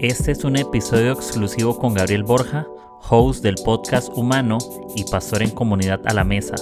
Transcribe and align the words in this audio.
Este 0.00 0.32
es 0.32 0.44
un 0.44 0.56
episodio 0.56 1.12
exclusivo 1.12 1.78
con 1.78 1.92
Gabriel 1.92 2.22
Borja, 2.22 2.66
host 3.10 3.42
del 3.42 3.56
podcast 3.56 4.08
Humano 4.14 4.56
y 4.96 5.04
pastor 5.04 5.42
en 5.42 5.50
comunidad 5.50 6.00
a 6.06 6.14
la 6.14 6.24
mesa. 6.24 6.54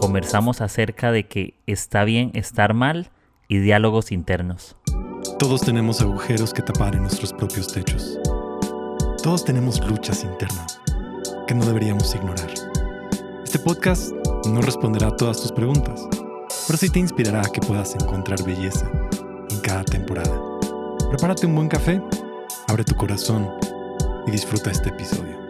Conversamos 0.00 0.60
acerca 0.60 1.10
de 1.10 1.26
que 1.26 1.54
está 1.66 2.04
bien 2.04 2.30
estar 2.34 2.72
mal 2.72 3.10
y 3.48 3.58
diálogos 3.58 4.12
internos. 4.12 4.76
Todos 5.40 5.62
tenemos 5.62 6.00
agujeros 6.00 6.54
que 6.54 6.62
tapar 6.62 6.94
en 6.94 7.02
nuestros 7.02 7.32
propios 7.32 7.72
techos. 7.72 8.20
Todos 9.20 9.44
tenemos 9.44 9.84
luchas 9.90 10.22
internas 10.22 10.80
que 11.48 11.54
no 11.56 11.66
deberíamos 11.66 12.14
ignorar. 12.14 12.50
Este 13.42 13.58
podcast 13.58 14.12
no 14.46 14.60
responderá 14.60 15.08
a 15.08 15.16
todas 15.16 15.42
tus 15.42 15.50
preguntas, 15.50 16.06
pero 16.68 16.78
sí 16.78 16.88
te 16.88 17.00
inspirará 17.00 17.40
a 17.40 17.50
que 17.50 17.62
puedas 17.62 17.96
encontrar 17.96 18.40
belleza 18.44 18.88
en 19.50 19.58
cada 19.58 19.82
temporada. 19.82 20.40
Prepárate 21.10 21.46
un 21.46 21.56
buen 21.56 21.68
café, 21.68 22.00
abre 22.70 22.84
tu 22.84 22.94
corazón 22.94 23.50
y 24.28 24.30
disfruta 24.30 24.70
este 24.70 24.90
episodio. 24.90 25.40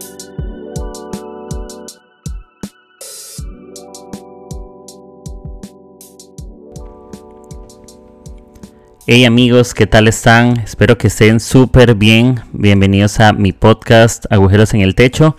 Hey 9.05 9.25
amigos, 9.25 9.75
¿qué 9.75 9.85
tal 9.85 10.07
están? 10.07 10.61
Espero 10.61 10.97
que 10.97 11.07
estén 11.07 11.39
súper 11.39 11.93
bien. 11.93 12.39
Bienvenidos 12.53 13.19
a 13.19 13.33
mi 13.33 13.51
podcast 13.51 14.25
Agujeros 14.31 14.73
en 14.73 14.81
el 14.81 14.95
Techo. 14.95 15.37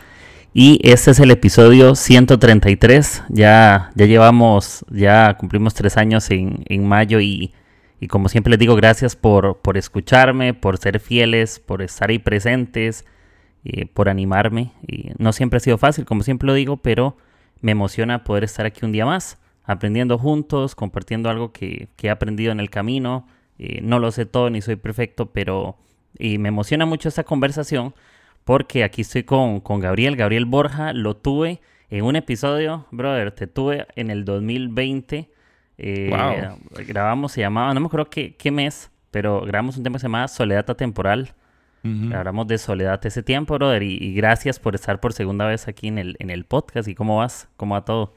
Y 0.54 0.78
este 0.88 1.10
es 1.10 1.18
el 1.18 1.32
episodio 1.32 1.96
133. 1.96 3.24
Ya, 3.28 3.90
ya 3.96 4.06
llevamos, 4.06 4.84
ya 4.88 5.36
cumplimos 5.36 5.74
tres 5.74 5.96
años 5.96 6.30
en, 6.30 6.62
en 6.68 6.86
mayo 6.86 7.18
y, 7.18 7.52
y, 8.02 8.08
como 8.08 8.28
siempre 8.28 8.50
les 8.50 8.58
digo, 8.58 8.74
gracias 8.76 9.16
por, 9.16 9.58
por 9.58 9.76
escucharme, 9.76 10.54
por 10.54 10.78
ser 10.78 11.00
fieles, 11.00 11.60
por 11.60 11.82
estar 11.82 12.10
ahí 12.10 12.18
presentes, 12.18 13.04
eh, 13.64 13.86
por 13.86 14.08
animarme. 14.08 14.72
Y 14.86 15.10
no 15.18 15.32
siempre 15.32 15.58
ha 15.58 15.60
sido 15.60 15.78
fácil, 15.78 16.04
como 16.04 16.22
siempre 16.22 16.46
lo 16.46 16.54
digo, 16.54 16.78
pero 16.78 17.16
me 17.60 17.72
emociona 17.72 18.24
poder 18.24 18.44
estar 18.44 18.66
aquí 18.66 18.84
un 18.84 18.92
día 18.92 19.06
más, 19.06 19.38
aprendiendo 19.64 20.18
juntos, 20.18 20.74
compartiendo 20.74 21.30
algo 21.30 21.52
que, 21.52 21.88
que 21.96 22.08
he 22.08 22.10
aprendido 22.10 22.52
en 22.52 22.60
el 22.60 22.70
camino. 22.70 23.26
Eh, 23.58 23.80
no 23.82 23.98
lo 23.98 24.10
sé 24.10 24.26
todo 24.26 24.50
ni 24.50 24.60
soy 24.62 24.76
perfecto, 24.76 25.26
pero 25.26 25.76
y 26.18 26.38
me 26.38 26.48
emociona 26.48 26.86
mucho 26.86 27.08
esta 27.08 27.24
conversación 27.24 27.94
porque 28.44 28.84
aquí 28.84 29.02
estoy 29.02 29.22
con, 29.22 29.60
con 29.60 29.80
Gabriel, 29.80 30.16
Gabriel 30.16 30.46
Borja, 30.46 30.92
lo 30.92 31.16
tuve 31.16 31.60
en 31.90 32.04
un 32.04 32.16
episodio, 32.16 32.86
brother, 32.90 33.32
te 33.32 33.46
tuve 33.46 33.86
en 33.96 34.10
el 34.10 34.24
2020. 34.24 35.30
Eh, 35.82 36.08
Wow. 36.10 36.58
Grabamos, 36.86 37.32
se 37.32 37.40
llamaba, 37.40 37.74
no 37.74 37.80
me 37.80 37.86
acuerdo 37.86 38.08
qué, 38.08 38.34
qué 38.36 38.50
mes, 38.50 38.90
pero 39.10 39.40
grabamos 39.42 39.76
un 39.76 39.82
tema 39.82 39.94
que 39.96 40.00
se 40.00 40.04
llamaba 40.06 40.28
Soledad 40.28 40.70
Atemporal. 40.70 41.34
Ujú. 41.84 42.14
Hablamos 42.14 42.46
de 42.46 42.58
soledad 42.58 43.04
ese 43.04 43.22
tiempo, 43.24 43.54
brother, 43.54 43.82
y, 43.82 43.96
y 44.00 44.14
gracias 44.14 44.60
por 44.60 44.74
estar 44.76 45.00
por 45.00 45.12
segunda 45.12 45.46
vez 45.46 45.66
aquí 45.66 45.88
en 45.88 45.98
el, 45.98 46.16
en 46.20 46.30
el 46.30 46.44
podcast. 46.44 46.86
¿Y 46.88 46.94
cómo 46.94 47.16
vas? 47.18 47.48
¿Cómo 47.56 47.74
va 47.74 47.84
todo? 47.84 48.16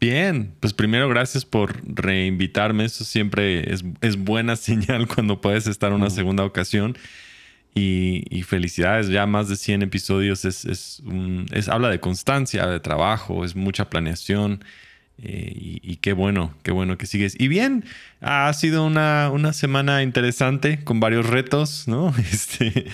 Bien, 0.00 0.52
pues 0.60 0.74
primero 0.74 1.08
gracias 1.08 1.44
por 1.44 1.76
reinvitarme. 1.86 2.84
Eso 2.84 3.04
siempre 3.04 3.72
es, 3.72 3.84
es 4.00 4.16
buena 4.16 4.56
señal 4.56 5.06
cuando 5.06 5.40
puedes 5.40 5.66
estar 5.68 5.92
una 5.92 6.10
segunda 6.10 6.44
ocasión. 6.44 6.98
Y, 7.74 8.24
y 8.30 8.42
felicidades, 8.42 9.08
ya 9.08 9.26
más 9.26 9.48
de 9.50 9.56
100 9.56 9.82
episodios 9.82 10.44
es, 10.46 10.64
es, 10.64 11.00
un- 11.04 11.46
es- 11.52 11.68
habla 11.68 11.90
de 11.90 12.00
constancia, 12.00 12.66
de 12.66 12.80
trabajo, 12.80 13.44
es 13.44 13.54
mucha 13.54 13.88
planeación. 13.90 14.64
Eh, 15.22 15.52
y, 15.54 15.80
y 15.82 15.96
qué 15.96 16.12
bueno, 16.12 16.54
qué 16.62 16.72
bueno 16.72 16.98
que 16.98 17.06
sigues. 17.06 17.34
Y 17.38 17.48
bien, 17.48 17.84
ha 18.20 18.52
sido 18.52 18.84
una, 18.86 19.30
una 19.32 19.52
semana 19.52 20.02
interesante 20.02 20.82
con 20.84 21.00
varios 21.00 21.26
retos, 21.26 21.88
¿no? 21.88 22.14
Este, 22.32 22.86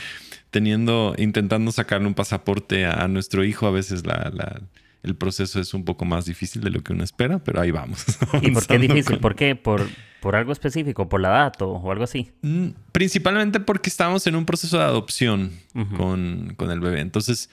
teniendo, 0.51 1.15
intentando 1.19 1.73
sacarle 1.73 2.07
un 2.07 2.15
pasaporte 2.15 2.85
a, 2.85 3.05
a 3.05 3.09
nuestro 3.09 3.45
hijo. 3.45 3.67
A 3.67 3.71
veces 3.71 4.07
la, 4.07 4.31
la- 4.33 4.61
el 5.03 5.17
proceso 5.17 5.59
es 5.59 5.75
un 5.75 5.85
poco 5.85 6.05
más 6.05 6.27
difícil 6.27 6.63
de 6.63 6.71
lo 6.71 6.81
que 6.85 6.93
uno 6.93 7.03
espera, 7.03 7.41
pero 7.41 7.61
ahí 7.61 7.73
vamos. 7.73 8.05
¿Y 8.41 8.53
por 8.53 8.65
qué 8.67 8.75
avanzando 8.75 8.79
difícil? 8.79 9.05
con- 9.05 9.19
¿Por 9.21 9.35
qué? 9.35 9.57
¿Por, 9.57 9.89
¿Por 10.21 10.37
algo 10.37 10.53
específico? 10.53 11.09
¿Por 11.09 11.21
la 11.21 11.29
edad 11.31 11.55
o, 11.63 11.91
algo 11.91 12.05
así? 12.05 12.31
Mm, 12.43 12.69
Principalmente 12.93 13.59
porque 13.59 13.91
estamos 13.91 14.25
en 14.29 14.37
un 14.37 14.45
proceso 14.47 14.79
de 14.79 14.85
adopción 14.85 15.51
con, 15.97 16.55
con 16.57 16.71
el 16.71 16.79
bebé. 16.79 17.01
Entonces, 17.01 17.51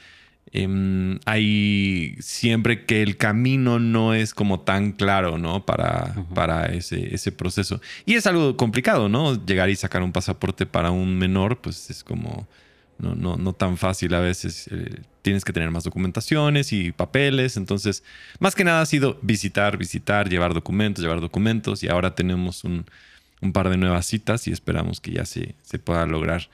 em, 0.52 1.20
hay 1.26 2.16
siempre 2.20 2.86
que 2.86 3.02
el 3.02 3.18
camino 3.18 3.80
no 3.80 4.14
es 4.14 4.34
como 4.34 4.62
tan 4.62 4.92
claro, 4.94 5.38
¿no? 5.38 5.66
Para, 5.66 6.16
para 6.34 6.66
ese, 6.68 7.14
ese 7.14 7.32
proceso. 7.32 7.82
Y 8.06 8.16
es 8.16 8.28
algo 8.28 8.58
complicado, 8.58 9.10
¿no? 9.10 9.44
Llegar 9.46 9.70
y 9.70 9.76
sacar 9.76 10.04
un 10.04 10.12
pasaporte 10.12 10.66
para 10.66 10.92
un 10.92 11.18
menor, 11.18 11.60
pues 11.62 11.90
es 11.90 12.04
como 12.04 12.48
no, 13.00 13.16
no, 13.16 13.38
no 13.38 13.54
tan 13.54 13.78
fácil 13.78 14.14
a 14.14 14.20
veces. 14.20 14.68
eh, 14.72 15.02
tienes 15.22 15.44
que 15.46 15.54
tener 15.54 15.72
más 15.72 15.84
documentaciones 15.84 16.74
y 16.74 16.92
papeles. 16.92 17.58
Entonces, 17.58 18.04
más 18.40 18.56
que 18.56 18.64
nada 18.64 18.82
ha 18.82 18.86
sido 18.86 19.18
visitar, 19.22 19.78
visitar, 19.78 20.30
llevar 20.30 20.54
documentos, 20.54 21.04
llevar 21.04 21.22
documentos. 21.22 21.84
Y 21.84 21.88
ahora 21.88 22.16
tenemos 22.16 22.64
un, 22.64 22.86
un 23.42 23.54
par 23.54 23.70
de 23.70 23.78
nuevas 23.78 24.06
citas 24.06 24.48
y 24.48 24.52
esperamos 24.52 25.00
que 25.00 25.12
ya 25.12 25.26
se, 25.26 25.56
se 25.64 25.80
pueda 25.80 26.06
lograr. 26.06 26.50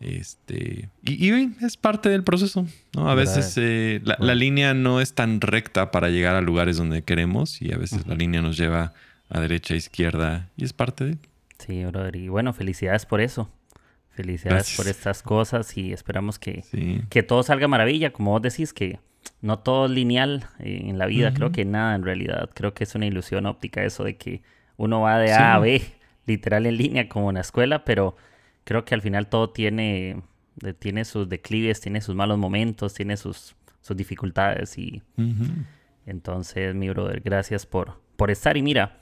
Este, 0.00 0.90
y, 1.02 1.30
y 1.32 1.56
es 1.62 1.76
parte 1.76 2.08
del 2.10 2.22
proceso, 2.22 2.66
¿no? 2.94 3.08
A 3.10 3.14
veces 3.14 3.54
eh, 3.56 4.00
la, 4.04 4.16
la 4.20 4.34
línea 4.34 4.74
no 4.74 5.00
es 5.00 5.14
tan 5.14 5.40
recta 5.40 5.90
para 5.90 6.10
llegar 6.10 6.36
a 6.36 6.40
lugares 6.42 6.76
donde 6.76 7.02
queremos 7.02 7.62
y 7.62 7.72
a 7.72 7.78
veces 7.78 8.06
la 8.06 8.14
línea 8.14 8.42
nos 8.42 8.56
lleva 8.58 8.92
a 9.30 9.40
derecha, 9.40 9.74
a 9.74 9.76
izquierda 9.78 10.48
y 10.56 10.64
es 10.64 10.72
parte 10.72 11.04
de... 11.04 11.16
Sí, 11.58 11.82
brother. 11.86 12.14
Y 12.16 12.28
bueno, 12.28 12.52
felicidades 12.52 13.06
por 13.06 13.20
eso. 13.22 13.50
Felicidades 14.10 14.54
Gracias. 14.54 14.76
por 14.76 14.88
estas 14.88 15.22
cosas 15.22 15.76
y 15.78 15.92
esperamos 15.92 16.38
que, 16.38 16.62
Sí. 16.70 17.00
que 17.08 17.22
todo 17.22 17.42
salga 17.42 17.66
maravilla. 17.66 18.12
Como 18.12 18.30
vos 18.32 18.42
decís, 18.42 18.72
que 18.74 18.98
no 19.40 19.58
todo 19.58 19.86
es 19.86 19.92
lineal 19.92 20.46
eh, 20.58 20.82
en 20.84 20.98
la 20.98 21.06
vida. 21.06 21.32
Creo 21.32 21.52
que 21.52 21.64
nada 21.64 21.94
en 21.94 22.02
realidad. 22.04 22.50
Creo 22.54 22.74
que 22.74 22.84
es 22.84 22.94
una 22.94 23.06
ilusión 23.06 23.46
óptica 23.46 23.82
eso 23.84 24.04
de 24.04 24.16
que 24.16 24.42
uno 24.76 25.00
va 25.00 25.18
de 25.18 25.32
A 25.32 25.54
a. 25.54 25.58
B, 25.58 25.82
literal 26.26 26.66
en 26.66 26.76
línea 26.76 27.08
como 27.08 27.30
en 27.30 27.34
la 27.36 27.40
escuela, 27.40 27.84
pero 27.84 28.16
creo 28.66 28.84
que 28.84 28.94
al 28.94 29.00
final 29.00 29.28
todo 29.28 29.48
tiene, 29.50 30.20
de- 30.56 30.74
tiene 30.74 31.06
sus 31.06 31.28
declives, 31.30 31.80
tiene 31.80 32.02
sus 32.02 32.14
malos 32.14 32.36
momentos, 32.36 32.92
tiene 32.92 33.16
sus, 33.16 33.56
sus 33.80 33.96
dificultades 33.96 34.76
y 34.76 35.00
entonces, 36.06 36.74
mi 36.74 36.88
brother, 36.88 37.20
gracias 37.20 37.66
por, 37.66 38.00
por 38.16 38.30
estar. 38.30 38.56
Y 38.56 38.62
mira, 38.62 38.98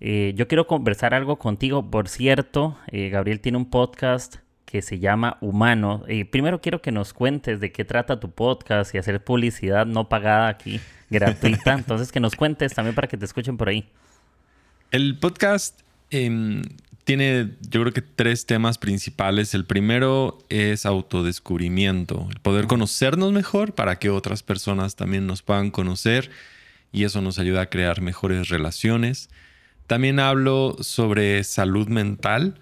eh, 0.00 0.32
yo 0.34 0.48
quiero 0.48 0.66
conversar 0.66 1.14
algo 1.14 1.38
contigo. 1.38 1.88
Por 1.90 2.08
cierto, 2.08 2.76
eh, 2.88 3.10
Gabriel 3.10 3.40
tiene 3.40 3.58
un 3.58 3.70
podcast 3.70 4.36
que 4.64 4.82
se 4.82 4.98
llama 4.98 5.36
Humano. 5.40 6.02
Eh, 6.08 6.24
primero 6.24 6.60
quiero 6.60 6.80
que 6.82 6.90
nos 6.92 7.12
cuentes 7.12 7.60
de 7.60 7.70
qué 7.72 7.84
trata 7.84 8.18
tu 8.18 8.30
podcast 8.30 8.94
y 8.94 8.98
hacer 8.98 9.22
publicidad 9.22 9.86
no 9.86 10.08
pagada 10.08 10.48
aquí, 10.48 10.80
gratuita. 11.10 11.74
Entonces, 11.74 12.10
que 12.10 12.20
nos 12.20 12.34
cuentes 12.34 12.74
también 12.74 12.94
para 12.94 13.06
que 13.06 13.16
te 13.16 13.24
escuchen 13.24 13.56
por 13.56 13.68
ahí. 13.68 13.88
El 14.90 15.18
podcast 15.18 15.80
em, 16.10 16.62
tiene, 17.04 17.50
yo 17.68 17.80
creo 17.80 17.92
que 17.92 18.02
tres 18.02 18.46
temas 18.46 18.78
principales. 18.78 19.54
El 19.54 19.64
primero 19.64 20.38
es 20.48 20.86
autodescubrimiento, 20.86 22.28
el 22.30 22.40
poder 22.40 22.66
conocernos 22.66 23.32
mejor 23.32 23.74
para 23.74 23.98
que 23.98 24.10
otras 24.10 24.42
personas 24.42 24.96
también 24.96 25.26
nos 25.26 25.42
puedan 25.42 25.70
conocer 25.70 26.30
y 26.92 27.04
eso 27.04 27.20
nos 27.20 27.38
ayuda 27.38 27.62
a 27.62 27.70
crear 27.70 28.00
mejores 28.00 28.48
relaciones. 28.48 29.30
También 29.86 30.20
hablo 30.20 30.76
sobre 30.80 31.42
salud 31.44 31.88
mental 31.88 32.60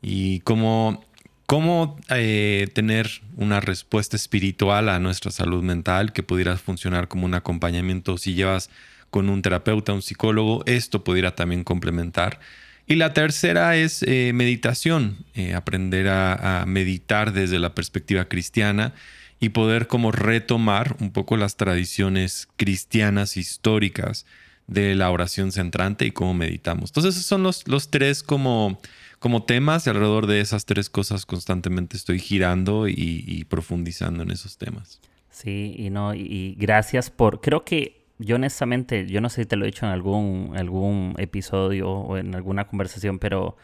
y 0.00 0.40
cómo, 0.40 1.04
cómo 1.46 1.98
eh, 2.08 2.68
tener 2.74 3.10
una 3.36 3.60
respuesta 3.60 4.16
espiritual 4.16 4.88
a 4.88 4.98
nuestra 4.98 5.30
salud 5.30 5.62
mental 5.62 6.12
que 6.12 6.22
pudiera 6.22 6.56
funcionar 6.56 7.08
como 7.08 7.26
un 7.26 7.34
acompañamiento 7.34 8.16
si 8.16 8.34
llevas 8.34 8.70
con 9.10 9.28
un 9.28 9.42
terapeuta, 9.42 9.92
un 9.92 10.02
psicólogo, 10.02 10.64
esto 10.66 11.04
pudiera 11.04 11.36
también 11.36 11.62
complementar. 11.62 12.40
Y 12.86 12.96
la 12.96 13.14
tercera 13.14 13.76
es 13.76 14.02
eh, 14.02 14.32
meditación, 14.34 15.24
eh, 15.34 15.54
aprender 15.54 16.08
a, 16.08 16.64
meditar 16.66 17.32
desde 17.32 17.58
la 17.58 17.74
perspectiva 17.74 18.26
cristiana 18.26 18.92
y 19.40 19.50
poder 19.50 19.86
como 19.86 20.12
retomar 20.12 20.96
un 21.00 21.10
poco 21.10 21.36
las 21.36 21.56
tradiciones 21.56 22.48
cristianas 22.56 23.36
históricas 23.36 24.26
de 24.66 24.94
la 24.94 25.10
oración 25.10 25.52
centrante 25.52 26.06
y 26.06 26.10
cómo 26.10 26.34
meditamos. 26.34 26.90
Entonces 26.90 27.14
esos 27.14 27.26
son 27.26 27.42
los, 27.42 27.66
los 27.68 27.90
tres 27.90 28.22
como, 28.22 28.80
como 29.18 29.44
temas 29.44 29.86
y 29.86 29.90
alrededor 29.90 30.26
de 30.26 30.40
esas 30.40 30.66
tres 30.66 30.90
cosas 30.90 31.26
constantemente 31.26 31.96
estoy 31.96 32.18
girando 32.18 32.88
y, 32.88 33.24
y 33.26 33.44
profundizando 33.44 34.22
en 34.22 34.30
esos 34.30 34.58
temas. 34.58 35.00
Sí, 35.30 35.74
y 35.76 35.90
no, 35.90 36.14
y 36.14 36.54
gracias 36.58 37.10
por. 37.10 37.40
Creo 37.40 37.64
que 37.64 38.03
yo 38.18 38.36
honestamente, 38.36 39.06
yo 39.06 39.20
no 39.20 39.28
sé 39.28 39.42
si 39.42 39.48
te 39.48 39.56
lo 39.56 39.64
he 39.64 39.66
dicho 39.66 39.86
en 39.86 39.92
algún, 39.92 40.52
algún 40.56 41.14
episodio 41.18 41.90
o 41.90 42.16
en 42.16 42.34
alguna 42.34 42.66
conversación, 42.66 43.18
pero 43.18 43.56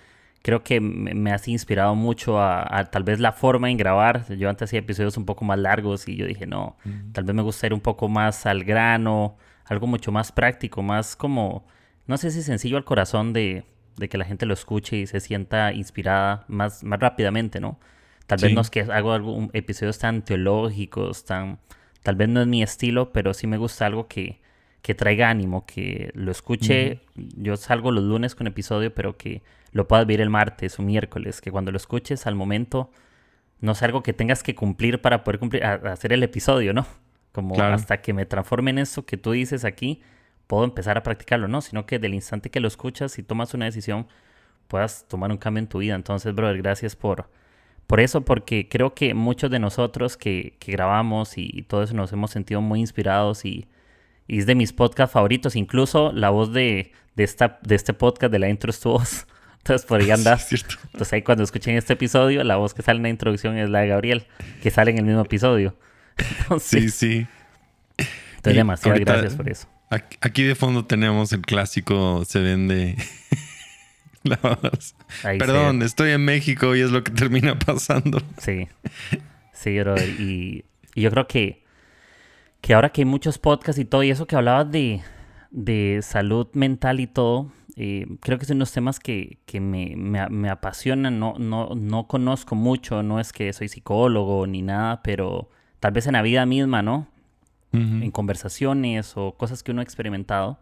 creo 0.42 0.62
que 0.62 0.80
me, 0.80 1.32
has 1.32 1.46
inspirado 1.48 1.94
mucho 1.94 2.40
a, 2.40 2.78
a 2.78 2.90
tal 2.90 3.04
vez 3.04 3.20
la 3.20 3.32
forma 3.32 3.70
en 3.70 3.76
grabar. 3.76 4.26
Yo 4.36 4.48
antes 4.48 4.68
hacía 4.68 4.80
episodios 4.80 5.16
un 5.16 5.26
poco 5.26 5.44
más 5.44 5.58
largos 5.58 6.08
y 6.08 6.16
yo 6.16 6.26
dije, 6.26 6.46
no, 6.46 6.76
tal 7.12 7.24
vez 7.24 7.34
me 7.34 7.42
gusta 7.42 7.66
ir 7.66 7.74
un 7.74 7.80
poco 7.80 8.08
más 8.08 8.46
al 8.46 8.64
grano, 8.64 9.36
algo 9.64 9.86
mucho 9.86 10.12
más 10.12 10.32
práctico, 10.32 10.82
más 10.82 11.16
como, 11.16 11.66
no 12.06 12.16
sé 12.16 12.30
si 12.30 12.42
sencillo 12.42 12.76
al 12.76 12.84
corazón 12.84 13.32
de, 13.32 13.64
de 13.96 14.08
que 14.08 14.18
la 14.18 14.24
gente 14.24 14.46
lo 14.46 14.54
escuche 14.54 14.96
y 14.96 15.06
se 15.06 15.20
sienta 15.20 15.72
inspirada 15.72 16.44
más, 16.48 16.82
más 16.82 16.98
rápidamente, 16.98 17.60
¿no? 17.60 17.78
Tal 18.26 18.38
vez 18.40 18.52
no 18.52 18.60
es 18.60 18.70
que 18.70 18.80
hago 18.80 19.12
algún, 19.12 19.50
episodios 19.52 19.98
tan 19.98 20.22
teológicos, 20.22 21.24
tan... 21.24 21.58
Tal 22.02 22.16
vez 22.16 22.28
no 22.28 22.40
es 22.40 22.46
mi 22.46 22.62
estilo, 22.62 23.12
pero 23.12 23.34
sí 23.34 23.46
me 23.46 23.58
gusta 23.58 23.86
algo 23.86 24.08
que, 24.08 24.40
que 24.82 24.94
traiga 24.94 25.28
ánimo, 25.28 25.66
que 25.66 26.10
lo 26.14 26.30
escuche. 26.30 27.00
Yo 27.14 27.56
salgo 27.56 27.92
los 27.92 28.04
lunes 28.04 28.34
con 28.34 28.46
episodio, 28.46 28.94
pero 28.94 29.16
que 29.16 29.42
lo 29.72 29.86
puedas 29.86 30.06
ver 30.06 30.20
el 30.20 30.30
martes 30.30 30.78
o 30.78 30.82
miércoles, 30.82 31.40
que 31.40 31.50
cuando 31.50 31.70
lo 31.70 31.76
escuches 31.76 32.26
al 32.26 32.34
momento 32.34 32.90
no 33.60 33.72
es 33.72 33.82
algo 33.82 34.02
que 34.02 34.12
tengas 34.12 34.42
que 34.42 34.54
cumplir 34.54 35.00
para 35.00 35.22
poder 35.22 35.38
cumplir, 35.38 35.64
hacer 35.64 36.12
el 36.12 36.22
episodio, 36.22 36.72
¿no? 36.72 36.86
Como 37.32 37.60
hasta 37.62 38.00
que 38.00 38.12
me 38.12 38.26
transforme 38.26 38.70
en 38.70 38.78
eso 38.78 39.04
que 39.04 39.16
tú 39.16 39.32
dices 39.32 39.64
aquí, 39.64 40.00
puedo 40.46 40.64
empezar 40.64 40.96
a 40.96 41.02
practicarlo, 41.02 41.46
¿no? 41.46 41.60
Sino 41.60 41.86
que 41.86 41.98
del 41.98 42.14
instante 42.14 42.50
que 42.50 42.58
lo 42.58 42.68
escuchas 42.68 43.18
y 43.18 43.22
tomas 43.22 43.54
una 43.54 43.66
decisión, 43.66 44.08
puedas 44.66 45.06
tomar 45.06 45.30
un 45.30 45.36
cambio 45.36 45.60
en 45.60 45.68
tu 45.68 45.78
vida. 45.78 45.94
Entonces, 45.94 46.34
brother, 46.34 46.56
gracias 46.56 46.96
por, 46.96 47.30
por 47.90 47.98
eso, 47.98 48.20
porque 48.20 48.68
creo 48.68 48.94
que 48.94 49.14
muchos 49.14 49.50
de 49.50 49.58
nosotros 49.58 50.16
que, 50.16 50.54
que 50.60 50.70
grabamos 50.70 51.32
y, 51.36 51.62
todo 51.62 51.82
eso 51.82 51.92
nos 51.92 52.12
hemos 52.12 52.30
sentido 52.30 52.60
muy 52.60 52.78
inspirados 52.78 53.44
y, 53.44 53.66
y 54.28 54.38
es 54.38 54.46
de 54.46 54.54
mis 54.54 54.72
podcasts 54.72 55.12
favoritos. 55.12 55.56
Incluso 55.56 56.12
la 56.12 56.30
voz 56.30 56.52
de, 56.52 56.92
de, 57.16 57.24
esta, 57.24 57.58
de 57.62 57.74
este 57.74 57.92
podcast, 57.92 58.30
de 58.30 58.38
la 58.38 58.48
intro, 58.48 58.70
es 58.70 58.78
tu 58.78 58.90
voz. 58.90 59.26
Entonces 59.58 59.84
por 59.88 60.00
ahí 60.00 60.08
andas. 60.12 60.52
Entonces 60.52 61.12
ahí 61.12 61.22
cuando 61.22 61.42
escuchen 61.42 61.76
este 61.76 61.94
episodio, 61.94 62.44
la 62.44 62.54
voz 62.54 62.74
que 62.74 62.82
sale 62.82 62.98
en 62.98 63.02
la 63.02 63.08
introducción 63.08 63.58
es 63.58 63.68
la 63.68 63.80
de 63.80 63.88
Gabriel, 63.88 64.24
que 64.62 64.70
sale 64.70 64.92
en 64.92 64.98
el 64.98 65.04
mismo 65.04 65.22
episodio. 65.22 65.76
sí, 66.60 66.90
sí. 66.90 67.26
Entonces, 68.36 68.54
demasiadas 68.54 69.00
gracias 69.00 69.34
por 69.34 69.48
eso. 69.48 69.66
Aquí 70.20 70.44
de 70.44 70.54
fondo 70.54 70.84
tenemos 70.84 71.32
el 71.32 71.40
clásico 71.40 72.24
se 72.24 72.38
vende. 72.38 72.94
Perdón, 75.22 75.82
estoy 75.82 76.10
en 76.10 76.24
México 76.24 76.76
y 76.76 76.80
es 76.80 76.90
lo 76.90 77.02
que 77.02 77.10
termina 77.12 77.58
pasando. 77.66 78.20
Sí. 78.38 78.68
Sí, 79.52 79.78
brother. 79.78 80.08
Y, 80.20 80.64
yo 80.94 81.10
creo 81.10 81.26
que, 81.26 81.64
que 82.60 82.74
ahora 82.74 82.90
que 82.90 83.02
hay 83.02 83.06
muchos 83.06 83.38
podcasts 83.38 83.80
y 83.80 83.84
todo, 83.84 84.02
y 84.02 84.10
eso 84.10 84.26
que 84.26 84.36
hablabas 84.36 84.70
de, 84.70 85.02
de 85.50 86.00
salud 86.02 86.48
mental 86.52 87.00
y 87.00 87.06
todo, 87.06 87.52
eh, 87.76 88.06
creo 88.20 88.38
que 88.38 88.44
son 88.44 88.58
unos 88.58 88.72
temas 88.72 88.98
que, 88.98 89.38
me, 89.58 90.50
apasionan, 90.50 91.18
no, 91.18 91.36
no, 91.38 91.70
no 91.74 92.06
conozco 92.06 92.54
mucho, 92.54 93.02
no 93.02 93.20
es 93.20 93.32
que 93.32 93.52
soy 93.52 93.68
psicólogo 93.68 94.46
ni 94.46 94.62
nada, 94.62 95.02
pero 95.02 95.48
tal 95.78 95.92
vez 95.92 96.06
en 96.06 96.12
la 96.12 96.22
vida 96.22 96.44
misma, 96.46 96.82
¿no? 96.82 97.08
En 97.72 98.10
conversaciones 98.10 99.16
o 99.16 99.36
cosas 99.36 99.62
que 99.62 99.70
uno 99.70 99.80
ha 99.80 99.84
experimentado. 99.84 100.58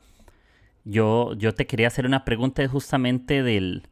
Yo, 0.88 1.35
yo 1.35 1.52
te 1.52 1.67
quería 1.67 1.88
hacer 1.88 2.06
una 2.06 2.25
pregunta 2.25 2.67
justamente 2.67 3.43
del, 3.43 3.82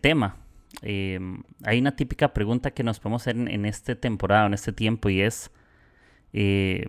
tema. 0.00 0.38
Eh, 0.82 1.20
hay 1.62 1.78
una 1.78 1.94
típica 1.94 2.34
pregunta 2.34 2.72
que 2.72 2.82
nos 2.82 2.98
podemos 2.98 3.22
hacer 3.22 3.36
en, 3.36 3.64
esta 3.64 3.94
temporada, 3.94 4.46
en 4.46 4.54
este 4.54 4.72
tiempo, 4.72 5.08
y 5.08 5.20
es 5.20 5.52
eh, 6.32 6.88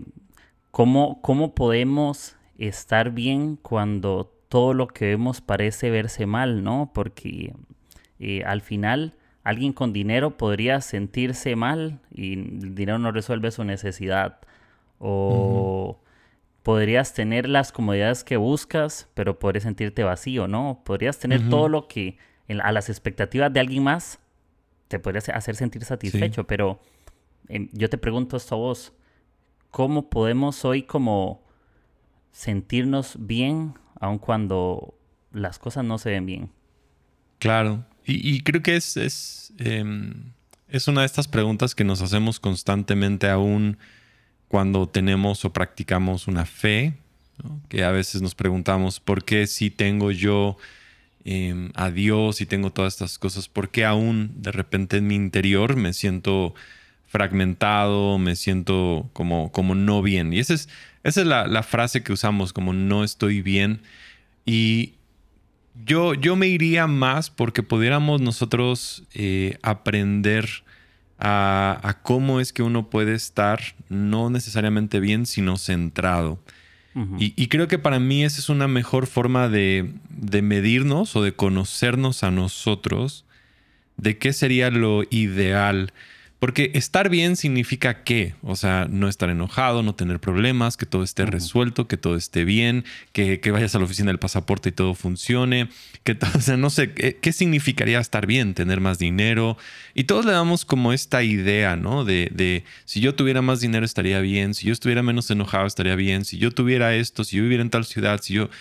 ¿cómo, 0.71 1.21
¿cómo 1.21 1.53
podemos 1.53 2.35
estar 2.57 3.11
bien 3.11 3.57
cuando 3.57 4.33
todo 4.49 4.73
lo 4.73 4.87
que 4.87 5.05
vemos 5.05 5.39
parece 5.39 5.91
verse 5.91 6.25
mal, 6.25 6.63
¿no? 6.63 6.89
Porque 6.91 7.53
eh, 8.19 8.43
al 8.43 8.61
final 8.61 9.13
alguien 9.43 9.71
con 9.71 9.93
dinero 9.93 10.35
podría 10.35 10.81
sentirse 10.81 11.55
mal 11.55 11.99
y 12.11 12.33
el 12.33 12.73
dinero 12.73 12.97
no 12.97 13.11
resuelve 13.11 13.51
su 13.51 13.63
necesidad. 13.65 14.39
O 14.97 15.99
podrías 16.65 17.13
tener 17.13 17.47
las 17.47 17.71
comodidades 17.71 18.25
que 18.25 18.35
buscas, 18.35 19.07
pero 19.13 19.39
podrías 19.39 19.63
sentirte 19.63 20.03
vacío, 20.03 20.47
¿no? 20.47 20.81
Podrías 20.83 21.19
tener 21.19 21.47
todo 21.47 21.69
lo 21.69 21.87
que 21.87 22.17
a 22.61 22.71
las 22.71 22.89
expectativas 22.89 23.53
de 23.53 23.59
alguien 23.59 23.83
más 23.83 24.19
te 24.87 24.99
podría 24.99 25.21
hacer 25.33 25.55
sentir 25.55 25.85
satisfecho, 25.85 26.45
pero 26.45 26.81
em, 27.49 27.69
yo 27.71 27.87
te 27.89 27.97
pregunto 27.97 28.35
esto 28.35 28.55
a 28.55 28.57
vos, 28.57 28.93
¿cómo 29.69 30.09
podemos 30.09 30.65
hoy 30.65 30.83
como 30.83 31.45
sentirnos 32.31 33.15
bien 33.19 33.75
aun 33.99 34.17
cuando 34.17 34.97
las 35.31 35.59
cosas 35.59 35.85
no 35.85 35.97
se 35.97 36.09
ven 36.09 36.25
bien. 36.25 36.49
Claro, 37.39 37.85
y, 38.05 38.41
creo 38.41 38.61
que 38.61 38.75
es, 38.75 38.97
es, 38.97 39.53
em, 39.57 40.33
es, 40.67 40.87
una 40.87 41.01
de 41.01 41.07
estas 41.07 41.27
preguntas 41.27 41.75
que 41.75 41.83
nos 41.83 42.01
hacemos 42.01 42.39
constantemente 42.39 43.29
aún 43.29 43.77
cuando 44.47 44.87
tenemos 44.87 45.45
o 45.45 45.53
practicamos 45.53 46.27
una 46.27 46.45
fe, 46.45 46.93
que 47.67 47.83
a 47.83 47.91
veces 47.91 48.21
nos 48.21 48.35
preguntamos, 48.35 48.99
¿por 48.99 49.25
qué 49.25 49.45
si 49.47 49.69
tengo 49.69 50.11
yo 50.11 50.57
em, 51.25 51.71
a 51.75 51.91
Dios 51.91 52.39
y 52.39 52.45
tengo 52.45 52.71
todas 52.71 52.93
estas 52.93 53.17
cosas, 53.19 53.49
por 53.49 53.69
qué 53.69 53.83
aún 53.83 54.31
de 54.41 54.51
repente 54.51 54.97
en 54.97 55.07
mi 55.07 55.15
interior 55.15 55.75
me 55.75 55.91
siento 55.93 56.55
fragmentado, 57.07 58.17
me 58.17 58.35
siento 58.35 59.09
como, 59.13 59.51
como 59.51 59.75
no 59.75 60.01
bien? 60.01 60.31
Y 60.31 60.39
ese 60.39 60.53
es 60.53 60.69
esa 61.05 61.21
es 61.21 61.27
la, 61.27 61.61
frase 61.61 62.01
que 62.01 62.11
usamos 62.11 62.51
como 62.51 62.73
no 62.73 63.03
estoy 63.03 63.43
bien. 63.43 63.81
Y 64.43 64.93
yo, 65.85 66.15
yo 66.15 66.35
me 66.35 66.47
iría 66.47 66.87
más 66.87 67.29
porque 67.29 67.61
pudiéramos 67.61 68.21
nosotros 68.21 69.03
eh, 69.13 69.59
aprender 69.61 70.49
a, 71.19 71.99
cómo 72.03 72.39
es 72.39 72.53
que 72.53 72.63
uno 72.63 72.89
puede 72.89 73.13
estar 73.13 73.61
no 73.89 74.29
necesariamente 74.29 74.99
bien, 74.99 75.25
sino 75.25 75.57
centrado. 75.57 76.39
y, 77.17 77.47
creo 77.47 77.67
que 77.67 77.77
para 77.77 77.99
mí 77.99 78.23
esa 78.23 78.39
es 78.39 78.47
una 78.47 78.69
mejor 78.69 79.05
forma 79.05 79.49
de, 79.49 79.91
de 80.09 80.41
medirnos 80.41 81.15
o 81.15 81.23
de 81.23 81.33
conocernos 81.33 82.23
a 82.23 82.31
nosotros, 82.31 83.25
de 83.97 84.17
qué 84.17 84.31
sería 84.31 84.69
lo 84.71 85.03
ideal. 85.09 85.91
Porque 86.45 86.69
estar 86.75 87.09
bien 87.09 87.37
significa 87.37 88.03
qué? 88.03 88.35
O 88.43 88.55
sea, 88.55 88.85
no 88.87 89.09
estar 89.09 89.31
enojado, 89.31 89.81
no 89.81 89.95
tener 89.95 90.19
problemas, 90.19 90.77
que 90.77 90.85
todo 90.85 91.01
esté 91.01 91.25
resuelto, 91.25 91.87
que 91.87 91.97
todo 91.97 92.15
esté 92.15 92.45
bien, 92.45 92.85
que, 93.13 93.41
vayas 93.51 93.73
a 93.73 93.79
la 93.79 93.85
oficina 93.85 94.09
del 94.11 94.19
pasaporte 94.19 94.69
y 94.69 94.71
todo 94.71 94.93
funcione, 94.93 95.69
que 96.03 96.15
o 96.35 96.41
sea, 96.41 96.55
no 96.55 96.69
sé, 96.69 96.93
¿qué, 96.93 97.33
significaría 97.33 97.99
estar 97.99 98.27
bien? 98.27 98.53
Tener 98.53 98.79
más 98.79 98.99
dinero. 98.99 99.57
Y 99.95 100.03
todos 100.03 100.23
le 100.23 100.33
damos 100.33 100.65
como 100.65 100.93
esta 100.93 101.23
idea, 101.23 101.77
¿no? 101.77 102.05
De, 102.05 102.29
de 102.31 102.63
si 102.85 102.99
yo 102.99 103.15
tuviera 103.15 103.41
más 103.41 103.59
dinero 103.59 103.83
estaría 103.83 104.19
bien, 104.19 104.53
si 104.53 104.67
yo 104.67 104.73
estuviera 104.73 105.01
menos 105.01 105.31
enojado 105.31 105.65
estaría 105.65 105.95
bien, 105.95 106.25
si 106.25 106.37
yo 106.37 106.51
tuviera 106.51 106.93
esto, 106.93 107.23
si 107.23 107.37
yo 107.37 107.41
viviera 107.41 107.63
en 107.63 107.71
tal 107.71 107.85
ciudad, 107.85 108.21
si 108.21 108.35
yo... 108.35 108.51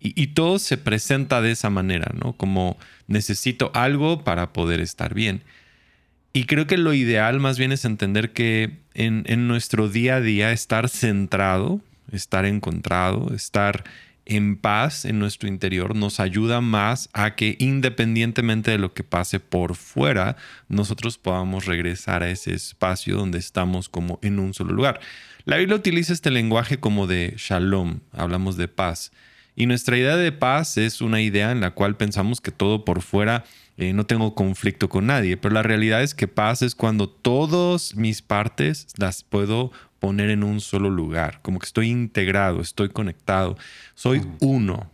Y, 0.00 0.18
y 0.18 0.28
todo 0.28 0.58
se 0.58 0.78
presenta 0.78 1.42
de 1.42 1.50
esa 1.50 1.68
manera, 1.68 2.10
¿no? 2.14 2.32
Como 2.32 2.78
necesito 3.06 3.70
algo 3.74 4.24
para 4.24 4.54
poder 4.54 4.80
estar 4.80 5.12
bien. 5.12 5.42
Y 6.36 6.46
creo 6.46 6.66
que 6.66 6.78
lo 6.78 6.92
ideal 6.94 7.38
más 7.38 7.60
bien 7.60 7.70
es 7.70 7.84
entender 7.84 8.32
que 8.32 8.80
en, 8.94 9.46
nuestro 9.46 9.88
día 9.88 10.16
a 10.16 10.20
día 10.20 10.50
estar 10.50 10.88
centrado, 10.88 11.80
estar 12.10 12.44
encontrado, 12.44 13.32
estar 13.32 13.84
en 14.26 14.56
paz 14.56 15.04
en 15.04 15.20
nuestro 15.20 15.48
interior 15.48 15.94
nos 15.94 16.18
ayuda 16.18 16.60
más 16.60 17.08
a 17.12 17.36
que 17.36 17.54
independientemente 17.60 18.72
de 18.72 18.78
lo 18.78 18.94
que 18.94 19.04
pase 19.04 19.38
por 19.38 19.76
fuera, 19.76 20.36
nosotros 20.68 21.18
podamos 21.18 21.66
regresar 21.66 22.24
a 22.24 22.30
ese 22.30 22.52
espacio 22.52 23.16
donde 23.16 23.38
estamos 23.38 23.88
como 23.88 24.18
en 24.20 24.40
un 24.40 24.54
solo 24.54 24.72
lugar. 24.72 24.98
La 25.44 25.58
Biblia 25.58 25.76
utiliza 25.76 26.12
este 26.12 26.32
lenguaje 26.32 26.80
como 26.80 27.06
de 27.06 27.34
shalom, 27.36 28.00
hablamos 28.10 28.56
de 28.56 28.66
paz. 28.66 29.12
Y 29.54 29.66
nuestra 29.66 29.96
idea 29.96 30.16
de 30.16 30.32
paz 30.32 30.78
es 30.78 31.00
una 31.00 31.20
idea 31.20 31.52
en 31.52 31.60
la 31.60 31.70
cual 31.70 31.96
pensamos 31.96 32.40
que 32.40 32.50
todo 32.50 32.84
por 32.84 33.02
fuera 33.02 33.44
eh, 33.76 33.92
no 33.92 34.06
tengo 34.06 34.34
conflicto 34.34 34.88
con 34.88 35.06
nadie, 35.06 35.36
pero 35.36 35.54
la 35.54 35.62
realidad 35.62 36.02
es 36.02 36.14
que 36.14 36.28
paz 36.28 36.62
es 36.62 36.74
cuando 36.74 37.08
todas 37.08 37.96
mis 37.96 38.22
partes 38.22 38.86
las 38.96 39.24
puedo 39.24 39.72
poner 39.98 40.30
en 40.30 40.44
un 40.44 40.60
solo 40.60 40.90
lugar, 40.90 41.40
como 41.42 41.58
que 41.58 41.66
estoy 41.66 41.88
integrado, 41.88 42.60
estoy 42.60 42.90
conectado, 42.90 43.56
soy 43.94 44.22
uno. 44.40 44.90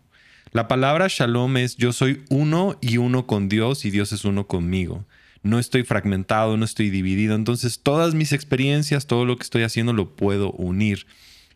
La 0.53 0.67
palabra 0.67 1.09
shalom 1.09 1.59
es 1.59 1.77
yo 1.77 1.93
soy 1.93 2.25
uno 2.29 2.77
y 2.81 2.97
uno 2.97 3.27
con 3.27 3.49
Dios 3.49 3.85
y 3.85 3.91
Dios 3.91 4.13
es 4.13 4.25
uno 4.25 4.47
conmigo. 4.47 5.05
No 5.43 5.59
estoy 5.59 5.85
fragmentado, 5.85 6.57
no 6.57 6.65
estoy 6.65 6.91
dividido, 6.91 7.35
entonces 7.35 7.81
todas 7.83 8.15
mis 8.15 8.33
experiencias, 8.33 9.07
todo 9.07 9.25
lo 9.25 9.37
que 9.37 9.45
estoy 9.45 9.63
haciendo 9.63 9.93
lo 9.93 10.17
puedo 10.17 10.53
unir. 10.53 11.07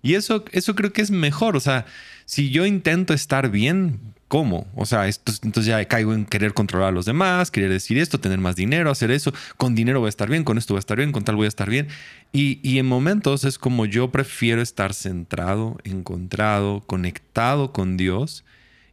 Y 0.03 0.15
eso, 0.15 0.45
eso 0.53 0.75
creo 0.75 0.93
que 0.93 1.03
es 1.03 1.11
mejor, 1.11 1.57
o 1.57 1.61
sea, 1.61 1.87
si 2.25 2.51
yo 2.51 2.67
intento 2.67 3.15
estar 3.15 3.51
bien, 3.51 4.14
¿Cómo? 4.29 4.67
O 4.75 4.87
sea, 4.87 5.07
entonces 5.07 5.67
ya 5.67 5.85
caigo 5.85 6.15
en 6.15 6.25
querer 6.25 6.55
controlar 6.55 6.89
a 6.89 6.93
los 6.93 7.05
demás, 7.05 7.51
querer 7.51 7.71
decir 7.71 7.99
esto, 7.99 8.19
tener 8.19 8.39
más 8.39 8.57
dinero, 8.57 8.91
hacer 8.91 9.11
eso. 9.11 9.33
Con 9.57 9.75
dinero 9.75 10.01
voy 10.01 10.07
a 10.07 10.09
estar 10.09 10.29
bien, 10.31 10.45
con 10.45 10.59
esto 10.59 10.75
voy 10.75 10.79
a 10.79 10.81
estar 10.81 10.97
bien, 10.97 11.13
con 11.13 11.25
tal 11.25 11.37
voy 11.37 11.45
a 11.45 11.49
estar 11.49 11.69
bien. 11.69 11.89
Y, 12.33 12.79
en 12.79 12.87
momentos 12.87 13.45
es 13.45 13.59
como 13.59 13.87
yo 13.87 14.11
prefiero 14.11 14.61
estar 14.61 14.95
centrado, 14.95 15.79
encontrado, 15.85 16.83
conectado 16.87 17.73
con 17.73 17.97
Dios. 17.97 18.45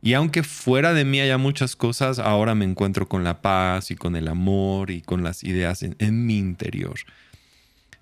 Y 0.04 0.14
aunque 0.14 0.44
fuera 0.44 0.94
de 0.94 1.06
mí 1.06 1.22
haya 1.22 1.38
muchas 1.38 1.76
cosas, 1.76 2.20
ahora 2.20 2.54
me 2.54 2.66
encuentro 2.66 3.08
con 3.08 3.24
la 3.24 3.42
paz 3.42 3.90
y 3.90 3.96
con 3.96 4.16
el 4.16 4.28
amor 4.28 4.92
y 4.92 5.02
con 5.02 5.24
las 5.24 5.44
ideas 5.44 5.84
en, 5.84 6.26
mi 6.26 6.38
interior. 6.38 6.96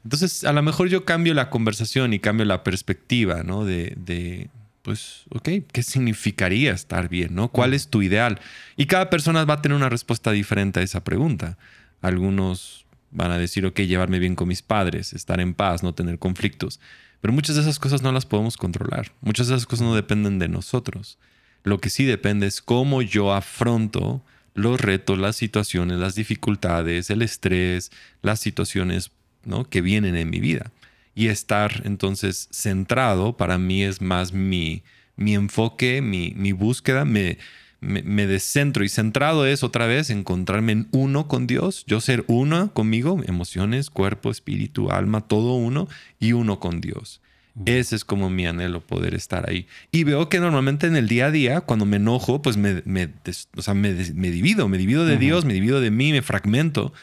Entonces, 0.03 0.43
a 0.45 0.53
lo 0.53 0.62
mejor 0.62 0.89
yo 0.89 1.05
cambio 1.05 1.33
la 1.33 1.50
conversación 1.50 2.13
y 2.13 2.19
cambio 2.19 2.45
la 2.45 2.63
perspectiva, 2.63 3.43
¿no? 3.43 3.65
De, 3.65 4.50
pues, 4.81 5.24
ok, 5.29 5.50
¿qué 5.71 5.83
significaría 5.83 6.71
estar 6.74 7.09
bien? 7.09 7.36
¿no? 7.36 7.50
¿Cuál 7.50 7.74
es 7.74 7.89
tu 7.89 8.01
ideal? 8.01 8.39
Y 8.77 8.86
cada 8.86 9.09
persona 9.09 9.45
va 9.45 9.55
a 9.55 9.62
tener 9.62 9.75
una 9.75 9.89
respuesta 9.89 10.31
diferente 10.31 10.79
a 10.79 10.83
esa 10.83 11.03
pregunta. 11.03 11.57
Algunos 12.01 12.86
van 13.12 13.31
a 13.31 13.38
decir, 13.38 13.65
ok, 13.65 13.79
llevarme 13.81 14.19
bien 14.19 14.36
con 14.36 14.48
mis 14.48 14.62
padres, 14.62 15.13
estar 15.13 15.39
en 15.39 15.53
paz, 15.53 15.83
no 15.83 15.93
tener 15.93 16.19
conflictos. 16.19 16.79
Pero 17.21 17.33
muchas 17.33 17.55
de 17.55 17.63
esas 17.63 17.79
cosas 17.79 18.01
no 18.01 18.12
las 18.12 18.25
podemos 18.25 18.57
controlar. 18.57 19.12
Muchas 19.21 19.48
de 19.48 19.55
esas 19.55 19.65
cosas 19.65 19.86
no 19.86 19.95
dependen 19.95 20.39
de 20.39 20.48
nosotros. 20.48 21.17
Lo 21.63 21.79
que 21.79 21.89
sí 21.89 22.05
depende 22.05 22.48
es 22.48 22.62
cómo 22.62 23.01
yo 23.01 23.33
afronto 23.33 24.24
los 24.53 24.79
retos, 24.79 25.17
las 25.17 25.36
situaciones, 25.36 26.00
las 26.00 26.15
dificultades, 26.15 27.09
el 27.09 27.21
estrés, 27.21 27.91
las 28.21 28.39
situaciones 28.39 29.12
¿no? 29.43 29.65
que 29.65 29.81
vienen 29.81 30.15
en 30.15 30.29
mi 30.29 30.39
vida. 30.39 30.71
Y 31.15 31.27
estar 31.27 31.81
entonces 31.85 32.47
centrado 32.51 33.35
para 33.35 33.57
mí 33.57 33.83
es 33.83 34.01
más 34.01 34.31
mi, 34.33 34.83
mi 35.15 35.35
enfoque, 35.35 36.01
mi, 36.01 36.33
mi 36.35 36.51
búsqueda, 36.53 37.03
me, 37.03 37.37
me, 37.81 38.27
descentro 38.27 38.83
y 38.83 38.89
centrado 38.89 39.45
es 39.45 39.63
otra 39.63 39.85
vez 39.85 40.09
encontrarme 40.09 40.71
en 40.73 40.87
uno 40.91 41.27
con 41.27 41.47
Dios, 41.47 41.83
yo 41.87 42.01
ser 42.01 42.25
uno 42.27 42.73
conmigo, 42.73 43.21
emociones, 43.25 43.89
cuerpo, 43.89 44.31
espíritu, 44.31 44.91
alma, 44.91 45.21
todo 45.21 45.53
uno 45.53 45.87
y 46.19 46.33
uno 46.33 46.59
con 46.59 46.81
Dios. 46.81 47.21
Ese 47.65 47.97
es 47.97 48.05
como 48.05 48.29
mi 48.29 48.45
anhelo, 48.45 48.79
poder 48.79 49.13
estar 49.13 49.49
ahí. 49.49 49.67
Y 49.91 50.05
veo 50.05 50.29
que 50.29 50.39
normalmente 50.39 50.87
en 50.87 50.95
el 50.95 51.09
día 51.09 51.25
a 51.25 51.31
día, 51.31 51.61
cuando 51.61 51.85
me 51.85 51.97
enojo, 51.97 52.41
pues 52.41 52.55
me, 52.55 52.81
me, 52.85 53.09
o 53.57 53.61
sea, 53.61 53.73
me, 53.73 53.93
divido, 53.93 54.69
me 54.69 54.77
divido 54.77 55.05
de 55.05 55.17
Dios, 55.17 55.43
me 55.43 55.53
divido 55.53 55.81
de 55.81 55.91
mí, 55.91 56.13
me 56.13 56.21
fragmento 56.21 56.93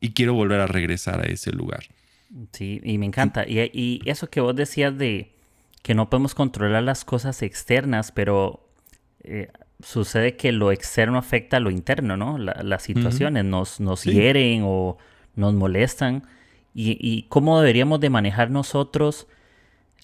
y 0.00 0.10
quiero 0.10 0.34
volver 0.34 0.58
a 0.60 0.66
regresar 0.66 1.20
a 1.20 1.30
ese 1.30 1.52
lugar. 1.52 1.84
Sí, 2.52 2.80
y 2.84 2.98
me 2.98 3.06
encanta. 3.06 3.46
Y, 3.46 3.70
y 3.72 4.00
eso 4.04 4.28
que 4.28 4.40
vos 4.40 4.54
decías 4.54 4.96
de 4.96 5.34
que 5.82 5.94
no 5.94 6.10
podemos 6.10 6.34
controlar 6.34 6.82
las 6.82 7.04
cosas 7.04 7.42
externas, 7.42 8.12
pero 8.12 8.68
eh, 9.22 9.48
sucede 9.80 10.36
que 10.36 10.52
lo 10.52 10.72
externo 10.72 11.18
afecta 11.18 11.56
a 11.56 11.60
lo 11.60 11.70
interno, 11.70 12.16
¿no? 12.16 12.38
las 12.38 12.82
situaciones 12.82 13.44
nos, 13.44 13.80
nos 13.80 14.04
hieren 14.04 14.62
o 14.64 14.98
nos 15.34 15.54
molestan. 15.54 16.24
Y, 16.74 17.26
cómo 17.28 17.58
deberíamos 17.60 18.00
de 18.00 18.10
manejar 18.10 18.50
nosotros 18.50 19.26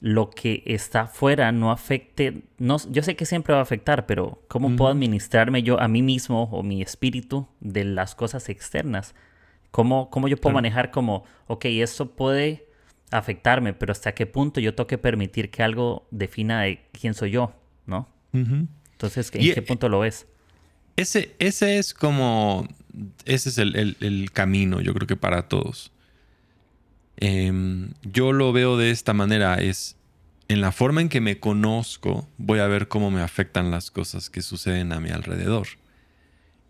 lo 0.00 0.30
que 0.30 0.62
está 0.66 1.02
afuera 1.02 1.52
no 1.52 1.70
afecte, 1.70 2.42
no, 2.58 2.76
yo 2.90 3.02
sé 3.02 3.16
que 3.16 3.24
siempre 3.24 3.54
va 3.54 3.60
a 3.60 3.62
afectar, 3.62 4.04
pero 4.04 4.42
¿cómo 4.48 4.74
puedo 4.76 4.90
administrarme 4.90 5.62
yo 5.62 5.80
a 5.80 5.88
mí 5.88 6.02
mismo 6.02 6.44
o 6.52 6.62
mi 6.62 6.82
espíritu 6.82 7.48
de 7.60 7.84
las 7.84 8.14
cosas 8.14 8.48
externas? 8.50 9.14
¿Cómo, 9.76 10.08
cómo 10.08 10.26
yo 10.26 10.38
puedo 10.38 10.54
manejar 10.54 10.90
como, 10.90 11.24
ok, 11.48 11.66
esto 11.66 12.16
puede 12.16 12.66
afectarme, 13.10 13.74
pero 13.74 13.92
hasta 13.92 14.14
qué 14.14 14.24
punto 14.24 14.58
yo 14.58 14.74
tengo 14.74 14.86
que 14.86 14.96
permitir 14.96 15.50
que 15.50 15.62
algo 15.62 16.08
defina 16.10 16.64
quién 16.98 17.12
soy 17.12 17.32
yo, 17.32 17.54
¿no? 17.84 18.08
Entonces, 18.32 19.30
¿en 19.34 19.52
qué 19.52 19.60
punto 19.60 19.90
lo 19.90 19.98
ves? 19.98 20.26
Ese, 20.96 21.36
ese 21.40 21.76
es 21.76 21.92
como, 21.92 22.66
ese 23.26 23.50
es 23.50 23.58
el, 23.58 24.30
camino, 24.32 24.80
yo 24.80 24.94
creo 24.94 25.06
que 25.06 25.16
para 25.16 25.46
todos. 25.46 25.92
Em, 27.18 27.90
yo 28.02 28.32
lo 28.32 28.54
veo 28.54 28.78
de 28.78 28.90
esta 28.90 29.12
manera, 29.12 29.56
es 29.56 29.98
en 30.48 30.62
la 30.62 30.72
forma 30.72 31.02
en 31.02 31.10
que 31.10 31.20
me 31.20 31.38
conozco, 31.38 32.26
voy 32.38 32.60
a 32.60 32.66
ver 32.66 32.88
cómo 32.88 33.10
me 33.10 33.20
afectan 33.20 33.70
las 33.70 33.90
cosas 33.90 34.30
que 34.30 34.40
suceden 34.40 34.94
a 34.94 35.00
mi 35.00 35.10
alrededor. 35.10 35.66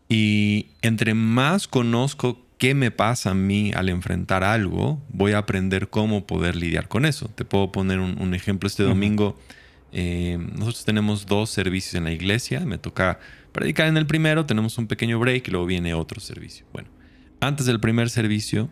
Y 0.09 0.71
entre 0.83 1.15
más 1.15 1.69
conozco 1.69 2.46
qué 2.59 2.75
me 2.75 2.91
pasa 2.91 3.31
a 3.31 3.35
mí 3.35 3.73
al 3.75 3.89
enfrentar 3.89 4.45
algo, 4.45 5.01
voy 5.09 5.33
a 5.33 5.39
aprender 5.39 5.89
cómo 5.89 6.27
poder 6.27 6.57
lidiar 6.57 6.89
con 6.89 7.05
eso. 7.05 7.29
Te 7.29 7.45
puedo 7.45 7.73
poner 7.73 7.99
un, 7.99 8.35
ejemplo. 8.35 8.67
Este 8.67 8.83
domingo 8.83 9.39
eh, 9.93 10.39
nosotros 10.39 10.85
tenemos 10.85 11.27
dos 11.27 11.51
servicios 11.51 11.95
en 11.95 12.05
la 12.05 12.13
iglesia. 12.13 12.61
Me 12.61 12.79
toca 12.79 13.19
predicar 13.53 13.89
en 13.89 13.97
el 13.97 14.07
primero, 14.07 14.47
tenemos 14.47 14.79
un 14.79 14.87
pequeño 14.87 15.19
break 15.19 15.49
y 15.49 15.51
luego 15.51 15.67
viene 15.67 15.95
otro 15.95 16.21
servicio. 16.21 16.67
Bueno, 16.73 16.89
antes 17.41 17.67
del 17.67 17.81
primer 17.81 18.11
servicio, 18.11 18.69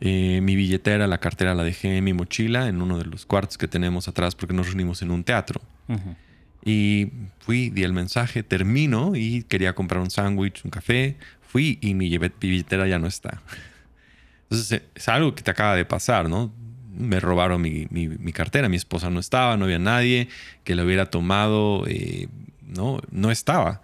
eh, 0.00 0.40
mi 0.42 0.56
billetera, 0.56 1.06
la 1.06 1.18
cartera 1.18 1.54
la 1.54 1.62
dejé 1.62 1.96
en 1.96 2.04
mi 2.04 2.14
mochila 2.14 2.68
en 2.68 2.80
uno 2.80 2.98
de 2.98 3.04
los 3.04 3.26
cuartos 3.26 3.58
que 3.58 3.68
tenemos 3.68 4.08
atrás 4.08 4.34
porque 4.34 4.54
nos 4.54 4.66
reunimos 4.68 5.02
en 5.02 5.10
un 5.10 5.24
teatro. 5.24 5.60
Y 6.64 7.08
fui, 7.40 7.70
di 7.70 7.82
el 7.82 7.92
mensaje, 7.92 8.42
termino 8.42 9.16
y 9.16 9.42
quería 9.44 9.74
comprar 9.74 10.00
un 10.00 10.10
sándwich, 10.10 10.64
un 10.64 10.70
café. 10.70 11.16
Fui 11.50 11.78
y 11.80 11.94
mi 11.94 12.16
billetera 12.18 12.86
ya 12.86 12.98
no 12.98 13.06
está. 13.06 13.42
Entonces 14.50 14.82
es 14.94 15.08
algo 15.08 15.34
que 15.34 15.42
te 15.42 15.50
acaba 15.50 15.76
de 15.76 15.84
pasar, 15.84 16.28
¿no? 16.28 16.52
Me 16.92 17.20
robaron 17.20 17.62
mi, 17.62 18.32
cartera, 18.32 18.68
mi 18.68 18.76
esposa 18.76 19.08
no 19.08 19.20
estaba, 19.20 19.56
no 19.56 19.64
había 19.64 19.78
nadie 19.78 20.28
que 20.64 20.74
la 20.74 20.84
hubiera 20.84 21.06
tomado, 21.06 21.86
eh, 21.86 22.28
no, 22.66 23.00
no 23.12 23.30
estaba. 23.30 23.80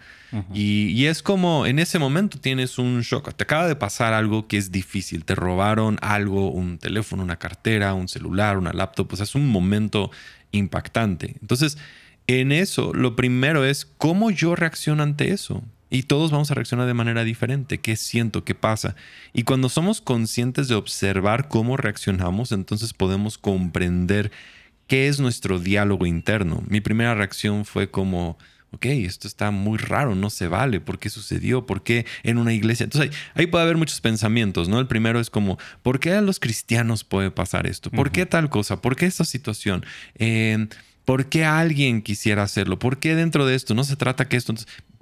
y, 0.52 1.06
es 1.06 1.22
como 1.22 1.66
en 1.66 1.78
ese 1.78 2.00
momento 2.00 2.38
tienes 2.38 2.78
un 2.78 3.00
shock. 3.02 3.32
Te 3.34 3.44
acaba 3.44 3.68
de 3.68 3.76
pasar 3.76 4.12
algo 4.12 4.48
que 4.48 4.56
es 4.56 4.72
difícil. 4.72 5.24
Te 5.24 5.36
robaron 5.36 5.98
algo, 6.02 6.50
un 6.50 6.78
teléfono, 6.78 7.22
una 7.22 7.38
cartera, 7.38 7.94
un 7.94 8.08
celular, 8.08 8.58
una 8.58 8.72
laptop. 8.72 9.06
Pues 9.06 9.20
es 9.20 9.34
un 9.36 9.48
momento 9.48 10.10
impactante. 10.50 11.36
Entonces, 11.40 11.78
en 12.26 12.50
eso, 12.50 12.92
lo 12.92 13.14
primero 13.14 13.64
es 13.64 13.86
cómo 13.86 14.30
yo 14.32 14.56
reacciono 14.56 15.04
ante 15.04 15.32
eso. 15.32 15.62
Y 15.88 16.04
todos 16.04 16.30
vamos 16.30 16.50
a 16.50 16.54
reaccionar 16.54 16.86
de 16.86 16.94
manera 16.94 17.22
diferente. 17.24 17.78
¿Qué 17.78 17.96
siento? 17.96 18.44
¿Qué 18.44 18.54
pasa? 18.54 18.96
Y 19.32 19.44
cuando 19.44 19.68
somos 19.68 20.00
conscientes 20.00 20.68
de 20.68 20.74
observar 20.74 21.48
cómo 21.48 21.76
reaccionamos, 21.76 22.52
entonces 22.52 22.92
podemos 22.92 23.38
comprender 23.38 24.32
qué 24.86 25.08
es 25.08 25.20
nuestro 25.20 25.58
diálogo 25.58 26.06
interno. 26.06 26.62
Mi 26.68 26.80
primera 26.80 27.14
reacción 27.14 27.64
fue 27.64 27.90
como, 27.90 28.36
ok, 28.72 28.86
esto 28.86 29.28
está 29.28 29.50
muy 29.50 29.78
raro, 29.78 30.14
no 30.14 30.30
se 30.30 30.48
vale, 30.48 30.80
¿por 30.80 30.98
qué 30.98 31.08
sucedió? 31.08 31.66
¿Por 31.66 31.82
qué 31.82 32.04
en 32.22 32.38
una 32.38 32.52
iglesia? 32.52 32.84
Entonces 32.84 33.12
ahí, 33.34 33.46
puede 33.46 33.64
haber 33.64 33.76
muchos 33.76 34.00
pensamientos, 34.00 34.68
¿no? 34.68 34.80
El 34.80 34.86
primero 34.86 35.20
es 35.20 35.30
como, 35.30 35.58
¿por 35.82 36.00
qué 36.00 36.12
a 36.12 36.20
los 36.20 36.40
cristianos 36.40 37.04
puede 37.04 37.30
pasar 37.30 37.66
esto? 37.66 37.90
¿Por 37.90 38.10
qué 38.10 38.26
tal 38.26 38.50
cosa? 38.50 38.80
¿Por 38.80 38.96
qué 38.96 39.06
esta 39.06 39.24
situación? 39.24 39.84
Eh, 40.16 40.68
¿Por 41.06 41.26
qué 41.26 41.44
alguien 41.44 42.02
quisiera 42.02 42.42
hacerlo? 42.42 42.80
¿Por 42.80 42.98
qué 42.98 43.14
dentro 43.14 43.46
de 43.46 43.54
esto? 43.54 43.74
No 43.74 43.84
se 43.84 43.94
trata 43.94 44.28
que 44.28 44.36
esto... 44.36 44.52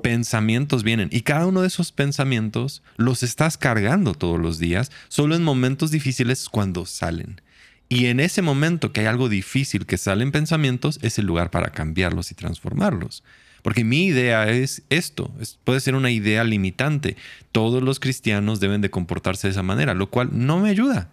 pensamientos 0.02 0.84
vienen 0.84 1.08
y 1.10 1.22
cada 1.22 1.46
uno 1.46 1.62
de 1.62 1.68
esos 1.68 1.92
pensamientos 1.92 2.82
los 2.98 3.22
estás 3.22 3.56
cargando 3.56 4.12
todos 4.12 4.38
los 4.38 4.58
días, 4.58 4.92
solo 5.08 5.34
en 5.34 5.42
momentos 5.42 5.90
difíciles 5.90 6.50
cuando 6.50 6.84
salen. 6.84 7.40
Y 7.88 8.06
en 8.06 8.20
ese 8.20 8.42
momento 8.42 8.92
que 8.92 9.00
hay 9.00 9.06
algo 9.06 9.30
difícil 9.30 9.86
que 9.86 9.96
salen 9.96 10.30
pensamientos, 10.30 10.98
es 11.00 11.18
el 11.18 11.24
lugar 11.24 11.50
para 11.50 11.70
cambiarlos 11.70 12.30
y 12.30 12.34
transformarlos. 12.34 13.24
Porque 13.62 13.82
mi 13.82 14.04
idea 14.04 14.46
es 14.50 14.82
esto, 14.90 15.34
puede 15.64 15.80
ser 15.80 15.94
una 15.94 16.10
idea 16.10 16.44
limitante. 16.44 17.16
Todos 17.50 17.82
los 17.82 17.98
cristianos 17.98 18.60
deben 18.60 18.82
de 18.82 18.90
comportarse 18.90 19.46
de 19.46 19.52
esa 19.52 19.62
manera, 19.62 19.94
lo 19.94 20.10
cual 20.10 20.28
no 20.32 20.60
me 20.60 20.68
ayuda 20.68 21.08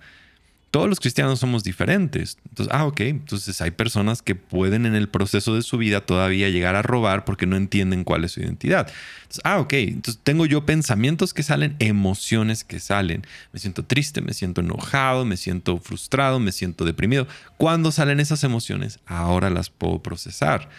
todos 0.71 0.87
los 0.87 1.01
cristianos 1.01 1.39
somos 1.39 1.63
diferentes. 1.63 2.37
Entonces, 2.47 2.73
ah, 2.73 2.85
ok, 2.85 3.01
entonces 3.01 3.59
hay 3.59 3.71
personas 3.71 4.21
que 4.21 4.35
pueden 4.35 4.85
en 4.85 4.95
el 4.95 5.09
proceso 5.09 5.53
de 5.53 5.61
su 5.61 5.77
vida 5.77 6.05
todavía 6.05 6.49
llegar 6.49 6.75
a 6.75 6.81
robar 6.81 7.25
porque 7.25 7.45
no 7.45 7.57
entienden 7.57 8.05
cuál 8.05 8.23
es 8.23 8.31
su 8.31 8.39
identidad. 8.39 8.87
Entonces, 9.23 9.41
ah, 9.43 9.59
ok, 9.59 9.73
entonces 9.73 10.21
tengo 10.23 10.45
yo 10.45 10.65
pensamientos 10.65 11.33
que 11.33 11.43
salen, 11.43 11.75
emociones 11.79 12.63
que 12.63 12.79
salen. 12.79 13.27
Me 13.51 13.59
siento 13.59 13.83
triste, 13.83 14.21
me 14.21 14.33
siento 14.33 14.61
enojado, 14.61 15.25
me 15.25 15.35
siento 15.35 15.77
frustrado, 15.77 16.39
me 16.39 16.53
siento 16.53 16.85
deprimido. 16.85 17.27
¿Cuándo 17.57 17.91
salen 17.91 18.21
esas 18.21 18.45
emociones? 18.45 18.99
Ahora 19.05 19.49
las 19.49 19.69
puedo 19.69 20.01
procesar. 20.01 20.69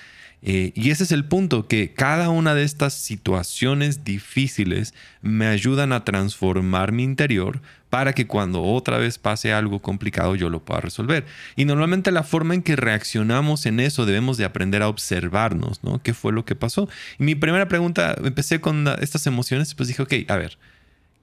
Eh, 0.45 0.73
y 0.75 0.91
ese 0.91 1.05
es 1.05 1.13
el 1.13 1.25
punto, 1.25 1.69
que 1.69 1.95
cada 1.95 2.29
una 2.29 2.55
de 2.55 2.65
estas 2.65 2.95
situaciones 2.95 4.03
difíciles 4.05 4.93
me 5.21 5.47
ayudan 5.47 5.93
a 5.93 6.05
transformar 6.05 6.91
mi 6.91 7.05
interior 7.05 7.63
para 7.93 8.15
que 8.15 8.27
cuando 8.27 8.63
otra 8.63 8.97
vez 8.97 9.19
pase 9.19 9.53
algo 9.53 9.79
complicado 9.81 10.35
yo 10.35 10.49
lo 10.49 10.65
pueda 10.65 10.81
resolver. 10.81 11.27
Y 11.57 11.67
normalmente 11.67 12.11
la 12.11 12.23
forma 12.23 12.55
en 12.55 12.63
que 12.63 12.75
reaccionamos 12.75 13.67
en 13.67 13.81
eso 13.81 14.07
debemos 14.07 14.39
de 14.39 14.47
aprender 14.47 14.81
a 14.81 14.89
observarnos, 14.89 15.85
¿no? 15.85 16.03
¿Qué 16.03 16.15
fue 16.15 16.33
lo 16.33 16.47
que 16.47 16.55
pasó? 16.55 16.89
Y 17.19 17.25
mi 17.25 17.35
primera 17.35 17.69
pregunta, 17.69 18.17
empecé 18.25 18.63
con 18.63 18.89
estas 19.03 19.27
emociones, 19.27 19.75
pues 19.75 19.89
dije, 19.89 20.01
ok, 20.01 20.15
a 20.29 20.37
ver, 20.39 20.57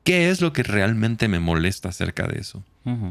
¿qué 0.03 0.29
es 0.29 0.41
lo 0.41 0.53
que 0.53 0.61
realmente 0.61 1.27
me 1.27 1.39
molesta 1.39 1.89
acerca 1.89 2.27
de 2.27 2.39
eso? 2.39 2.63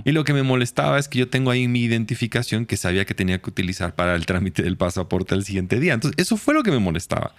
Y 0.05 0.13
lo 0.13 0.23
que 0.23 0.35
me 0.35 0.45
molestaba 0.45 0.97
es 0.97 1.09
que 1.09 1.19
yo 1.19 1.29
tengo 1.29 1.51
ahí 1.51 1.67
mi 1.67 1.83
identificación 1.83 2.65
que 2.65 2.77
sabía 2.77 3.07
que 3.07 3.15
tenía 3.15 3.43
que 3.43 3.51
utilizar 3.51 3.97
para 3.97 4.15
el 4.15 4.25
trámite 4.25 4.63
del 4.63 4.77
pasaporte 4.77 5.35
al 5.35 5.45
siguiente 5.45 5.81
día. 5.81 5.95
Entonces, 5.95 6.17
eso 6.17 6.37
fue 6.37 6.55
lo 6.55 6.63
que 6.63 6.71
me 6.71 6.79
molestaba. 6.79 7.35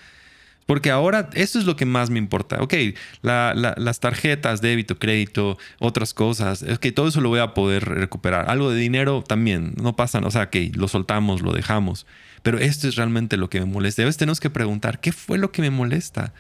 Porque 0.70 0.92
ahora 0.92 1.32
eso 1.34 1.58
es 1.58 1.66
lo 1.66 1.76
que 1.76 1.88
más 1.88 2.12
me 2.12 2.20
importa. 2.20 2.62
Ok, 2.62 2.76
las 3.24 4.00
tarjetas, 4.00 4.62
débito, 4.62 5.00
crédito, 5.00 5.58
otras 5.80 6.14
cosas, 6.14 6.62
es 6.62 6.78
que 6.78 6.92
todo 6.92 7.08
eso 7.08 7.22
lo 7.22 7.30
voy 7.30 7.40
a 7.40 7.56
poder 7.56 7.86
recuperar. 7.86 8.52
Algo 8.52 8.70
de 8.70 8.80
dinero 8.80 9.24
también, 9.28 9.74
no 9.82 9.96
pasa, 9.96 10.20
o 10.20 10.30
sea, 10.30 10.44
ok, 10.44 10.56
lo 10.76 10.88
soltamos, 10.88 11.42
lo 11.42 11.54
dejamos. 11.54 12.06
Pero 12.44 12.60
esto 12.60 12.88
es 12.88 12.98
realmente 12.98 13.36
lo 13.36 13.50
que 13.50 13.60
me 13.60 13.66
molesta. 13.66 14.04
A 14.04 14.06
veces 14.06 14.20
tenemos 14.20 14.40
que 14.40 14.52
preguntar, 14.52 15.00
¿qué 15.00 15.12
fue 15.12 15.40
lo 15.40 15.52
que 15.52 15.64
me 15.64 15.72
molesta? 15.72 16.34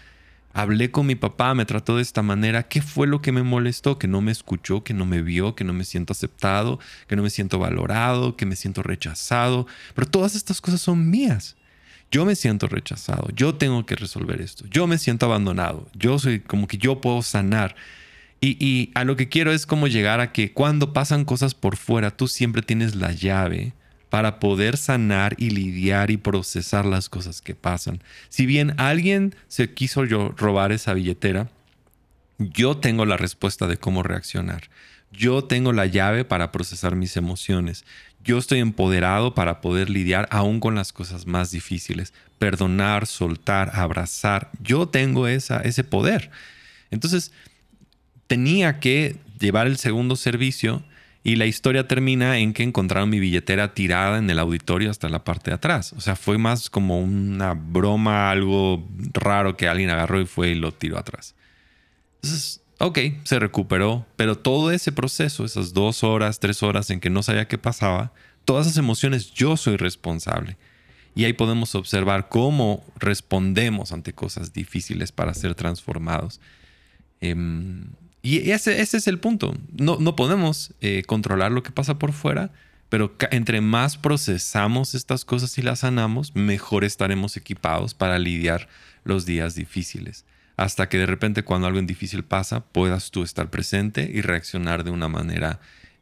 Hablé 0.53 0.91
con 0.91 1.07
mi 1.07 1.15
papá, 1.15 1.55
me 1.55 1.65
trató 1.65 1.95
de 1.95 2.03
esta 2.03 2.21
manera. 2.21 2.67
¿Qué 2.67 2.83
fue 2.83 3.07
lo 3.07 3.23
que 3.23 3.31
me 3.31 3.41
molestó? 3.41 3.97
Que 3.97 4.07
no 4.07 4.21
me 4.21 4.31
escuchó, 4.31 4.83
que 4.83 4.93
no 4.93 5.07
me 5.07 5.23
vio, 5.23 5.55
que 5.55 5.63
no 5.63 5.73
me 5.73 5.85
siento 5.85 6.13
aceptado, 6.13 6.77
que 7.07 7.15
no 7.15 7.23
me 7.23 7.31
siento 7.31 7.57
valorado, 7.57 8.37
que 8.37 8.45
me 8.45 8.55
siento 8.55 8.83
rechazado. 8.83 9.65
Pero 9.95 10.07
todas 10.07 10.35
estas 10.35 10.61
cosas 10.61 10.81
son 10.81 11.09
mías. 11.09 11.55
Yo 12.11 12.25
me 12.25 12.35
siento 12.35 12.67
rechazado, 12.67 13.27
yo 13.35 13.55
tengo 13.55 13.85
que 13.85 13.95
resolver 13.95 14.41
esto, 14.41 14.65
yo 14.71 14.87
me 14.87 14.97
siento 14.97 15.27
abandonado, 15.27 15.87
yo 15.93 16.17
soy 16.17 16.39
como 16.39 16.67
que 16.67 16.77
yo 16.77 17.01
puedo 17.01 17.21
sanar. 17.21 17.75
Y, 18.41 18.91
a 18.95 19.03
lo 19.03 19.17
que 19.17 19.27
quiero 19.27 19.51
es 19.51 19.65
como 19.65 19.87
llegar 19.87 20.21
a 20.21 20.31
que 20.31 20.53
cuando 20.53 20.93
pasan 20.93 21.25
cosas 21.25 21.53
por 21.53 21.75
fuera, 21.75 22.11
tú 22.11 22.29
siempre 22.29 22.61
tienes 22.61 22.95
la 22.95 23.11
llave 23.11 23.73
para 24.09 24.39
poder 24.39 24.77
sanar 24.77 25.35
y 25.37 25.49
lidiar 25.49 26.09
y 26.09 26.17
procesar 26.17 26.85
las 26.85 27.09
cosas 27.09 27.41
que 27.41 27.53
pasan. 27.53 28.01
Si 28.29 28.45
bien 28.45 28.73
alguien 28.77 29.35
se 29.49 29.73
quiso 29.73 30.05
robar 30.05 30.71
esa 30.71 30.93
billetera, 30.93 31.49
yo 32.37 32.77
tengo 32.77 33.05
la 33.05 33.17
respuesta 33.17 33.67
de 33.67 33.75
cómo 33.75 34.03
reaccionar. 34.03 34.69
Yo 35.11 35.43
tengo 35.43 35.73
la 35.73 35.85
llave 35.85 36.23
para 36.23 36.51
procesar 36.51 36.95
mis 36.95 37.17
emociones. 37.17 37.83
Yo 38.23 38.37
estoy 38.37 38.59
empoderado 38.59 39.33
para 39.33 39.61
poder 39.61 39.89
lidiar 39.89 40.27
aún 40.31 40.59
con 40.59 40.75
las 40.75 40.93
cosas 40.93 41.25
más 41.25 41.51
difíciles. 41.51 42.13
Perdonar, 42.37 43.07
soltar, 43.07 43.71
abrazar. 43.73 44.49
Yo 44.61 44.87
tengo 44.87 45.27
esa, 45.27 45.61
ese 45.61 45.83
poder. 45.83 46.31
Entonces, 46.91 47.31
tenía 48.27 48.79
que 48.79 49.15
llevar 49.39 49.67
el 49.67 49.77
segundo 49.77 50.15
servicio 50.15 50.83
y 51.23 51.35
la 51.35 51.45
historia 51.45 51.87
termina 51.87 52.37
en 52.37 52.53
que 52.53 52.63
encontraron 52.63 53.09
mi 53.09 53.19
billetera 53.19 53.73
tirada 53.73 54.17
en 54.17 54.29
el 54.29 54.39
auditorio 54.39 54.89
hasta 54.89 55.09
la 55.09 55.23
parte 55.23 55.51
de 55.51 55.55
atrás. 55.55 55.93
O 55.93 56.01
sea, 56.01 56.15
fue 56.15 56.37
más 56.37 56.69
como 56.69 57.01
una 57.01 57.53
broma, 57.53 58.31
algo 58.31 58.87
raro 59.13 59.57
que 59.57 59.67
alguien 59.67 59.89
agarró 59.89 60.21
y 60.21 60.25
fue 60.25 60.49
y 60.49 60.55
lo 60.55 60.71
tiró 60.71 60.97
atrás. 60.97 61.35
Entonces, 62.15 62.61
ok, 62.79 62.99
se 63.23 63.39
recuperó, 63.39 64.05
pero 64.15 64.37
todo 64.37 64.71
ese 64.71 64.91
proceso, 64.91 65.45
esas 65.45 65.73
dos 65.73 66.03
horas, 66.03 66.39
tres 66.39 66.63
horas 66.63 66.89
en 66.89 66.99
que 66.99 67.09
no 67.09 67.23
sabía 67.23 67.47
qué 67.47 67.57
pasaba, 67.57 68.11
todas 68.45 68.67
esas 68.67 68.77
emociones 68.77 69.31
yo 69.31 69.57
soy 69.57 69.77
responsable. 69.77 70.57
Y 71.15 71.25
ahí 71.25 71.33
podemos 71.33 71.75
observar 71.75 72.29
cómo 72.29 72.85
respondemos 72.97 73.91
ante 73.91 74.13
cosas 74.13 74.53
difíciles 74.53 75.11
para 75.11 75.33
ser 75.33 75.55
transformados. 75.55 76.39
Em, 77.19 77.87
y 78.21 78.51
ese, 78.51 78.81
es 78.81 79.07
el 79.07 79.19
punto. 79.19 79.53
No, 79.77 79.97
no 79.99 80.15
podemos 80.15 80.73
eh, 80.81 81.03
controlar 81.05 81.51
lo 81.51 81.63
que 81.63 81.71
pasa 81.71 81.99
por 81.99 82.13
fuera, 82.13 82.51
pero 82.89 83.15
entre 83.31 83.59
más 83.61 83.97
procesamos 83.97 84.95
estas 84.95 85.25
cosas 85.25 85.57
y 85.57 85.61
las 85.61 85.79
sanamos, 85.79 86.35
mejor 86.35 86.83
estaremos 86.83 87.37
equipados 87.37 87.93
para 87.93 88.17
lidiar 88.19 88.69
los 89.03 89.25
días 89.25 89.55
difíciles. 89.55 90.25
Hasta 90.59 90.89
que 90.89 90.97
de 90.97 91.05
repente 91.05 91.43
cuando 91.43 91.67
algo 91.67 91.81
difícil 91.81 92.23
pasa, 92.23 92.65
puedas 92.65 93.11
tú 93.11 93.23
estar 93.23 93.49
presente 93.49 94.09
y 94.13 94.19
reaccionar 94.19 94.83
de 94.83 94.91
una 94.91 95.07
manera 95.07 95.61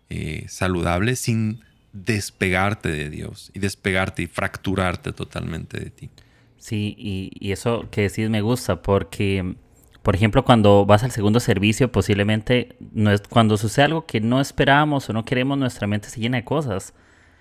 eh, 0.09 0.45
saludable 0.47 1.15
sin 1.15 1.61
despegarte 1.93 2.89
de 2.89 3.11
Dios 3.11 3.51
y 3.53 3.59
despegarte 3.59 4.23
y 4.23 4.27
fracturarte 4.27 5.13
totalmente 5.13 5.79
de 5.79 5.89
ti. 5.91 6.09
Sí, 6.57 6.95
y, 6.97 7.31
y 7.39 7.51
eso 7.51 7.87
que 7.91 8.01
decís 8.01 8.31
me 8.31 8.41
gusta 8.41 8.81
porque 8.81 9.55
por 10.01 10.15
ejemplo, 10.15 10.45
cuando 10.45 10.85
vas 10.85 11.03
al 11.03 11.11
segundo 11.11 11.41
servicio, 11.41 11.91
posiblemente 11.91 12.77
no 12.93 13.11
es, 13.11 13.21
cuando 13.21 13.57
sucede 13.57 13.85
algo 13.85 14.05
que 14.05 14.21
no 14.21 14.39
esperábamos 14.39 15.09
o 15.09 15.13
no 15.13 15.25
queremos, 15.25 15.57
nuestra 15.57 15.85
mente 15.85 16.09
se 16.09 16.21
llena 16.21 16.37
de 16.37 16.45
cosas. 16.45 16.93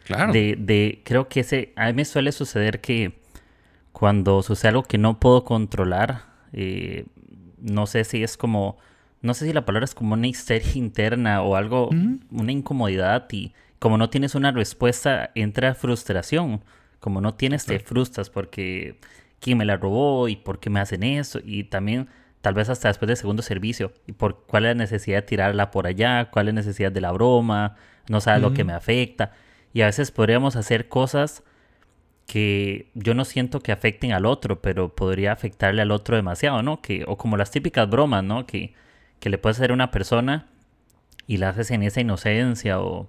Claro. 0.04 0.32
De, 0.32 1.00
creo 1.04 1.28
que 1.28 1.40
ese, 1.40 1.73
a 1.76 1.87
mí 1.87 1.92
me 1.92 2.04
suele 2.04 2.32
suceder 2.32 2.80
que 2.80 3.20
cuando 3.92 4.42
sucede 4.42 4.70
algo 4.70 4.82
que 4.82 4.99
no 4.99 5.20
puedo 5.20 5.44
controlar, 5.44 6.35
eh, 6.52 7.06
no 7.58 7.86
sé 7.86 8.04
si 8.04 8.22
es 8.22 8.36
como, 8.36 8.78
no 9.22 9.34
sé 9.34 9.46
si 9.46 9.52
la 9.52 9.64
palabra 9.64 9.84
es 9.84 9.94
como 9.94 10.14
una 10.14 10.26
histeria 10.26 10.72
interna 10.74 11.42
o 11.42 11.56
algo, 11.56 11.90
una 12.30 12.52
incomodidad 12.52 13.26
y 13.32 13.52
como 13.78 13.98
no 13.98 14.10
tienes 14.10 14.34
una 14.34 14.52
respuesta, 14.52 15.30
entra 15.34 15.74
frustración. 15.74 16.62
Como 17.00 17.20
no 17.20 17.34
tienes, 17.34 17.66
te 17.66 17.78
frustras 17.78 18.30
porque 18.30 18.98
quién 19.38 19.58
me 19.58 19.64
la 19.64 19.76
robó 19.76 20.28
y 20.28 20.36
por 20.36 20.58
qué 20.58 20.70
me 20.70 20.80
hacen 20.80 21.02
eso 21.02 21.40
y 21.44 21.64
también 21.64 22.08
tal 22.40 22.54
vez 22.54 22.68
hasta 22.68 22.88
después 22.88 23.08
del 23.08 23.16
segundo 23.16 23.42
servicio, 23.42 23.92
y 24.06 24.12
por 24.12 24.44
cuál 24.46 24.66
es 24.66 24.76
la 24.76 24.84
necesidad 24.84 25.16
de 25.16 25.22
tirarla 25.22 25.72
por 25.72 25.88
allá, 25.88 26.30
cuál 26.30 26.46
es 26.46 26.54
la 26.54 26.60
necesidad 26.60 26.92
de 26.92 27.00
la 27.00 27.10
broma, 27.10 27.74
no 28.08 28.20
sabe 28.20 28.38
lo 28.38 28.54
que 28.54 28.62
me 28.62 28.72
afecta. 28.72 29.32
Y 29.72 29.82
a 29.82 29.86
veces 29.86 30.12
podríamos 30.12 30.54
hacer 30.54 30.88
cosas 30.88 31.42
que 32.26 32.91
yo 32.95 33.15
no 33.15 33.25
siento 33.25 33.60
que 33.60 33.73
afecten 33.73 34.12
al 34.12 34.26
otro, 34.26 34.60
pero 34.60 34.95
podría 34.95 35.32
afectarle 35.32 35.82
al 35.82 35.93
otro 35.93 36.17
demasiado, 36.17 36.62
¿no? 36.62 36.82
Que, 36.82 37.04
o 37.06 37.17
como 37.17 37.36
las 37.36 37.50
típicas 37.50 37.89
bromas, 37.89 38.25
¿no? 38.25 38.47
Que, 38.47 38.75
que 39.21 39.30
le 39.30 39.39
puedes 39.39 39.58
hacer 39.58 39.71
a 39.71 39.75
una 39.75 39.91
persona 39.91 40.47
y 41.26 41.36
la 41.39 41.50
haces 41.50 41.71
en 41.71 41.82
esa 41.82 42.00
inocencia, 42.00 42.80
o, 42.80 43.08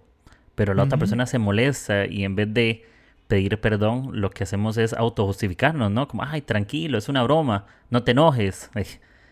pero 0.55 0.73
la 0.73 0.83
otra 0.83 0.97
persona 0.97 1.25
se 1.25 1.39
molesta 1.39 2.05
y 2.05 2.23
en 2.23 2.35
vez 2.35 2.53
de 2.53 2.85
pedir 3.27 3.59
perdón, 3.59 4.09
lo 4.13 4.29
que 4.29 4.43
hacemos 4.43 4.77
es 4.77 4.93
autojustificarnos, 4.93 5.91
¿no? 5.91 6.07
Como, 6.07 6.23
ay, 6.23 6.41
tranquilo, 6.41 6.97
es 6.97 7.09
una 7.09 7.23
broma, 7.23 7.65
no 7.89 8.03
te 8.03 8.11
enojes. 8.11 8.69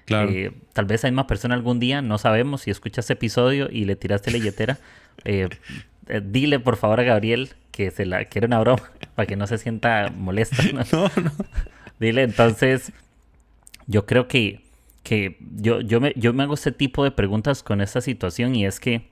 Claro. 0.06 0.30
Eh, 0.30 0.52
tal 0.74 0.86
vez 0.86 1.04
hay 1.04 1.12
más 1.12 1.26
persona 1.26 1.56
algún 1.56 1.80
día, 1.80 2.04
no 2.04 2.19
sabemos, 2.19 2.62
si 2.62 2.69
escuchas 2.69 3.06
este 3.06 3.13
episodio 3.13 3.69
y 3.71 3.86
le 3.86 3.95
tiraste 3.95 4.30
la 4.30 4.38
billetera, 4.38 4.78
eh, 5.26 5.50
eh, 6.08 6.21
dile 6.24 6.60
por 6.60 6.76
favor 6.76 7.00
a 7.00 7.04
Gabriel 7.04 7.56
que 7.75 7.91
se 7.91 8.05
la 8.05 8.23
quiere 8.25 8.47
una 8.47 8.59
broma 8.59 8.83
para 9.15 9.25
que 9.25 9.35
no 9.35 9.47
se 9.47 9.57
sienta 9.57 10.09
molesta. 10.15 10.63
¿no? 10.73 10.83
no, 11.21 11.31
Dile, 11.99 12.23
entonces, 12.23 12.93
yo 13.88 14.05
creo 14.05 14.29
que, 14.29 14.61
que 15.03 15.38
yo, 15.57 15.81
yo, 15.81 15.99
me, 15.99 16.13
yo 16.15 16.33
me 16.33 16.43
hago 16.43 16.53
este 16.53 16.71
tipo 16.71 17.03
de 17.03 17.11
preguntas 17.11 17.63
con 17.63 17.81
esta 17.81 17.99
situación 17.99 18.55
y 18.55 18.65
es 18.65 18.79
que 18.79 19.09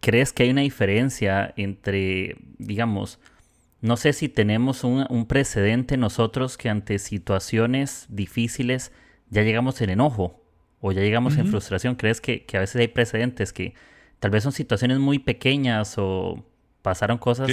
¿crees 0.00 0.32
que 0.32 0.44
hay 0.44 0.50
una 0.50 0.62
diferencia 0.62 1.52
entre, 1.56 2.36
digamos, 2.58 3.18
no 3.80 3.96
sé 3.96 4.12
si 4.12 4.28
tenemos 4.28 4.84
un, 4.84 5.26
precedente 5.26 5.96
nosotros 5.96 6.56
que 6.56 6.68
ante 6.68 6.98
situaciones 6.98 8.06
difíciles 8.08 8.92
ya 9.30 9.42
llegamos 9.42 9.80
en 9.80 9.90
enojo 9.90 10.42
o 10.80 10.92
ya 10.92 11.00
llegamos 11.00 11.36
en 11.36 11.46
frustración. 11.46 11.94
¿Crees 11.94 12.20
que, 12.20 12.44
a 12.54 12.58
veces 12.58 12.80
hay 12.80 12.88
precedentes 12.88 13.52
que 13.52 13.74
tal 14.18 14.30
vez 14.30 14.42
son 14.42 14.52
situaciones 14.52 14.98
muy 14.98 15.18
pequeñas 15.18 15.94
o 15.98 16.44
pasaron 16.82 17.18
cosas 17.18 17.50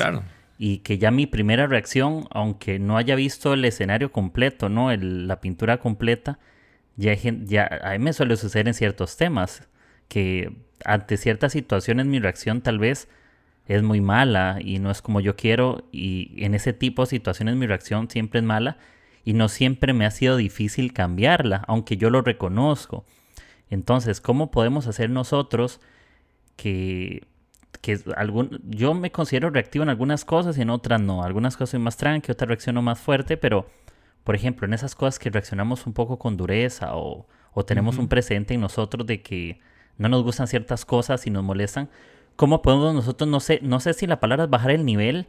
y 0.58 0.78
que 0.80 0.98
ya 0.98 1.12
mi 1.12 1.28
primera 1.28 1.68
reacción, 1.68 2.28
aunque 2.32 2.80
no 2.80 2.98
haya 2.98 3.16
visto 3.16 3.54
el 3.54 3.66
escenario 3.66 4.12
completo, 4.12 4.70
¿no? 4.70 4.96
la 4.96 5.42
pintura 5.42 5.80
completa, 5.80 6.40
ya, 6.96 7.14
ya 7.14 7.70
a 7.84 7.92
mí 7.92 8.00
me 8.00 8.14
suele 8.14 8.38
suceder 8.38 8.68
en 8.68 8.74
ciertos 8.74 9.18
temas 9.18 9.68
que 10.08 10.56
ante 10.86 11.18
ciertas 11.18 11.52
situaciones 11.52 12.06
mi 12.06 12.20
reacción 12.20 12.62
tal 12.62 12.80
vez 12.80 13.10
es 13.68 13.82
muy 13.82 14.00
mala 14.00 14.60
y 14.62 14.80
no 14.80 14.92
es 14.92 15.02
como 15.02 15.20
yo 15.20 15.36
quiero 15.36 15.88
y 15.92 16.32
en 16.38 16.54
ese 16.54 16.72
tipo 16.72 17.02
de 17.02 17.08
situaciones 17.08 17.56
mi 17.56 17.68
reacción 17.68 18.10
siempre 18.10 18.40
es 18.40 18.46
mala 18.46 18.78
y 19.26 19.34
no 19.34 19.50
siempre 19.50 19.94
me 19.94 20.06
ha 20.06 20.12
sido 20.12 20.38
difícil 20.38 20.94
cambiarla, 20.94 21.64
aunque 21.68 21.98
yo 21.98 22.12
lo 22.12 22.22
reconozco. 22.22 23.06
Entonces, 23.72 24.22
¿cómo 24.22 24.52
podemos 24.52 24.86
hacer 24.86 25.10
nosotros 25.10 25.82
que, 26.56 27.28
que 27.82 28.00
algún, 28.16 28.62
yo 28.66 28.94
me 28.94 29.12
considero 29.12 29.50
reactivo 29.50 29.84
en 29.84 29.90
algunas 29.90 30.26
cosas 30.26 30.58
y 30.58 30.62
en 30.62 30.70
otras 30.70 31.02
no? 31.02 31.24
Algunas 31.24 31.56
cosas 31.58 31.72
soy 31.72 31.80
más 31.80 31.98
tranqui, 31.98 32.32
otras 32.32 32.48
reacciono 32.48 32.82
más 32.82 33.00
fuerte, 33.00 33.38
pero 33.38 33.68
por 34.24 34.36
ejemplo, 34.36 34.66
en 34.66 34.74
esas 34.74 34.96
cosas 34.96 35.20
que 35.20 35.30
reaccionamos 35.30 35.86
un 35.86 35.94
poco 35.94 36.18
con 36.18 36.36
dureza 36.38 36.96
o, 36.96 37.28
o 37.54 37.66
tenemos 37.66 37.98
un 37.98 38.08
presente 38.08 38.56
en 38.56 38.62
nosotros 38.62 39.06
de 39.06 39.22
que 39.22 39.60
no 39.98 40.10
nos 40.10 40.24
gustan 40.24 40.48
ciertas 40.48 40.84
cosas 40.84 41.28
y 41.28 41.30
nos 41.30 41.44
molestan, 41.44 41.90
¿Cómo 42.36 42.62
podemos 42.62 42.94
nosotros, 42.94 43.30
no 43.30 43.40
sé, 43.40 43.60
no 43.62 43.80
sé 43.80 43.94
si 43.94 44.08
la 44.08 44.20
palabra 44.20 44.46
es 44.46 44.50
bajar 44.50 44.72
el 44.72 44.86
nivel 44.86 45.28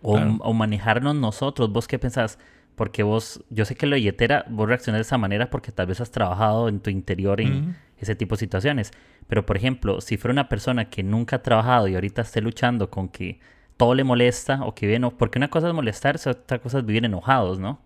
o, 0.00 0.16
manejarnos 0.54 1.14
nosotros? 1.14 1.70
¿Vos 1.70 1.86
qué 1.86 1.98
pensás? 1.98 2.38
Porque 2.74 3.02
vos, 3.02 3.44
yo 3.50 3.64
sé 3.64 3.76
que 3.76 3.86
la 3.86 3.96
billetera, 3.96 4.44
vos 4.48 4.68
reaccionás 4.68 4.98
de 4.98 5.02
esa 5.02 5.18
manera 5.18 5.50
porque 5.50 5.72
tal 5.72 5.86
vez 5.86 6.00
has 6.00 6.10
trabajado 6.10 6.68
en 6.68 6.80
tu 6.80 6.90
interior 6.90 7.40
en 7.40 7.76
ese 7.98 8.14
tipo 8.16 8.34
de 8.34 8.40
situaciones. 8.40 8.90
Pero, 9.28 9.46
por 9.46 9.56
ejemplo, 9.56 10.00
si 10.00 10.16
fuera 10.16 10.32
una 10.32 10.48
persona 10.48 10.90
que 10.90 11.02
nunca 11.02 11.36
ha 11.36 11.42
trabajado 11.42 11.88
y 11.88 11.94
ahorita 11.94 12.22
esté 12.22 12.40
luchando 12.40 12.90
con 12.90 13.08
que 13.08 13.38
todo 13.76 13.94
le 13.94 14.04
molesta 14.04 14.64
o 14.64 14.74
que 14.74 14.86
vive, 14.86 15.10
porque 15.12 15.38
una 15.38 15.48
cosa 15.48 15.68
es 15.68 15.74
molestarse, 15.74 16.30
otra 16.30 16.58
cosa 16.58 16.78
es 16.78 16.86
vivir 16.86 17.04
enojados, 17.04 17.58
¿no? 17.58 17.80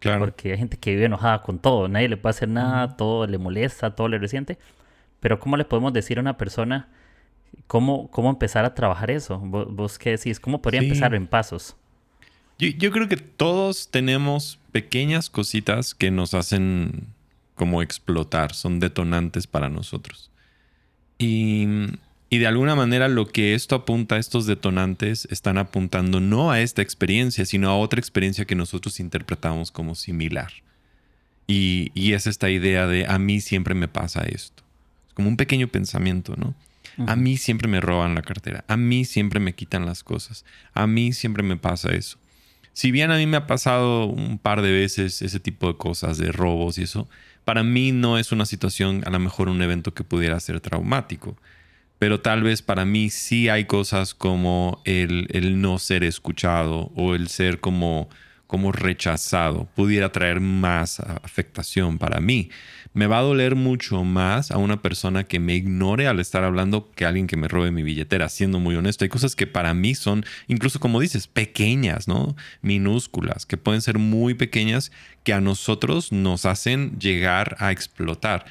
Claro. 0.00 0.20
Porque 0.20 0.52
hay 0.52 0.58
gente 0.58 0.76
que 0.76 0.90
vive 0.90 1.06
enojada 1.06 1.40
con 1.40 1.58
todo, 1.58 1.88
nadie 1.88 2.08
le 2.08 2.16
puede 2.16 2.30
hacer 2.30 2.48
nada, 2.48 2.96
todo 2.96 3.26
le 3.26 3.38
molesta, 3.38 3.94
todo 3.94 4.08
le 4.08 4.18
resiente. 4.18 4.58
Pero 5.20 5.38
¿cómo 5.38 5.56
le 5.56 5.64
podemos 5.64 5.92
decir 5.92 6.18
a 6.18 6.20
una 6.20 6.36
persona 6.36 6.88
¿Cómo, 7.66 8.10
cómo 8.10 8.30
empezar 8.30 8.64
a 8.64 8.74
trabajar 8.74 9.10
eso? 9.10 9.38
¿Vos, 9.38 9.98
qué 9.98 10.10
decís? 10.10 10.40
¿Cómo 10.40 10.60
podría 10.60 10.82
empezar 10.82 11.14
en 11.14 11.26
pasos? 11.26 11.76
Yo, 12.58 12.68
yo, 12.68 12.90
creo 12.90 13.08
que 13.08 13.16
todos 13.16 13.88
tenemos 13.90 14.58
pequeñas 14.72 15.30
cositas 15.30 15.94
que 15.94 16.10
nos 16.10 16.34
hacen 16.34 17.08
como 17.54 17.82
explotar, 17.82 18.54
son 18.54 18.80
detonantes 18.80 19.46
para 19.46 19.68
nosotros. 19.68 20.30
Y, 21.18 21.66
y 22.30 22.38
de 22.38 22.46
alguna 22.46 22.74
manera 22.74 23.08
lo 23.08 23.28
que 23.28 23.54
esto 23.54 23.76
apunta, 23.76 24.18
estos 24.18 24.46
detonantes, 24.46 25.28
están 25.30 25.58
apuntando 25.58 26.20
no 26.20 26.50
a 26.50 26.60
esta 26.60 26.82
experiencia, 26.82 27.46
sino 27.46 27.70
a 27.70 27.76
otra 27.76 28.00
experiencia 28.00 28.44
que 28.44 28.56
nosotros 28.56 29.00
interpretamos 29.00 29.70
como 29.70 29.94
similar. 29.94 30.52
Y, 31.46 31.90
y 31.94 32.14
es 32.14 32.26
esta 32.26 32.50
idea 32.50 32.86
de 32.86 33.06
a 33.06 33.18
mí 33.18 33.40
siempre 33.40 33.74
me 33.74 33.88
pasa 33.88 34.22
esto. 34.22 34.62
Es 35.08 35.14
como 35.14 35.28
un 35.28 35.36
pequeño 35.36 35.68
pensamiento, 35.68 36.34
¿no? 36.36 36.54
A 37.06 37.16
mí 37.16 37.36
siempre 37.36 37.66
me 37.66 37.80
roban 37.80 38.14
la 38.14 38.22
cartera, 38.22 38.64
a 38.68 38.76
mí 38.76 39.04
siempre 39.04 39.40
me 39.40 39.54
quitan 39.54 39.84
las 39.84 40.04
cosas, 40.04 40.44
a 40.74 40.86
mí 40.86 41.12
siempre 41.12 41.42
me 41.42 41.56
pasa 41.56 41.90
eso. 41.90 42.18
Si 42.74 42.90
bien 42.90 43.10
a 43.12 43.16
mí 43.16 43.26
me 43.26 43.36
ha 43.36 43.46
pasado 43.46 44.06
un 44.06 44.38
par 44.38 44.60
de 44.60 44.72
veces 44.72 45.22
ese 45.22 45.40
tipo 45.40 45.68
de 45.68 45.76
cosas, 45.76 46.18
de 46.18 46.32
robos 46.32 46.76
y 46.76 46.82
eso, 46.82 47.08
para 47.44 47.62
mí 47.62 47.92
no 47.92 48.18
es 48.18 48.32
una 48.32 48.46
situación, 48.46 49.02
a 49.06 49.10
lo 49.10 49.20
mejor 49.20 49.48
un 49.48 49.62
evento 49.62 49.94
que 49.94 50.04
pudiera 50.04 50.38
ser 50.40 50.60
traumático, 50.60 51.36
pero 52.00 52.20
tal 52.20 52.42
vez 52.42 52.62
para 52.62 52.84
mí 52.84 53.10
sí 53.10 53.48
hay 53.48 53.66
cosas 53.66 54.12
como 54.14 54.82
el, 54.84 55.28
el 55.30 55.60
no 55.60 55.78
ser 55.78 56.02
escuchado 56.02 56.90
o 56.96 57.14
el 57.14 57.28
ser 57.28 57.60
como, 57.60 58.08
como 58.48 58.72
rechazado, 58.72 59.68
pudiera 59.76 60.10
traer 60.10 60.40
más 60.40 60.98
afectación 61.00 61.98
para 61.98 62.20
mí 62.20 62.50
me 62.94 63.08
va 63.08 63.18
a 63.18 63.22
doler 63.22 63.56
mucho 63.56 64.04
más 64.04 64.52
a 64.52 64.56
una 64.56 64.80
persona 64.80 65.24
que 65.24 65.40
me 65.40 65.56
ignore 65.56 66.06
al 66.06 66.20
estar 66.20 66.44
hablando 66.44 66.90
que 66.92 67.04
alguien 67.04 67.26
que 67.26 67.36
me 67.36 67.48
robe 67.48 67.72
mi 67.72 67.82
billetera, 67.82 68.28
siendo 68.28 68.60
muy 68.60 68.76
honesto. 68.76 69.04
Hay 69.04 69.08
cosas 69.08 69.34
que 69.34 69.48
para 69.48 69.74
mí 69.74 69.96
son, 69.96 70.24
incluso 70.46 70.78
como 70.78 71.00
dices, 71.00 71.26
pequeñas, 71.26 72.06
¿no? 72.06 72.36
Minúsculas, 72.62 73.46
que 73.46 73.56
pueden 73.56 73.82
ser 73.82 73.98
muy 73.98 74.34
pequeñas, 74.34 74.92
que 75.24 75.32
a 75.32 75.40
nosotros 75.40 76.12
nos 76.12 76.46
hacen 76.46 76.98
llegar 77.00 77.56
a 77.58 77.72
explotar. 77.72 78.46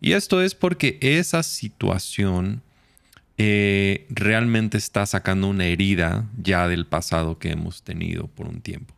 Y 0.00 0.12
esto 0.12 0.42
es 0.42 0.54
porque 0.54 0.98
esa 1.00 1.42
situación 1.42 2.62
eh, 3.36 4.06
realmente 4.10 4.78
está 4.78 5.06
sacando 5.06 5.48
una 5.48 5.66
herida 5.66 6.28
ya 6.40 6.68
del 6.68 6.86
pasado 6.86 7.38
que 7.38 7.50
hemos 7.50 7.82
tenido 7.82 8.28
por 8.28 8.46
un 8.46 8.60
tiempo. 8.60 8.94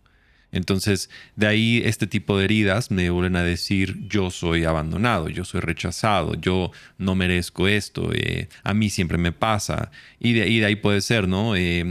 Entonces, 0.53 1.11
de 1.37 1.47
ahí 1.47 1.83
este 1.85 2.07
tipo 2.07 2.37
de 2.37 2.45
heridas 2.45 2.91
me 2.91 3.09
vuelven 3.11 3.37
a 3.37 3.43
decir, 3.43 4.09
yo 4.09 4.31
soy 4.31 4.65
abandonado, 4.65 5.29
yo 5.29 5.45
soy 5.45 5.61
rechazado, 5.61 6.35
yo 6.35 6.73
no 6.99 7.15
merezco 7.15 7.69
esto, 7.69 8.11
eh, 8.13 8.49
a 8.65 8.75
mí 8.75 8.91
siempre 8.91 9.17
me 9.17 9.33
pasa. 9.33 9.91
Y 10.19 10.33
de, 10.33 10.65
ahí 10.65 10.77
puede 10.77 11.01
ser, 11.01 11.29
¿no? 11.29 11.55
Eh, 11.55 11.85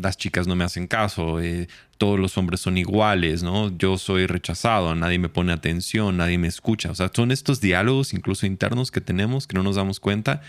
las 0.00 0.16
chicas 0.16 0.46
no 0.46 0.54
me 0.54 0.64
hacen 0.64 0.86
caso, 0.86 1.40
eh, 1.40 1.68
todos 1.98 2.18
los 2.18 2.38
hombres 2.38 2.60
son 2.60 2.78
iguales, 2.78 3.42
¿no? 3.42 3.76
Yo 3.76 3.98
soy 3.98 4.26
rechazado, 4.26 4.94
nadie 4.94 5.18
me 5.18 5.28
pone 5.28 5.52
atención, 5.52 6.16
nadie 6.16 6.38
me 6.38 6.48
escucha. 6.48 6.90
O 6.90 6.94
sea, 6.94 7.10
son 7.12 7.32
estos 7.32 7.60
diálogos 7.60 8.14
incluso 8.14 8.46
internos 8.46 8.90
que 8.90 9.00
tenemos 9.00 9.46
que 9.46 9.54
no 9.54 9.62
nos 9.62 9.76
damos 9.76 10.00
cuenta 10.00 10.40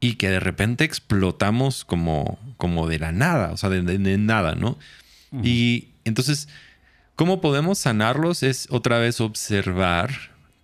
y 0.00 0.14
que 0.14 0.28
de 0.28 0.40
repente 0.40 0.84
explotamos 0.84 1.84
como, 1.84 2.38
como 2.56 2.88
de 2.88 2.98
la 2.98 3.12
nada, 3.12 3.52
o 3.52 3.56
sea, 3.56 3.70
de, 3.70 3.82
nada, 4.18 4.54
¿no? 4.56 4.76
Y 5.42 5.88
entonces 6.04 6.48
¿Cómo 7.22 7.40
podemos 7.40 7.78
sanarlos? 7.78 8.42
Es 8.42 8.66
otra 8.68 8.98
vez 8.98 9.20
observar 9.20 10.10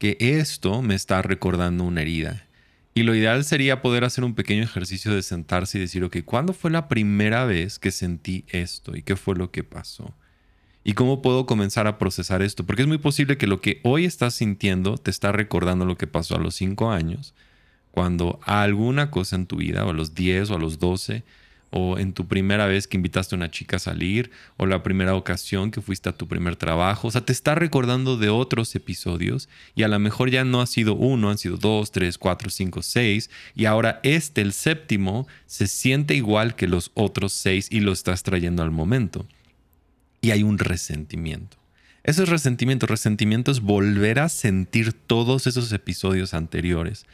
que 0.01 0.17
esto 0.19 0.83
me 0.83 0.97
está 0.97 1.23
recordando 1.23 1.85
una 1.85 2.03
herida. 2.03 2.49
Y 2.95 3.05
lo 3.05 3.15
ideal 3.15 3.45
sería 3.45 3.81
poder 3.81 4.03
hacer 4.03 4.25
un 4.25 4.35
pequeño 4.35 4.65
ejercicio 4.65 5.15
de 5.15 5.23
sentarse 5.23 5.79
y 5.79 5.83
decir, 5.83 6.03
ok, 6.03 6.17
¿cuándo 6.25 6.53
fue 6.53 6.73
la 6.73 6.89
primera 6.89 7.45
vez 7.45 7.79
que 7.79 7.93
sentí 7.93 8.45
esto? 8.49 8.97
¿Y 8.97 9.03
qué 9.03 9.15
fue 9.15 9.37
lo 9.37 9.53
que 9.53 9.63
pasó? 9.63 10.17
¿Y 10.83 10.95
cómo 10.95 11.23
puedo 11.23 11.47
comenzar 11.47 11.87
a 11.87 11.97
procesar 11.97 12.43
esto? 12.43 12.67
Porque 12.67 12.83
es 12.83 12.89
muy 12.89 12.99
posible 12.99 13.39
que 13.39 13.47
lo 13.47 13.61
que 13.61 13.81
hoy 13.85 14.05
estás 14.05 14.35
sintiendo 14.35 14.99
te 14.99 15.13
está 15.13 15.31
recordando 15.31 15.85
lo 15.85 15.97
que 15.97 16.09
pasó 16.09 16.35
a 16.35 16.41
los 16.41 16.57
5 16.57 16.91
años, 16.91 17.35
cuando 17.93 18.41
alguna 18.43 19.13
cosa 19.13 19.37
en 19.37 19.47
tu 19.47 19.59
vida, 19.59 19.87
o 19.87 19.91
a 19.91 19.95
los 19.95 20.17
10 20.17 20.51
o 20.51 20.57
a 20.57 20.59
los 20.59 20.81
12, 20.81 21.23
o 21.71 21.99
en 21.99 22.13
tu 22.13 22.27
primera 22.27 22.67
vez 22.67 22.87
que 22.87 22.97
invitaste 22.97 23.35
a 23.35 23.39
una 23.39 23.51
chica 23.51 23.77
a 23.77 23.81
salir, 23.81 24.31
o 24.57 24.67
la 24.67 24.83
primera 24.83 25.15
ocasión 25.15 25.71
que 25.71 25.81
fuiste 25.81 26.09
a 26.09 26.13
tu 26.13 26.27
primer 26.29 26.57
trabajo. 26.57 27.09
O 27.09 27.11
sea, 27.11 27.25
te 27.25 27.33
está 27.33 27.55
recordando 27.55 28.17
de 28.17 28.29
otros 28.29 28.75
episodios 28.75 29.49
y 29.75 29.83
a 29.83 29.89
lo 29.89 29.99
mejor 29.99 30.31
ya 30.31 30.45
no 30.45 30.61
ha 30.61 30.67
sido 30.67 30.95
uno, 30.95 31.31
han 31.31 31.39
sido 31.39 31.57
dos, 31.57 31.93
tres, 31.93 32.19
cuatro, 32.19 32.51
cinco, 32.51 32.83
seis, 32.83 33.31
y 33.55 33.67
ahora 33.67 34.01
este, 34.03 34.41
el 34.41 34.53
séptimo, 34.53 35.27
se 35.47 35.67
siente 35.67 36.15
igual 36.15 36.57
que 36.57 36.69
los 36.69 36.91
otros 36.95 37.33
seis 37.33 37.69
y 37.71 37.81
lo 37.81 37.93
estás 37.93 38.23
trayendo 38.23 38.63
al 38.63 38.71
momento. 38.71 39.27
Y 40.21 40.31
hay 40.31 40.43
un 40.43 40.59
resentimiento. 40.59 41.59
Ese 42.09 42.23
es 42.23 42.29
resentimiento. 42.29 42.87
Resentimiento 42.87 43.51
es 43.51 43.61
volver 43.61 44.19
a 44.19 44.29
sentir 44.29 44.95
todos 44.95 45.47
esos 45.47 45.71
episodios 45.73 46.33
anteriores. 46.33 47.05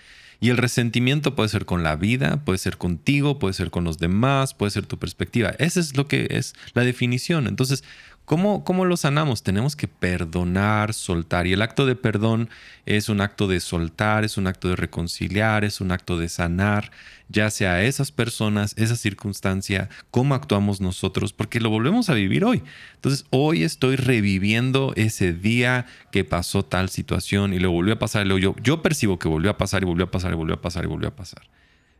Y 0.44 0.50
el 0.50 0.58
resentimiento 0.58 1.34
puede 1.34 1.48
ser 1.48 1.64
con 1.64 1.82
la 1.82 1.96
vida, 1.96 2.44
puede 2.44 2.58
ser 2.58 2.76
contigo, 2.76 3.38
puede 3.38 3.54
ser 3.54 3.70
con 3.70 3.84
los 3.84 3.96
demás, 3.96 4.52
puede 4.52 4.72
ser 4.72 4.84
tu 4.84 4.98
perspectiva. 4.98 5.54
Esa 5.58 5.80
es 5.80 5.96
lo 5.96 6.06
que 6.06 6.26
es 6.28 6.52
la 6.74 6.84
definición. 6.84 7.46
Entonces, 7.46 7.82
¿Cómo, 8.24 8.64
¿Cómo, 8.64 8.86
lo 8.86 8.96
sanamos? 8.96 9.42
Tenemos 9.42 9.76
que 9.76 9.86
perdonar, 9.86 10.94
soltar. 10.94 11.46
Y 11.46 11.52
el 11.52 11.60
acto 11.60 11.84
de 11.84 11.94
perdón 11.94 12.48
es 12.86 13.10
un 13.10 13.20
acto 13.20 13.48
de 13.48 13.60
soltar, 13.60 14.24
es 14.24 14.38
un 14.38 14.46
acto 14.46 14.68
de 14.68 14.76
reconciliar, 14.76 15.62
es 15.62 15.82
un 15.82 15.92
acto 15.92 16.16
de 16.18 16.30
sanar, 16.30 16.90
ya 17.28 17.50
sea 17.50 17.82
esas 17.82 18.12
personas, 18.12 18.72
esa 18.78 18.96
circunstancia, 18.96 19.90
cómo 20.10 20.34
actuamos 20.34 20.80
nosotros, 20.80 21.34
porque 21.34 21.60
lo 21.60 21.68
volvemos 21.68 22.08
a 22.08 22.14
vivir 22.14 22.46
hoy. 22.46 22.62
Entonces, 22.94 23.26
hoy 23.28 23.62
estoy 23.62 23.96
reviviendo 23.96 24.94
ese 24.96 25.34
día 25.34 25.84
que 26.10 26.24
pasó 26.24 26.64
tal 26.64 26.88
situación 26.88 27.52
y 27.52 27.58
lo 27.58 27.72
volvió 27.72 27.92
a 27.92 27.98
pasar. 27.98 28.26
Y 28.26 28.40
yo, 28.40 28.56
yo 28.62 28.80
percibo 28.80 29.18
que 29.18 29.28
volvió 29.28 29.50
a 29.50 29.58
pasar 29.58 29.82
y 29.82 29.86
volvió 29.86 30.06
a 30.06 30.10
pasar 30.10 30.32
y 30.32 30.36
volvió 30.36 30.54
a 30.54 30.62
pasar 30.62 30.84
y 30.84 30.88
volvió 30.88 31.08
a 31.08 31.16
pasar. 31.16 31.42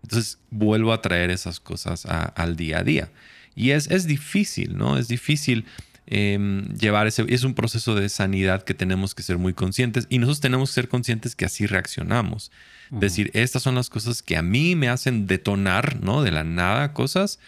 Entonces, 0.03 0.39
vuelvo 0.51 0.95
a 0.95 1.03
traer 1.03 1.31
esas 1.31 1.61
cosas 1.61 2.07
al 2.07 2.57
día 2.57 2.79
a 2.79 2.83
día. 2.83 3.11
Y 3.55 3.71
es, 3.71 3.91
es 3.91 4.07
difícil, 4.07 4.77
¿no? 4.79 4.97
Es 4.97 5.09
difícil 5.09 5.67
Em, 6.07 6.67
llevar 6.75 7.07
ese, 7.07 7.25
es 7.29 7.45
un 7.45 7.55
proceso 7.55 7.95
de 7.95 8.11
sanidad 8.11 8.63
que 8.63 8.75
tenemos 8.75 9.15
que 9.15 9.23
ser 9.23 9.39
muy 9.39 9.55
conscientes 9.55 10.07
y 10.11 10.19
nosotros 10.19 10.41
tenemos 10.41 10.71
que 10.71 10.75
ser 10.75 10.89
conscientes 10.89 11.35
que 11.35 11.47
así 11.47 11.67
reaccionamos. 11.67 12.51
Es 12.93 13.01
decir, 13.01 13.31
estas 13.33 13.63
son 13.63 13.75
las 13.75 13.89
cosas 13.89 14.23
que 14.23 14.37
a 14.37 14.43
mí 14.43 14.77
me 14.77 14.89
hacen 14.89 15.27
detonar, 15.27 16.03
¿no? 16.03 16.23
De 16.23 16.31
la 16.31 16.45
nada 16.45 16.93
cosas. 16.93 17.39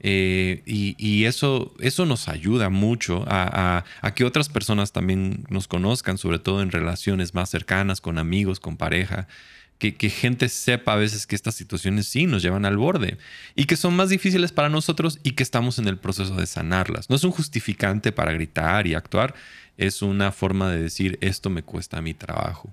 Eh, 0.00 0.62
y, 0.66 1.24
eso, 1.24 1.74
eso 1.80 2.06
nos 2.06 2.28
ayuda 2.28 2.70
mucho 2.70 3.24
a, 3.28 3.84
a, 4.00 4.14
que 4.14 4.24
otras 4.24 4.48
personas 4.48 4.92
también 4.92 5.44
nos 5.48 5.68
conozcan, 5.68 6.18
sobre 6.18 6.38
todo 6.38 6.62
en 6.62 6.70
relaciones 6.70 7.34
más 7.34 7.50
cercanas, 7.50 8.00
con 8.00 8.18
amigos, 8.18 8.60
con 8.60 8.76
pareja 8.76 9.28
que, 9.78 10.10
gente 10.10 10.48
sepa 10.48 10.94
a 10.94 10.96
veces 10.96 11.26
que 11.26 11.36
estas 11.36 11.54
situaciones 11.54 12.06
sí 12.06 12.26
nos 12.26 12.42
llevan 12.42 12.64
al 12.64 12.76
borde 12.76 13.18
y 13.54 13.64
que 13.64 13.76
son 13.76 13.94
más 13.94 14.08
difíciles 14.08 14.52
para 14.52 14.68
nosotros 14.68 15.18
y 15.22 15.32
que 15.32 15.42
estamos 15.42 15.78
en 15.78 15.88
el 15.88 15.98
proceso 15.98 16.34
de 16.36 16.46
sanarlas. 16.46 17.10
No 17.10 17.16
es 17.16 17.24
un 17.24 17.30
justificante 17.30 18.12
para 18.12 18.32
gritar 18.32 18.86
y 18.86 18.94
actuar, 18.94 19.34
es 19.76 20.00
una 20.02 20.32
forma 20.32 20.70
de 20.70 20.82
decir 20.82 21.18
esto 21.20 21.50
me 21.50 21.62
cuesta 21.62 22.00
mi 22.00 22.14
trabajo. 22.14 22.72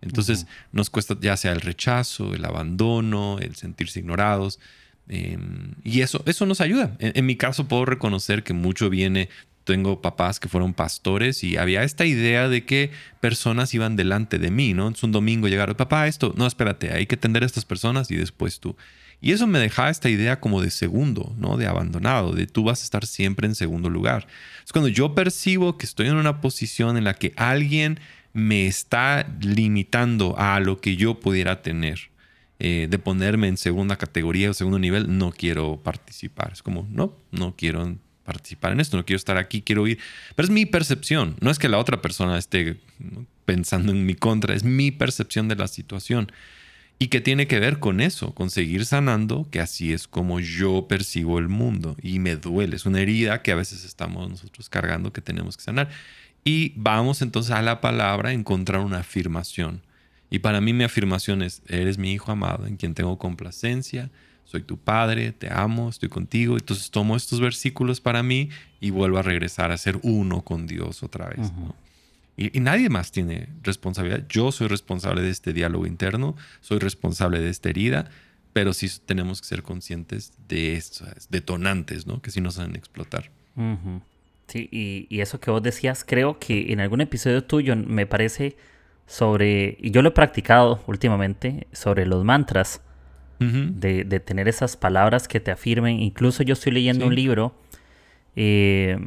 Entonces 0.00 0.46
nos 0.72 0.90
cuesta 0.90 1.16
ya 1.20 1.36
sea 1.36 1.52
el 1.52 1.60
rechazo, 1.60 2.34
el 2.34 2.44
abandono, 2.44 3.38
el 3.40 3.56
sentirse 3.56 3.98
ignorados. 3.98 4.58
Em, 5.08 5.74
y 5.84 6.00
eso, 6.02 6.22
eso 6.26 6.46
nos 6.46 6.60
ayuda. 6.60 6.96
en, 6.98 7.26
mi 7.26 7.36
caso 7.36 7.66
puedo 7.66 7.84
reconocer 7.84 8.44
que 8.44 8.52
mucho 8.52 8.90
viene 8.90 9.28
tengo 9.68 10.00
papás 10.00 10.40
que 10.40 10.48
fueron 10.48 10.72
pastores 10.72 11.44
y 11.44 11.58
había 11.58 11.82
esta 11.82 12.06
idea 12.06 12.48
de 12.48 12.64
que 12.64 12.90
personas 13.20 13.74
iban 13.74 13.96
delante 13.96 14.38
de 14.38 14.50
mí, 14.50 14.72
¿no? 14.72 14.88
Es 14.88 15.02
un 15.02 15.12
domingo 15.12 15.46
llegar, 15.46 15.76
papá, 15.76 16.06
esto, 16.06 16.32
no, 16.38 16.46
espérate, 16.46 16.90
hay 16.90 17.04
que 17.04 17.16
atender 17.16 17.42
a 17.42 17.46
estas 17.46 17.66
personas 17.66 18.10
y 18.10 18.16
después 18.16 18.60
tú. 18.60 18.76
Y 19.20 19.32
eso 19.32 19.46
me 19.46 19.58
dejaba 19.58 19.90
esta 19.90 20.08
idea 20.08 20.40
como 20.40 20.62
de 20.62 20.70
segundo, 20.70 21.34
¿no? 21.36 21.58
De 21.58 21.66
abandonado, 21.66 22.32
de 22.32 22.46
tú 22.46 22.64
vas 22.64 22.80
a 22.80 22.84
estar 22.84 23.04
siempre 23.04 23.46
en 23.46 23.54
segundo 23.54 23.90
lugar. 23.90 24.26
Es 24.64 24.72
cuando 24.72 24.88
yo 24.88 25.14
percibo 25.14 25.76
que 25.76 25.84
estoy 25.84 26.06
en 26.06 26.16
una 26.16 26.40
posición 26.40 26.96
en 26.96 27.04
la 27.04 27.12
que 27.12 27.34
alguien 27.36 28.00
me 28.32 28.66
está 28.66 29.28
limitando 29.42 30.34
a 30.38 30.60
lo 30.60 30.80
que 30.80 30.96
yo 30.96 31.20
pudiera 31.20 31.60
tener. 31.60 32.10
Eh, 32.60 32.88
de 32.90 32.98
ponerme 32.98 33.48
en 33.48 33.56
segunda 33.56 33.96
categoría 33.96 34.50
o 34.50 34.54
segundo 34.54 34.78
nivel, 34.78 35.18
no 35.18 35.30
quiero 35.30 35.76
participar. 35.82 36.52
Es 36.54 36.62
como, 36.62 36.88
no, 36.90 37.14
no 37.30 37.54
quiero 37.54 37.82
participar 38.28 38.72
en 38.72 38.80
esto, 38.80 38.98
no 38.98 39.06
quiero 39.06 39.16
estar 39.16 39.38
aquí, 39.38 39.62
quiero 39.62 39.86
ir. 39.88 39.98
Pero 40.36 40.44
es 40.44 40.50
mi 40.50 40.66
percepción, 40.66 41.34
no 41.40 41.50
es 41.50 41.58
que 41.58 41.70
la 41.70 41.78
otra 41.78 42.02
persona 42.02 42.36
esté 42.36 42.76
pensando 43.46 43.90
en 43.90 44.04
mi 44.04 44.14
contra, 44.14 44.54
es 44.54 44.64
mi 44.64 44.90
percepción 44.90 45.48
de 45.48 45.56
la 45.56 45.66
situación. 45.66 46.30
Y 46.98 47.08
que 47.08 47.22
tiene 47.22 47.46
que 47.46 47.58
ver 47.58 47.78
con 47.78 48.02
eso, 48.02 48.34
con 48.34 48.50
seguir 48.50 48.84
sanando, 48.84 49.48
que 49.50 49.60
así 49.60 49.94
es 49.94 50.06
como 50.06 50.40
yo 50.40 50.86
percibo 50.88 51.38
el 51.38 51.48
mundo. 51.48 51.96
Y 52.02 52.18
me 52.18 52.36
duele, 52.36 52.76
es 52.76 52.84
una 52.84 53.00
herida 53.00 53.40
que 53.40 53.52
a 53.52 53.56
veces 53.56 53.84
estamos 53.84 54.28
nosotros 54.28 54.68
cargando 54.68 55.12
que 55.12 55.22
tenemos 55.22 55.56
que 55.56 55.62
sanar. 55.62 55.88
Y 56.44 56.74
vamos 56.76 57.22
entonces 57.22 57.52
a 57.52 57.62
la 57.62 57.80
palabra 57.80 58.30
a 58.30 58.32
encontrar 58.32 58.80
una 58.80 58.98
afirmación. 58.98 59.80
Y 60.28 60.40
para 60.40 60.60
mí 60.60 60.74
mi 60.74 60.84
afirmación 60.84 61.40
es, 61.40 61.62
eres 61.68 61.96
mi 61.96 62.12
hijo 62.12 62.30
amado, 62.30 62.66
en 62.66 62.76
quien 62.76 62.92
tengo 62.92 63.16
complacencia, 63.16 64.10
soy 64.48 64.62
tu 64.62 64.78
padre, 64.78 65.32
te 65.32 65.52
amo, 65.52 65.90
estoy 65.90 66.08
contigo. 66.08 66.56
Entonces 66.56 66.90
tomo 66.90 67.16
estos 67.16 67.38
versículos 67.38 68.00
para 68.00 68.22
mí 68.22 68.48
y 68.80 68.88
vuelvo 68.88 69.18
a 69.18 69.22
regresar 69.22 69.72
a 69.72 69.76
ser 69.76 69.98
uno 70.02 70.40
con 70.40 70.66
Dios 70.66 71.02
otra 71.02 71.28
vez. 71.28 71.52
y, 72.34 72.58
nadie 72.60 72.88
más 72.88 73.12
tiene 73.12 73.48
responsabilidad. 73.62 74.24
Yo 74.30 74.50
soy 74.50 74.68
responsable 74.68 75.20
de 75.20 75.28
este 75.28 75.52
diálogo 75.52 75.86
interno, 75.86 76.34
soy 76.62 76.78
responsable 76.78 77.40
de 77.40 77.50
esta 77.50 77.68
herida, 77.68 78.08
pero 78.54 78.72
sí 78.72 78.88
tenemos 79.04 79.42
que 79.42 79.48
ser 79.48 79.62
conscientes 79.62 80.32
de 80.48 80.76
estos 80.76 81.28
detonantes, 81.28 82.06
¿no? 82.06 82.22
Que 82.22 82.30
sí 82.30 82.40
nos 82.40 82.58
hacen 82.58 82.74
explotar. 82.74 83.30
Sí, 84.46 84.66
y, 84.72 85.06
y, 85.10 85.20
eso 85.20 85.40
que 85.40 85.50
vos 85.50 85.62
decías, 85.62 86.04
creo 86.04 86.38
que 86.38 86.72
en 86.72 86.80
algún 86.80 87.02
episodio 87.02 87.44
tuyo 87.44 87.76
me 87.76 88.06
parece 88.06 88.56
sobre, 89.06 89.76
y 89.78 89.90
yo 89.90 90.00
lo 90.00 90.08
he 90.08 90.12
practicado 90.12 90.82
últimamente, 90.86 91.66
sobre 91.72 92.06
los 92.06 92.24
mantras 92.24 92.80
de, 93.38 94.20
tener 94.20 94.48
esas 94.48 94.76
palabras 94.76 95.28
que 95.28 95.40
te 95.40 95.50
afirmen. 95.50 96.00
Incluso 96.00 96.42
yo 96.42 96.54
estoy 96.54 96.72
leyendo 96.72 97.06
un 97.06 97.14
libro 97.14 97.54
eh, 98.36 98.98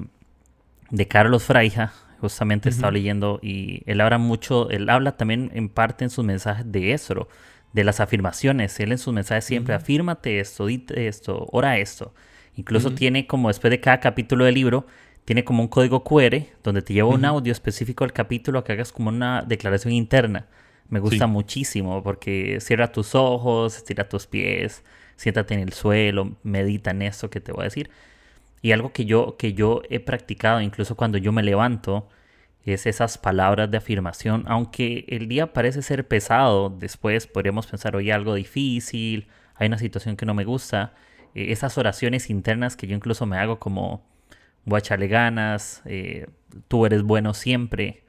de 0.90 1.08
Carlos 1.08 1.44
Fraija, 1.44 1.94
Justamente 2.22 2.70
he 2.70 2.72
estado 2.72 2.92
leyendo 2.92 3.40
y 3.42 3.82
él 3.88 4.00
habla 4.00 4.20
mucho, 4.20 4.70
él 4.70 4.88
habla 4.92 5.18
también 5.18 5.50
en 5.56 5.70
parte 5.70 6.04
en 6.04 6.12
sus 6.12 6.24
mensajes 6.24 6.72
de 6.72 6.94
eso, 6.94 7.28
de 7.74 7.84
las 7.84 8.00
afirmaciones. 8.00 8.80
Él 8.80 8.92
en 8.92 9.00
sus 9.00 9.12
mensajes 9.12 9.44
siempre, 9.44 9.74
afírmate 9.74 10.40
esto, 10.40 10.68
dite 10.68 11.08
esto, 11.08 11.48
ora 11.52 11.80
esto. 11.80 12.14
Incluso 12.56 12.94
tiene 12.94 13.26
como 13.26 13.48
después 13.48 13.72
de 13.72 13.80
cada 13.80 14.00
capítulo 14.00 14.46
del 14.46 14.54
libro, 14.54 14.86
tiene 15.26 15.44
como 15.44 15.64
un 15.64 15.68
código 15.68 16.04
QR 16.04 16.44
donde 16.64 16.84
te 16.84 16.94
lleva 16.94 17.10
un 17.10 17.26
audio 17.26 17.52
específico 17.52 18.04
al 18.04 18.14
capítulo 18.14 18.64
que 18.64 18.74
hagas 18.74 18.92
como 18.92 19.10
una 19.10 19.42
declaración 19.42 19.92
interna. 19.92 20.46
Me 20.92 21.00
gusta 21.00 21.26
muchísimo 21.26 22.04
porque 22.04 22.60
cierra 22.60 22.92
tus 22.92 23.16
ojos, 23.16 23.78
estira 23.78 24.10
tus 24.10 24.28
pies, 24.28 24.84
siéntate 25.16 25.54
en 25.54 25.62
el 25.62 25.72
suelo, 25.72 26.36
medita 26.44 26.92
en 26.92 27.02
eso 27.02 27.30
que 27.30 27.40
te 27.40 27.54
voy 27.54 27.62
a 27.62 27.64
decir. 27.64 27.90
Y 28.62 28.74
algo 28.74 28.92
que 28.92 29.06
yo, 29.06 29.38
que 29.38 29.54
yo 29.54 29.84
he 29.90 30.02
practicado 30.02 30.60
incluso 30.60 30.98
cuando 30.98 31.18
yo 31.18 31.32
me 31.32 31.44
levanto 31.44 32.10
es 32.66 32.86
esas 32.86 33.18
palabras 33.18 33.72
de 33.72 33.78
afirmación. 33.78 34.44
Aunque 34.48 35.06
el 35.08 35.30
día 35.30 35.54
parece 35.54 35.82
ser 35.82 36.06
pesado, 36.10 36.70
después 36.70 37.26
podríamos 37.26 37.68
pensar, 37.68 37.96
oye, 37.96 38.12
algo 38.12 38.36
difícil, 38.36 39.30
hay 39.56 39.68
una 39.68 39.78
situación 39.78 40.18
que 40.18 40.26
no 40.26 40.34
me 40.34 40.44
gusta. 40.44 40.94
Eh, 41.36 41.54
esas 41.54 41.78
oraciones 41.78 42.30
internas 42.30 42.76
que 42.76 42.88
yo 42.88 42.98
incluso 42.98 43.26
me 43.26 43.38
hago 43.38 43.60
como, 43.60 44.04
voy 44.66 44.76
a 44.76 44.80
echarle 44.80 45.08
ganas, 45.08 45.82
eh, 45.86 46.28
tú 46.68 46.86
eres 46.86 47.04
bueno 47.04 47.34
siempre, 47.34 48.04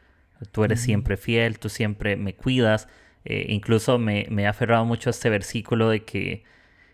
tú 0.51 0.65
eres 0.65 0.81
siempre 0.81 1.17
fiel, 1.17 1.59
tú 1.59 1.69
siempre 1.69 2.17
me 2.17 2.35
cuidas. 2.35 2.89
Eh, 3.25 3.47
incluso 3.51 3.99
me, 3.99 4.27
me, 4.31 4.47
ha 4.47 4.51
aferrado 4.51 4.85
mucho 4.85 5.11
a 5.11 5.13
este 5.13 5.31
versículo 5.31 5.89
de 5.89 6.05
que 6.05 6.43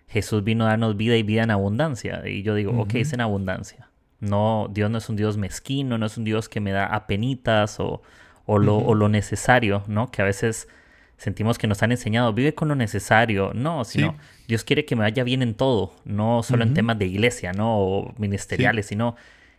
Jesús 0.08 0.44
vino 0.44 0.64
a 0.64 0.68
darnos 0.68 0.96
vida 0.96 1.16
y 1.16 1.22
vida 1.22 1.42
en 1.42 1.50
abundancia. 1.50 2.22
Y 2.28 2.42
yo 2.42 2.54
digo, 2.54 2.72
ok, 2.78 2.96
es 2.96 3.12
en 3.12 3.20
abundancia. 3.20 3.88
No, 4.20 4.68
Dios 4.72 4.90
no 4.90 4.98
es 4.98 5.08
un 5.08 5.16
Dios 5.16 5.36
mezquino, 5.36 5.96
no 5.96 6.06
es 6.06 6.16
un 6.18 6.24
Dios 6.24 6.48
que 6.48 6.60
me 6.60 6.72
da 6.72 6.86
apenitas 6.86 7.78
o, 7.78 8.02
o, 8.46 8.58
lo, 8.58 8.76
o 8.78 8.94
lo 8.94 9.08
necesario, 9.08 9.84
¿no? 9.86 10.10
Que 10.10 10.22
a 10.22 10.24
veces 10.24 10.68
sentimos 11.18 11.58
que 11.58 11.66
nos 11.66 11.82
han 11.82 11.92
enseñado, 11.92 12.32
vive 12.32 12.54
con 12.54 12.68
lo 12.68 12.74
necesario. 12.74 13.52
No, 13.54 13.84
sino 13.84 14.16
Dios 14.46 14.64
quiere 14.64 14.84
que 14.84 14.96
me 14.96 15.02
vaya 15.02 15.24
bien 15.24 15.42
en 15.42 15.54
todo, 15.54 15.92
no 16.04 16.42
solo 16.42 16.62
en 16.64 16.74
temas 16.74 16.98
de 16.98 17.06
iglesia, 17.06 17.52
¿no? 17.52 17.78
O 17.78 18.14
ministeriales, 18.18 18.86
sino 18.86 19.16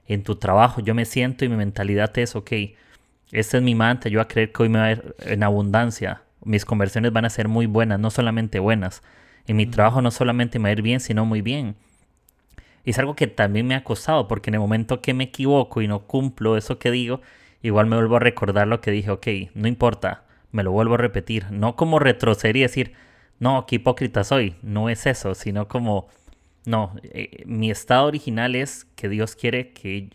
en 0.08 0.24
tu 0.24 0.36
trabajo. 0.36 0.82
Yo 0.82 0.96
me 0.96 1.06
siento 1.06 1.46
y 1.46 1.50
mi 1.50 1.56
mentalidad 1.56 2.18
es, 2.18 2.36
ok, 2.36 2.52
esta 3.32 3.58
es 3.58 3.64
mi 3.64 3.76
manta, 3.76 4.10
yo 4.10 4.20
voy 4.20 4.24
a 4.24 4.28
creer 4.28 4.52
que 4.52 4.64
hoy 4.64 4.70
me 4.70 4.80
va 4.80 4.86
a 4.86 4.92
ir 4.92 5.16
en 5.20 5.44
abundancia. 5.44 6.24
Mis 6.44 6.66
conversiones 6.66 7.12
van 7.12 7.26
a 7.26 7.30
ser 7.30 7.48
muy 7.48 7.66
buenas, 7.66 8.00
no 8.00 8.10
solamente 8.10 8.60
buenas. 8.60 9.04
En 9.46 9.56
mi 9.56 9.66
trabajo 9.66 10.02
no 10.02 10.12
solamente 10.12 10.58
me 10.60 10.64
va 10.64 10.70
a 10.70 10.74
ir 10.74 10.82
bien, 10.82 11.00
sino 11.00 11.26
muy 11.26 11.42
bien. 11.42 11.76
Y 12.84 12.92
es 12.92 13.00
algo 13.00 13.16
que 13.16 13.28
también 13.28 13.68
me 13.68 13.76
ha 13.76 13.84
costado, 13.84 14.28
porque 14.28 14.50
en 14.50 14.56
el 14.56 14.60
momento 14.62 15.02
que 15.02 15.14
me 15.14 15.26
equivoco 15.26 15.82
y 15.82 15.88
no 15.88 16.08
cumplo 16.08 16.58
eso 16.58 16.80
que 16.80 16.92
digo, 16.92 17.22
igual 17.62 17.86
me 17.88 17.96
vuelvo 17.96 18.16
a 18.16 18.20
recordar 18.20 18.68
lo 18.68 18.82
que 18.82 18.92
dije, 18.92 19.12
ok, 19.12 19.28
no 19.54 19.68
importa, 19.68 20.24
me 20.52 20.64
lo 20.64 20.72
vuelvo 20.72 20.96
a 20.96 20.98
repetir. 20.98 21.52
No 21.52 21.76
como 21.76 22.00
retroceder 22.00 22.58
y 22.58 22.62
decir, 22.62 22.94
no, 23.40 23.66
qué 23.66 23.76
hipócrita 23.76 24.24
soy. 24.24 24.56
No 24.62 24.90
es 24.90 25.06
eso, 25.06 25.36
sino 25.36 25.68
como, 25.68 26.08
no, 26.66 26.96
eh, 27.04 27.44
mi 27.46 27.70
estado 27.70 28.08
original 28.08 28.56
es 28.56 28.86
que 28.96 29.10
Dios 29.10 29.36
quiere 29.36 29.72
que 29.74 30.10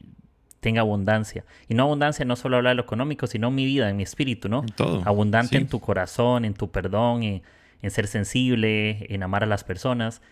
tenga 0.64 0.80
abundancia. 0.80 1.44
Y 1.68 1.74
no 1.74 1.82
abundancia 1.82 2.24
no 2.24 2.36
solo 2.36 2.56
habla 2.56 2.70
de 2.70 2.76
lo 2.76 2.82
económico, 2.82 3.26
sino 3.26 3.50
mi 3.50 3.66
vida, 3.66 3.90
en 3.90 3.98
mi 3.98 4.02
espíritu, 4.02 4.48
¿no? 4.48 4.64
Todo. 4.74 5.02
Abundante 5.04 5.58
en 5.58 5.68
tu 5.68 5.78
corazón, 5.78 6.46
en 6.46 6.54
tu 6.54 6.70
perdón, 6.70 7.22
en, 7.22 7.42
ser 7.90 8.06
sensible, 8.06 9.04
en 9.12 9.22
amar 9.22 9.42
a 9.42 9.46
las 9.46 9.62
personas. 9.62 10.22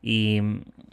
Y, 0.00 0.40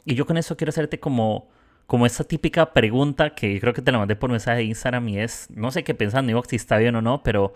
yo 0.05 0.25
con 0.25 0.35
eso 0.35 0.57
quiero 0.57 0.71
hacerte 0.71 0.99
como, 0.99 1.47
como 1.87 2.05
esa 2.05 2.25
típica 2.25 2.73
pregunta 2.73 3.35
que 3.35 3.61
creo 3.61 3.73
que 3.73 3.81
te 3.81 3.93
la 3.93 3.99
mandé 3.99 4.17
por 4.17 4.29
mensaje 4.29 4.57
de 4.57 4.63
Instagram 4.65 5.07
y 5.07 5.19
es, 5.19 5.47
no 5.49 5.71
sé 5.71 5.85
qué 5.85 5.93
pensando, 5.93 6.27
digo 6.27 6.43
si 6.45 6.57
está 6.57 6.77
bien 6.77 6.95
o 6.97 7.01
no, 7.01 7.23
pero 7.23 7.53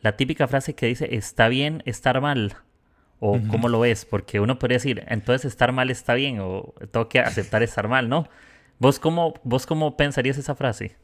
la 0.00 0.16
típica 0.16 0.48
frase 0.48 0.74
que 0.74 0.86
dice, 0.86 1.14
está 1.14 1.48
bien 1.48 1.82
estar 1.84 2.22
mal. 2.22 2.56
¿O 3.18 3.38
cómo 3.50 3.68
lo 3.68 3.80
ves? 3.80 4.04
Porque 4.04 4.40
uno 4.40 4.58
podría 4.58 4.76
decir, 4.76 5.04
entonces 5.08 5.46
estar 5.46 5.72
mal 5.72 5.90
está 5.90 6.14
bien 6.14 6.38
o 6.40 6.74
tengo 6.90 7.08
que 7.08 7.20
aceptar 7.20 7.62
estar 7.62 7.88
mal, 7.88 8.08
¿no? 8.08 8.28
¿Vos 8.78 8.98
cómo, 8.98 9.34
vos 9.44 9.66
cómo 9.66 9.96
pensarías 9.96 10.38
esa 10.38 10.54
frase? 10.54 10.96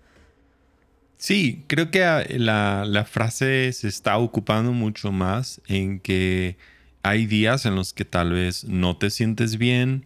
Sí, 1.17 1.65
creo 1.69 1.91
que 1.91 2.05
ah, 2.05 2.25
la, 2.29 2.85
la, 2.85 3.05
frase 3.05 3.73
se 3.73 3.89
está 3.89 4.19
ocupando 4.19 4.73
mucho 4.73 5.13
más 5.13 5.61
en 5.69 6.01
que 6.01 6.57
hay 7.03 7.27
días 7.27 7.67
en 7.67 7.77
los 7.77 7.93
que 7.93 8.05
tal 8.05 8.33
vez 8.33 8.65
no 8.65 8.97
te 8.97 9.11
sientes 9.11 9.57
bien, 9.57 10.05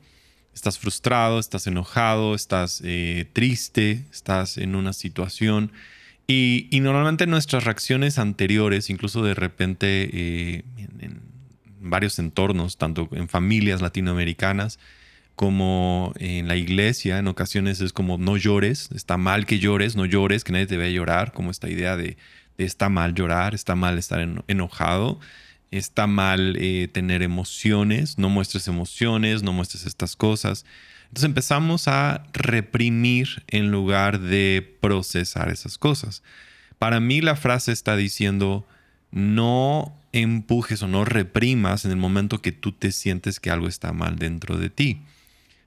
estás 0.57 0.79
frustrado, 0.79 1.39
estás 1.39 1.67
enojado, 1.67 2.35
estás 2.35 2.81
eh, 2.83 3.29
triste, 3.33 4.07
estás 4.11 4.57
en 4.57 4.75
una 4.75 4.93
situación. 4.95 5.71
Y, 6.27 6.69
normalmente 6.73 7.27
nuestras 7.27 7.65
reacciones 7.65 8.19
anteriores, 8.19 8.91
incluso 8.91 9.23
de 9.23 9.35
repente 9.35 10.11
eh, 10.13 10.65
en, 10.99 11.21
varios 11.79 12.19
entornos, 12.19 12.79
tanto 12.79 13.09
en 13.13 13.29
familias 13.29 13.81
latinoamericanas 13.81 14.81
como 15.37 16.15
en 16.19 16.49
la 16.49 16.57
iglesia, 16.57 17.19
en 17.19 17.29
ocasiones 17.29 17.81
es 17.83 17.93
como 17.93 18.17
no 18.17 18.39
llores, 18.39 18.89
está 18.95 19.19
mal 19.19 19.45
que 19.47 19.59
llores, 19.59 19.95
no 19.95 20.07
llores, 20.07 20.43
que 20.43 20.53
nadie 20.53 20.67
te 20.67 20.79
vea 20.79 20.91
llorar, 20.91 21.33
como 21.33 21.51
esta 21.51 21.69
idea 21.69 21.97
de, 21.97 22.17
está 22.57 22.89
mal 22.89 23.15
llorar, 23.15 23.55
está 23.55 23.75
mal 23.75 23.99
estar 23.99 24.27
enojado, 24.49 25.21
está 25.71 26.07
mal 26.07 26.57
eh, 26.59 26.89
tener 26.91 27.23
emociones, 27.23 28.19
no 28.19 28.31
muestres 28.31 28.67
emociones, 28.67 29.43
no 29.43 29.53
muestres 29.53 29.85
estas 29.87 30.17
cosas. 30.17 30.65
Entonces 31.09 31.25
empezamos 31.25 31.87
a 31.87 32.25
reprimir 32.33 33.45
en 33.49 33.71
lugar 33.71 34.21
de 34.21 34.77
procesar 34.81 35.51
esas 35.51 35.77
cosas. 35.77 36.23
Para 36.79 36.99
mí 36.99 37.21
la 37.21 37.37
frase 37.37 37.73
está 37.73 37.95
diciendo, 37.95 38.67
no 39.11 39.95
empujes 40.13 40.83
o 40.83 40.89
no 40.89 41.05
reprimas 41.05 41.85
en 41.85 41.91
el 41.91 41.97
momento 41.99 42.41
que 42.41 42.53
tú 42.53 42.73
te 42.73 42.91
sientes 42.91 43.39
que 43.39 43.51
algo 43.51 43.69
está 43.69 43.93
mal 43.93 44.17
dentro 44.17 44.57
de 44.57 44.71
ti, 44.71 45.03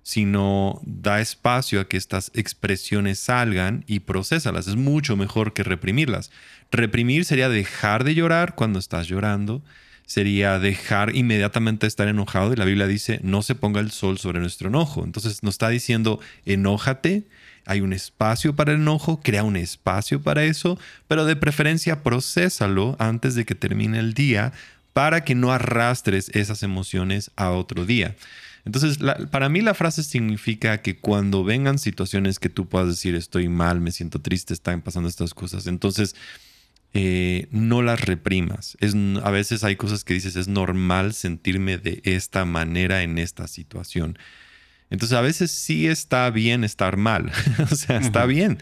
sino 0.09 0.81
da 0.87 1.21
espacio 1.21 1.79
a 1.79 1.87
que 1.87 1.95
estas 1.95 2.31
expresiones 2.33 3.19
salgan 3.19 3.83
y 3.85 3.99
procesalas. 3.99 4.67
Es 4.67 4.75
mucho 4.75 5.15
mejor 5.15 5.53
que 5.53 5.61
reprimirlas. 5.61 6.31
Reprimir 6.71 7.25
sería 7.25 7.47
dejar 7.47 8.03
de 8.03 8.15
llorar 8.15 8.55
cuando 8.55 8.79
estás 8.79 9.07
llorando, 9.07 9.61
sería 10.07 10.57
dejar 10.57 11.15
inmediatamente 11.15 11.85
estar 11.85 12.07
enojado 12.07 12.51
y 12.51 12.55
la 12.55 12.65
Biblia 12.65 12.87
dice, 12.87 13.19
no 13.21 13.43
se 13.43 13.53
ponga 13.53 13.81
el 13.81 13.91
sol 13.91 14.17
sobre 14.17 14.39
nuestro 14.39 14.69
enojo. 14.69 15.03
Entonces 15.03 15.43
nos 15.43 15.53
está 15.53 15.69
diciendo, 15.69 16.19
enójate, 16.43 17.27
hay 17.67 17.81
un 17.81 17.93
espacio 17.93 18.55
para 18.55 18.71
el 18.71 18.79
enojo, 18.79 19.19
crea 19.21 19.43
un 19.43 19.57
espacio 19.57 20.23
para 20.23 20.43
eso, 20.43 20.79
pero 21.07 21.25
de 21.25 21.35
preferencia 21.35 22.01
procésalo 22.01 22.95
antes 22.97 23.35
de 23.35 23.45
que 23.45 23.53
termine 23.53 23.99
el 23.99 24.15
día 24.15 24.53
para 24.93 25.23
que 25.23 25.35
no 25.35 25.51
arrastres 25.51 26.29
esas 26.29 26.63
emociones 26.63 27.29
a 27.35 27.51
otro 27.51 27.85
día. 27.85 28.15
Entonces, 28.65 28.99
para 29.31 29.49
mí 29.49 29.61
la 29.61 29.73
frase 29.73 30.03
significa 30.03 30.81
que 30.81 30.97
cuando 30.97 31.43
vengan 31.43 31.79
situaciones 31.79 32.39
que 32.39 32.49
tú 32.49 32.67
puedas 32.67 32.87
decir 32.87 33.15
estoy 33.15 33.47
mal, 33.49 33.81
me 33.81 33.91
siento 33.91 34.19
triste, 34.19 34.53
están 34.53 34.81
pasando 34.81 35.09
estas 35.09 35.33
cosas, 35.33 35.67
entonces 35.67 36.15
eh, 36.93 37.47
no 37.51 37.81
las 37.81 38.01
reprimas. 38.01 38.77
Es, 38.79 38.95
a 39.23 39.31
veces 39.31 39.63
hay 39.63 39.75
cosas 39.75 40.03
que 40.03 40.13
dices, 40.13 40.35
es 40.35 40.47
normal 40.47 41.13
sentirme 41.13 41.77
de 41.77 42.01
esta 42.03 42.45
manera 42.45 43.03
en 43.03 43.17
esta 43.17 43.47
situación. 43.47 44.17
Entonces 44.89 45.17
a 45.17 45.21
veces 45.21 45.51
sí 45.51 45.87
está 45.87 46.29
bien 46.31 46.63
estar 46.63 46.97
mal, 46.97 47.31
o 47.71 47.75
sea, 47.75 47.99
está 47.99 48.25
bien. 48.25 48.59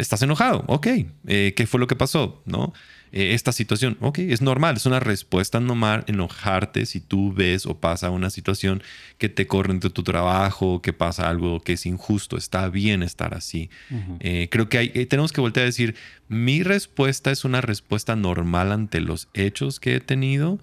Estás 0.00 0.22
enojado, 0.22 0.64
ok. 0.66 0.86
Eh, 1.26 1.52
¿Qué 1.56 1.66
fue 1.66 1.80
lo 1.80 1.86
que 1.86 1.96
pasó? 1.96 2.42
¿No? 2.46 2.72
Eh, 3.12 3.34
esta 3.34 3.50
situación, 3.50 3.96
ok, 4.00 4.18
es 4.20 4.40
normal, 4.40 4.76
es 4.76 4.86
una 4.86 5.00
respuesta 5.00 5.58
normal 5.58 6.04
enojarte 6.06 6.86
si 6.86 7.00
tú 7.00 7.32
ves 7.32 7.66
o 7.66 7.78
pasa 7.80 8.10
una 8.10 8.30
situación 8.30 8.82
que 9.18 9.28
te 9.28 9.48
corre 9.48 9.72
entre 9.72 9.90
tu 9.90 10.04
trabajo, 10.04 10.80
que 10.80 10.92
pasa 10.92 11.28
algo 11.28 11.60
que 11.60 11.72
es 11.72 11.86
injusto, 11.86 12.36
está 12.36 12.68
bien 12.68 13.02
estar 13.02 13.34
así. 13.34 13.68
Eh, 14.20 14.48
creo 14.50 14.68
que 14.68 14.78
hay, 14.78 14.88
tenemos 15.06 15.32
que 15.32 15.40
voltear 15.40 15.64
a 15.64 15.66
decir, 15.66 15.96
mi 16.28 16.62
respuesta 16.62 17.32
es 17.32 17.44
una 17.44 17.60
respuesta 17.60 18.14
normal 18.14 18.70
ante 18.70 19.00
los 19.00 19.28
hechos 19.34 19.80
que 19.80 19.96
he 19.96 20.00
tenido 20.00 20.60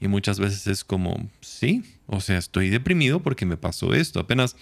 y 0.00 0.08
muchas 0.08 0.40
veces 0.40 0.66
es 0.66 0.84
como, 0.84 1.28
sí, 1.42 1.84
o 2.06 2.20
sea, 2.20 2.38
estoy 2.38 2.70
deprimido 2.70 3.20
porque 3.20 3.44
me 3.44 3.58
pasó 3.58 3.92
esto. 3.92 4.20
Apenas 4.20 4.56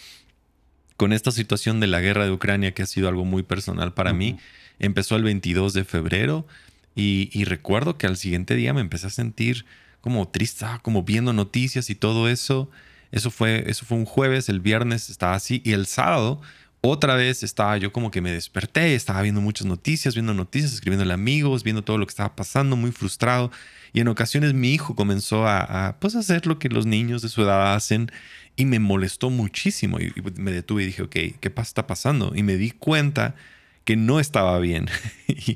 con 0.98 1.14
esta 1.14 1.30
situación 1.30 1.78
de 1.80 1.86
la 1.86 2.00
guerra 2.00 2.24
de 2.24 2.32
Ucrania, 2.32 2.74
que 2.74 2.82
ha 2.82 2.86
sido 2.86 3.08
algo 3.08 3.24
muy 3.24 3.44
personal 3.44 3.94
para 3.94 4.12
mí, 4.12 4.36
empezó 4.80 5.16
el 5.16 5.22
22 5.22 5.72
de 5.72 5.84
febrero 5.84 6.46
y, 6.94 7.44
recuerdo 7.44 7.96
que 7.96 8.08
al 8.08 8.16
siguiente 8.16 8.56
día 8.56 8.74
me 8.74 8.80
empecé 8.80 9.06
a 9.06 9.10
sentir 9.10 9.64
como 10.00 10.26
triste, 10.28 10.66
como 10.82 11.04
viendo 11.04 11.32
noticias 11.32 11.88
y 11.88 11.94
todo 11.94 12.28
eso. 12.28 12.68
Eso 13.12 13.30
fue, 13.30 13.64
eso 13.70 13.86
fue 13.86 13.96
un 13.96 14.04
jueves, 14.04 14.48
el 14.48 14.58
viernes 14.58 15.08
estaba 15.08 15.34
así 15.34 15.62
y 15.64 15.72
el 15.72 15.86
sábado 15.86 16.42
otra 16.80 17.14
vez 17.14 17.44
estaba 17.44 17.76
yo 17.78 17.92
como 17.92 18.10
que 18.10 18.20
me 18.20 18.32
desperté, 18.32 18.94
estaba 18.94 19.22
viendo 19.22 19.40
muchas 19.40 19.66
noticias, 19.66 20.14
viendo 20.14 20.34
noticias, 20.34 20.72
escribiéndole 20.72 21.14
amigos, 21.14 21.62
viendo 21.62 21.82
todo 21.82 21.98
lo 21.98 22.06
que 22.06 22.10
estaba 22.10 22.34
pasando, 22.34 22.76
muy 22.76 22.92
frustrado. 22.92 23.50
Y 23.92 24.00
en 24.00 24.08
ocasiones 24.08 24.52
mi 24.54 24.74
hijo 24.74 24.94
comenzó 24.94 25.46
a, 25.46 25.96
pues, 26.00 26.14
hacer 26.14 26.46
lo 26.46 26.58
que 26.58 26.68
los 26.68 26.86
niños 26.86 27.22
de 27.22 27.28
su 27.28 27.42
edad 27.42 27.74
hacen 27.74 28.10
y 28.58 28.64
me 28.64 28.80
molestó 28.80 29.30
muchísimo. 29.30 30.00
Y, 30.00 30.12
me 30.36 30.50
detuve 30.50 30.82
y 30.82 30.86
dije, 30.86 31.02
ok, 31.02 31.12
¿qué 31.12 31.52
está 31.62 31.86
pasando? 31.86 32.32
Y 32.34 32.42
me 32.42 32.56
di 32.56 32.72
cuenta 32.72 33.36
que 33.84 33.96
no 33.96 34.18
estaba 34.18 34.58
bien. 34.58 34.88
y, 35.28 35.54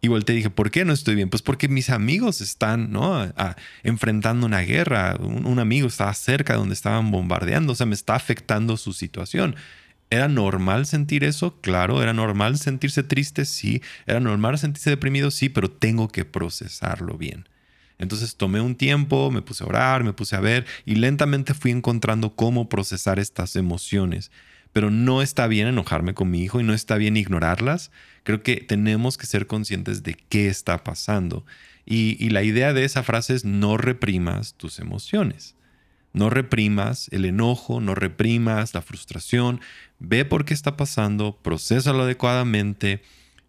y, 0.00 0.08
volteé 0.08 0.34
y 0.34 0.38
dije, 0.38 0.50
¿por 0.50 0.70
qué 0.70 0.84
no 0.84 0.92
estoy 0.92 1.16
bien? 1.16 1.30
Pues 1.30 1.42
porque 1.42 1.68
mis 1.68 1.90
amigos 1.90 2.40
están 2.40 2.92
¿no? 2.92 3.28
enfrentando 3.82 4.46
una 4.46 4.60
guerra. 4.60 5.16
Un, 5.18 5.46
un, 5.46 5.58
amigo 5.58 5.88
estaba 5.88 6.14
cerca 6.14 6.52
de 6.52 6.60
donde 6.60 6.74
estaban 6.74 7.10
bombardeando. 7.10 7.72
O 7.72 7.76
sea, 7.76 7.86
me 7.86 7.94
está 7.94 8.14
afectando 8.14 8.76
su 8.76 8.92
situación. 8.92 9.56
¿Era 10.08 10.28
normal 10.28 10.86
sentir 10.86 11.24
eso? 11.24 11.60
Claro. 11.60 12.04
¿Era 12.04 12.12
normal 12.12 12.56
sentirse 12.56 13.02
triste? 13.02 13.46
Sí. 13.46 13.82
¿Era 14.06 14.20
normal 14.20 14.60
sentirse 14.60 14.90
deprimido? 14.90 15.32
Sí, 15.32 15.48
pero 15.48 15.72
tengo 15.72 16.06
que 16.06 16.24
procesarlo 16.24 17.18
bien. 17.18 17.48
Entonces 17.98 18.36
tomé 18.36 18.60
un 18.60 18.74
tiempo, 18.74 19.30
me 19.30 19.42
puse 19.42 19.64
a 19.64 19.66
orar, 19.66 20.04
me 20.04 20.12
puse 20.12 20.36
a 20.36 20.40
ver 20.40 20.66
y 20.84 20.96
lentamente 20.96 21.54
fui 21.54 21.70
encontrando 21.70 22.34
cómo 22.34 22.68
procesar 22.68 23.18
estas 23.18 23.56
emociones. 23.56 24.30
Pero 24.72 24.90
no 24.90 25.22
está 25.22 25.46
bien 25.46 25.68
enojarme 25.68 26.14
con 26.14 26.30
mi 26.30 26.42
hijo 26.42 26.60
y 26.60 26.64
no 26.64 26.74
está 26.74 26.96
bien 26.96 27.16
ignorarlas. 27.16 27.92
Creo 28.24 28.42
que 28.42 28.56
tenemos 28.56 29.16
que 29.16 29.26
ser 29.26 29.46
conscientes 29.46 30.02
de 30.02 30.14
qué 30.14 30.48
está 30.48 30.82
pasando. 30.82 31.44
Y, 31.86 32.30
la 32.30 32.42
idea 32.42 32.72
de 32.72 32.84
esa 32.84 33.02
frase 33.02 33.34
es 33.34 33.44
no 33.44 33.76
reprimas 33.76 34.54
tus 34.54 34.78
emociones. 34.78 35.54
No 36.12 36.30
reprimas 36.30 37.08
el 37.12 37.24
enojo, 37.24 37.80
no 37.80 37.94
reprimas 37.94 38.74
la 38.74 38.82
frustración. 38.82 39.60
Ve 39.98 40.24
por 40.24 40.44
qué 40.44 40.54
está 40.54 40.76
pasando, 40.76 41.38
procésalo 41.42 42.04
adecuadamente 42.04 43.02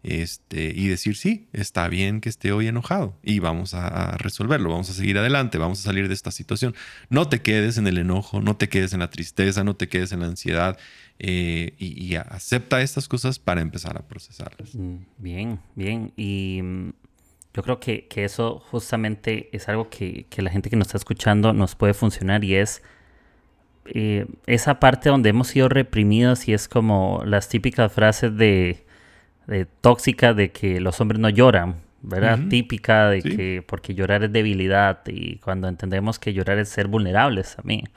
este, 0.06 0.72
y 0.76 0.88
decir, 0.88 1.16
sí, 1.16 1.48
está 1.52 1.88
bien 1.90 2.22
que 2.22 2.30
esté 2.30 2.52
hoy 2.52 2.68
enojado 2.68 3.18
y 3.24 3.40
vamos 3.40 3.74
a, 3.74 4.16
resolverlo, 4.18 4.70
vamos 4.70 4.90
a 4.92 4.94
seguir 4.94 5.18
adelante, 5.18 5.58
vamos 5.58 5.80
a 5.80 5.84
salir 5.84 6.08
de 6.08 6.14
esta 6.14 6.30
situación. 6.30 6.76
No 7.10 7.28
te 7.28 7.42
quedes 7.42 7.80
en 7.80 7.88
el 7.88 7.98
enojo, 7.98 8.40
no 8.40 8.56
te 8.56 8.70
quedes 8.70 8.94
en 8.94 9.00
la 9.00 9.10
tristeza, 9.10 9.64
no 9.64 9.76
te 9.76 9.88
quedes 9.88 10.12
en 10.12 10.20
la 10.20 10.28
ansiedad 10.28 10.78
eh, 11.18 11.74
y, 11.80 12.14
acepta 12.16 12.82
estas 12.82 13.08
cosas 13.08 13.40
para 13.40 13.62
empezar 13.62 13.98
a 13.98 14.08
procesarlas. 14.08 14.76
Mm, 14.76 14.98
bien, 15.18 15.60
bien. 15.74 16.14
Y 16.16 16.60
mm, 16.62 16.94
yo 17.56 17.64
creo 17.64 17.80
que, 17.80 18.08
que 18.08 18.26
eso 18.26 18.60
justamente 18.60 19.50
es 19.54 19.68
algo 19.70 19.90
que, 19.90 20.28
que, 20.30 20.44
la 20.44 20.52
gente 20.52 20.70
que 20.70 20.76
nos 20.76 20.88
está 20.88 21.00
escuchando 21.00 21.52
nos 21.52 21.76
puede 21.76 21.96
funcionar 21.96 22.44
y 22.44 22.56
es... 22.56 22.84
Eh, 23.88 24.26
esa 24.48 24.80
parte 24.80 25.10
donde 25.10 25.30
hemos 25.30 25.50
sido 25.50 25.70
reprimidos 25.70 26.48
y 26.48 26.54
es 26.54 26.68
como 26.68 27.22
las 27.24 27.50
típicas 27.50 27.94
frases 27.94 28.36
de 28.36 28.85
tóxica 29.82 30.34
de 30.34 30.52
que 30.52 30.80
los 30.80 31.00
hombres 31.02 31.20
no 31.20 31.30
lloran, 31.30 31.76
¿verdad? 32.02 32.40
Típica 32.50 33.10
de 33.10 33.22
que 33.22 33.64
porque 33.66 33.96
llorar 33.96 34.24
es 34.24 34.32
debilidad 34.32 35.00
y 35.08 35.38
cuando 35.38 35.68
entendemos 35.68 36.20
que 36.20 36.34
llorar 36.34 36.60
es 36.60 36.70
ser 36.70 36.88
vulnerables 36.88 37.56
también, 37.56 37.90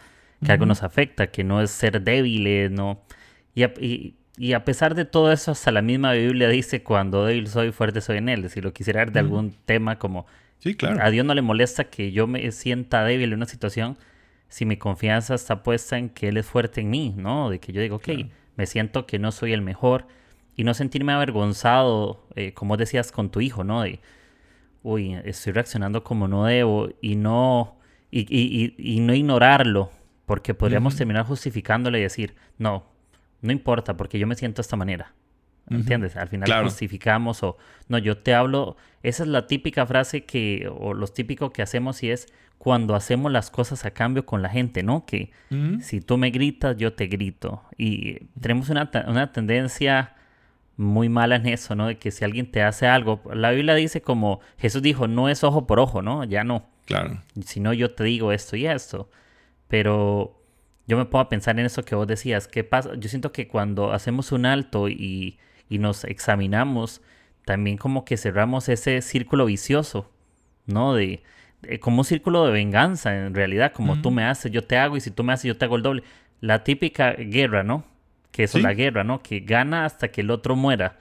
que 0.45 0.53
algo 0.53 0.67
nos 0.67 0.83
afecta, 0.83 1.29
que 1.29 1.45
no 1.45 1.61
es 1.61 1.71
ser 1.71 2.03
débiles, 2.03 2.71
¿no? 2.71 3.03
Y 3.55 3.65
a, 3.65 3.73
y, 3.79 4.53
a, 4.53 4.65
pesar 4.65 4.95
de 4.95 5.05
todo 5.05 5.33
eso, 5.33 5.51
hasta 5.51 5.73
la 5.73 5.83
misma 5.83 6.13
Biblia 6.13 6.49
dice, 6.49 6.83
cuando 6.83 7.25
débil 7.25 7.49
soy, 7.49 7.73
fuerte 7.73 8.01
soy 8.01 8.19
en 8.19 8.29
él. 8.29 8.49
Si 8.51 8.61
lo 8.61 8.73
quisiera 8.73 9.05
de 9.05 9.19
algún 9.19 9.53
tema 9.65 9.99
como, 9.99 10.27
sí, 10.59 10.75
claro. 10.75 11.03
a 11.03 11.11
Dios 11.11 11.27
no 11.27 11.35
le 11.35 11.43
molesta 11.43 11.85
que 11.85 12.13
yo 12.13 12.27
me 12.27 12.51
sienta 12.53 13.05
débil 13.05 13.33
en 13.33 13.39
una 13.39 13.47
situación, 13.47 13.99
si 14.49 14.65
mi 14.65 14.77
confianza 14.77 15.35
está 15.35 15.63
puesta 15.63 15.99
en 15.99 16.09
que 16.09 16.29
Él 16.29 16.37
es 16.37 16.47
fuerte 16.47 16.81
en 16.81 16.91
mí, 16.91 17.15
¿no? 17.17 17.51
De 17.51 17.59
que 17.59 17.73
yo 17.73 17.81
digo, 17.81 17.97
ok, 17.97 18.09
me 18.57 18.67
siento 18.67 19.07
que 19.07 19.19
no 19.19 19.33
soy 19.33 19.53
el 19.53 19.63
mejor, 19.63 20.07
y 20.59 20.65
no 20.65 20.75
sentirme 20.75 21.13
avergonzado, 21.13 22.27
eh, 22.35 22.53
como 22.53 22.77
decías 22.77 23.13
con 23.13 23.31
tu 23.31 23.41
hijo, 23.41 23.63
¿no? 23.63 23.83
De, 23.83 24.01
uy, 24.83 25.15
estoy 25.25 25.53
reaccionando 25.53 26.03
como 26.03 26.27
no 26.27 26.47
debo 26.47 26.89
y 27.01 27.15
no, 27.15 27.79
y, 28.11 28.27
y, 28.29 28.75
y, 28.77 28.99
no 28.99 29.15
ignorarlo, 29.15 29.93
porque 30.27 30.55
podríamos 30.55 30.97
terminar 30.97 31.27
justificándole 31.27 32.01
y 32.01 32.03
decir, 32.03 32.35
no, 32.59 32.87
no 33.41 33.53
importa, 33.53 33.97
porque 33.97 34.19
yo 34.19 34.27
me 34.27 34.35
siento 34.35 34.57
de 34.57 34.63
esta 34.63 34.75
manera. 34.75 35.15
¿Entiendes? 35.71 36.17
Al 36.17 36.29
final 36.29 36.65
justificamos 36.65 37.43
o 37.45 37.57
no, 37.87 37.99
yo 37.99 38.19
te 38.19 38.35
hablo, 38.35 38.77
esa 39.05 39.23
es 39.23 39.29
la 39.29 39.47
típica 39.47 39.87
frase 39.87 40.25
que, 40.25 40.69
o 40.77 40.93
lo 40.93 41.07
típico 41.07 41.53
que 41.53 41.63
hacemos 41.63 42.03
y 42.03 42.11
es 42.11 42.27
cuando 42.57 42.97
hacemos 42.97 43.31
las 43.31 43.51
cosas 43.51 43.85
a 43.85 43.93
cambio 43.93 44.27
con 44.27 44.43
la 44.43 44.49
gente, 44.49 44.83
¿no? 44.83 45.07
Que 45.07 45.31
si 45.83 46.01
tú 46.01 46.19
me 46.19 46.31
gritas, 46.31 46.77
yo 46.79 46.95
te 46.95 47.07
grito. 47.07 47.63
Y 47.77 48.25
tenemos 48.41 48.71
una, 48.71 48.91
una 49.07 49.31
tendencia 49.31 50.15
muy 50.79 51.09
mala 51.09 51.37
en 51.37 51.47
eso, 51.47 51.75
¿no? 51.75 51.89
De 51.89 51.99
que 51.99 52.11
si 52.11 52.25
alguien 52.25 52.51
te 52.51 52.63
hace 52.63 52.87
algo, 52.87 53.21
la 53.35 53.51
Biblia 53.51 53.75
dice 53.75 54.01
como 54.01 54.41
Jesús 54.57 54.81
dijo, 54.81 55.09
no 55.09 55.29
es 55.29 55.45
ojo 55.45 55.67
por 55.67 55.81
ojo, 55.81 56.03
¿no? 56.03 56.25
Ya 56.25 56.45
no. 56.45 56.67
Claro. 56.87 57.21
Si 57.45 57.61
no, 57.61 57.75
yo 57.75 57.95
te 57.95 58.05
digo 58.05 58.33
esto 58.33 58.57
y 58.57 58.67
esto. 58.67 59.11
Pero 59.67 60.41
yo 60.87 60.97
me 60.97 61.07
a 61.19 61.29
pensar 61.29 61.59
en 61.59 61.67
eso 61.67 61.83
que 61.83 61.97
vos 61.97 62.07
decías. 62.07 62.47
¿Qué 62.47 62.65
pasa? 62.65 62.93
Yo 62.97 63.09
siento 63.09 63.33
que 63.33 63.49
cuando 63.49 63.93
hacemos 63.93 64.31
un 64.31 64.47
alto 64.47 64.89
y, 64.89 65.39
y 65.69 65.79
nos 65.79 66.05
examinamos, 66.05 67.03
también 67.45 67.77
como 67.77 68.05
que 68.05 68.17
cerramos 68.17 68.69
ese 68.69 69.03
círculo 69.03 69.47
vicioso, 69.47 70.11
¿no? 70.67 70.95
De, 70.95 71.23
como 71.81 71.99
un 71.99 72.05
círculo 72.05 72.47
de 72.47 72.53
venganza, 72.53 73.27
en 73.27 73.35
realidad, 73.35 73.73
como 73.73 74.01
tú 74.01 74.13
me 74.13 74.23
haces, 74.25 74.53
yo 74.53 74.65
te 74.65 74.79
hago, 74.79 74.97
y 74.97 75.01
si 75.01 75.11
tú 75.11 75.25
me 75.25 75.33
haces, 75.33 75.49
yo 75.49 75.59
te 75.59 75.65
hago 75.65 75.77
el 75.77 75.83
doble. 75.83 76.05
La 76.41 76.63
típica 76.63 77.15
guerra, 77.15 77.65
¿no? 77.65 77.85
Que 78.39 78.45
eso 78.45 78.59
es 78.59 78.63
la 78.63 78.73
guerra, 78.73 79.03
¿no? 79.03 79.21
Que 79.21 79.41
gana 79.41 79.85
hasta 79.85 80.13
que 80.13 80.21
el 80.21 80.31
otro 80.31 80.55
muera 80.55 80.97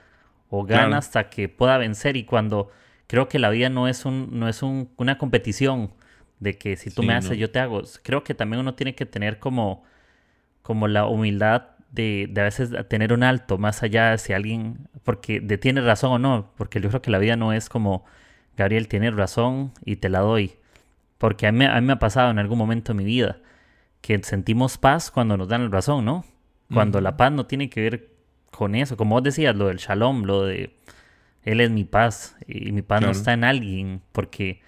o 0.50 0.64
gana 0.64 0.98
hasta 0.98 1.30
que 1.30 1.48
pueda 1.48 1.78
vencer 1.78 2.16
y 2.16 2.24
cuando 2.24 2.72
creo 3.06 3.28
que 3.28 3.38
la 3.38 3.48
vida 3.48 3.68
no 3.68 3.86
es 3.86 4.04
un 4.04 4.40
no 4.40 4.48
es 4.48 4.60
un, 4.60 4.90
una 4.96 5.18
competición 5.18 5.92
de 6.40 6.58
que 6.58 6.76
si 6.76 6.90
tú 6.90 7.04
me 7.04 7.14
haces 7.14 7.38
yo 7.38 7.52
te 7.52 7.60
hago. 7.60 7.84
Creo 8.02 8.24
que 8.24 8.34
también 8.34 8.58
uno 8.58 8.74
tiene 8.74 8.96
que 8.96 9.06
tener 9.06 9.38
como 9.38 9.84
como 10.62 10.88
la 10.88 11.06
humildad 11.06 11.76
de, 11.92 12.26
de, 12.28 12.40
a 12.40 12.44
veces 12.44 12.70
tener 12.88 13.12
un 13.12 13.22
alto 13.22 13.56
más 13.56 13.84
allá 13.84 14.10
de 14.10 14.18
si 14.18 14.32
alguien 14.32 14.88
porque 15.04 15.38
de 15.38 15.58
tiene 15.58 15.80
razón 15.80 16.10
o 16.10 16.18
no, 16.18 16.50
porque 16.56 16.80
yo 16.80 16.88
creo 16.88 17.02
que 17.02 17.12
la 17.12 17.18
vida 17.18 17.36
no 17.36 17.52
es 17.52 17.68
como 17.68 18.04
Gabriel 18.56 18.88
tiene 18.88 19.12
razón 19.12 19.70
y 19.84 19.94
te 19.94 20.08
la 20.08 20.18
doy. 20.18 20.56
Porque 21.18 21.46
a 21.46 21.52
mí, 21.52 21.64
a 21.64 21.80
mí 21.80 21.86
me 21.86 21.92
ha 21.92 22.00
pasado 22.00 22.32
en 22.32 22.40
algún 22.40 22.58
momento 22.58 22.92
de 22.92 22.96
mi 22.96 23.04
vida 23.04 23.38
que 24.00 24.20
sentimos 24.24 24.76
paz 24.76 25.12
cuando 25.12 25.36
nos 25.36 25.46
dan 25.46 25.62
la 25.62 25.70
razón, 25.70 26.04
¿no? 26.04 26.24
Cuando 26.72 27.00
la 27.00 27.16
paz 27.16 27.32
no 27.32 27.46
tiene 27.46 27.70
que 27.70 27.80
ver 27.80 28.08
con 28.50 28.74
eso, 28.74 28.96
como 28.96 29.14
vos 29.16 29.22
decías, 29.22 29.56
lo 29.56 29.68
del 29.68 29.78
shalom, 29.78 30.24
lo 30.24 30.44
de 30.44 30.74
Él 31.42 31.60
es 31.60 31.70
mi 31.70 31.84
paz 31.84 32.36
y 32.46 32.72
mi 32.72 32.82
paz 32.82 33.00
no 33.00 33.10
está 33.10 33.32
en 33.32 33.44
alguien, 33.44 34.02
porque 34.12 34.60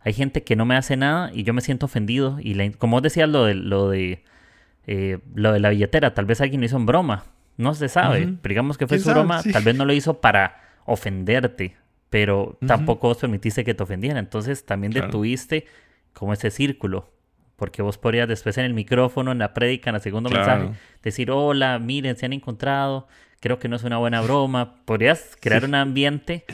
hay 0.00 0.12
gente 0.12 0.42
que 0.42 0.56
no 0.56 0.64
me 0.66 0.76
hace 0.76 0.96
nada 0.96 1.30
y 1.32 1.44
yo 1.44 1.54
me 1.54 1.60
siento 1.60 1.86
ofendido. 1.86 2.38
Y 2.40 2.70
como 2.72 2.96
vos 2.96 3.02
decías, 3.02 3.28
lo 3.28 3.44
de, 3.44 3.54
lo, 3.54 3.88
de, 3.88 4.22
eh, 4.86 5.18
lo 5.34 5.52
de 5.52 5.60
la 5.60 5.70
billetera, 5.70 6.12
tal 6.12 6.26
vez 6.26 6.40
alguien 6.40 6.60
lo 6.60 6.66
hizo 6.66 6.76
en 6.76 6.86
broma, 6.86 7.24
no 7.56 7.74
se 7.74 7.88
sabe. 7.88 8.34
digamos 8.42 8.76
que 8.76 8.86
fue 8.86 8.98
su 8.98 9.10
broma, 9.10 9.42
tal 9.42 9.62
vez 9.62 9.74
no 9.76 9.84
lo 9.84 9.92
hizo 9.92 10.20
para 10.20 10.60
ofenderte, 10.84 11.76
pero 12.10 12.58
tampoco 12.66 13.08
vos 13.08 13.18
permitiste 13.18 13.64
que 13.64 13.74
te 13.74 13.82
ofendiera. 13.82 14.18
Entonces 14.18 14.66
también 14.66 14.92
detuviste 14.92 15.66
como 16.12 16.32
ese 16.32 16.50
círculo. 16.50 17.13
Porque 17.56 17.82
vos 17.82 17.98
podrías 17.98 18.28
después 18.28 18.58
en 18.58 18.64
el 18.64 18.74
micrófono, 18.74 19.32
en 19.32 19.38
la 19.38 19.54
prédica, 19.54 19.90
en 19.90 19.96
el 19.96 20.02
segundo 20.02 20.28
mensaje, 20.30 20.70
decir, 21.02 21.30
hola, 21.30 21.78
miren, 21.78 22.16
se 22.16 22.26
han 22.26 22.32
encontrado, 22.32 23.06
creo 23.40 23.58
que 23.58 23.68
no 23.68 23.76
es 23.76 23.84
una 23.84 23.98
buena 23.98 24.20
broma. 24.22 24.76
Podrías 24.84 25.36
crear 25.40 25.64
un 25.64 25.74
ambiente 25.74 26.44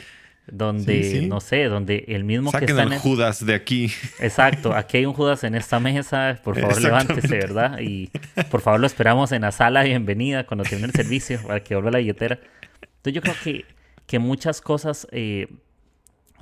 donde, 0.47 1.25
no 1.27 1.39
sé, 1.39 1.65
donde 1.65 2.05
el 2.07 2.23
mismo 2.23 2.51
que 2.51 2.65
está... 2.65 2.83
en 2.83 2.99
Judas 2.99 3.45
de 3.45 3.55
aquí. 3.55 3.91
Exacto, 4.19 4.73
aquí 4.73 4.97
hay 4.97 5.05
un 5.05 5.13
Judas 5.13 5.43
en 5.43 5.55
esta 5.55 5.79
mesa, 5.79 6.39
por 6.43 6.59
favor 6.59 6.81
levántese, 6.81 7.35
¿verdad? 7.37 7.79
Y 7.79 8.11
por 8.49 8.61
favor 8.61 8.79
lo 8.79 8.87
esperamos 8.87 9.31
en 9.31 9.43
la 9.43 9.51
sala 9.51 9.81
de 9.81 9.89
bienvenida 9.89 10.45
cuando 10.45 10.63
termine 10.63 10.87
el 10.87 10.93
servicio 10.93 11.39
para 11.45 11.63
que 11.63 11.75
vuelva 11.75 11.91
la 11.91 11.99
billetera. 11.99 12.39
Entonces 12.81 13.13
yo 13.13 13.21
creo 13.21 13.35
que, 13.43 13.65
que 14.05 14.19
muchas 14.19 14.61
cosas 14.61 15.07
eh, 15.11 15.47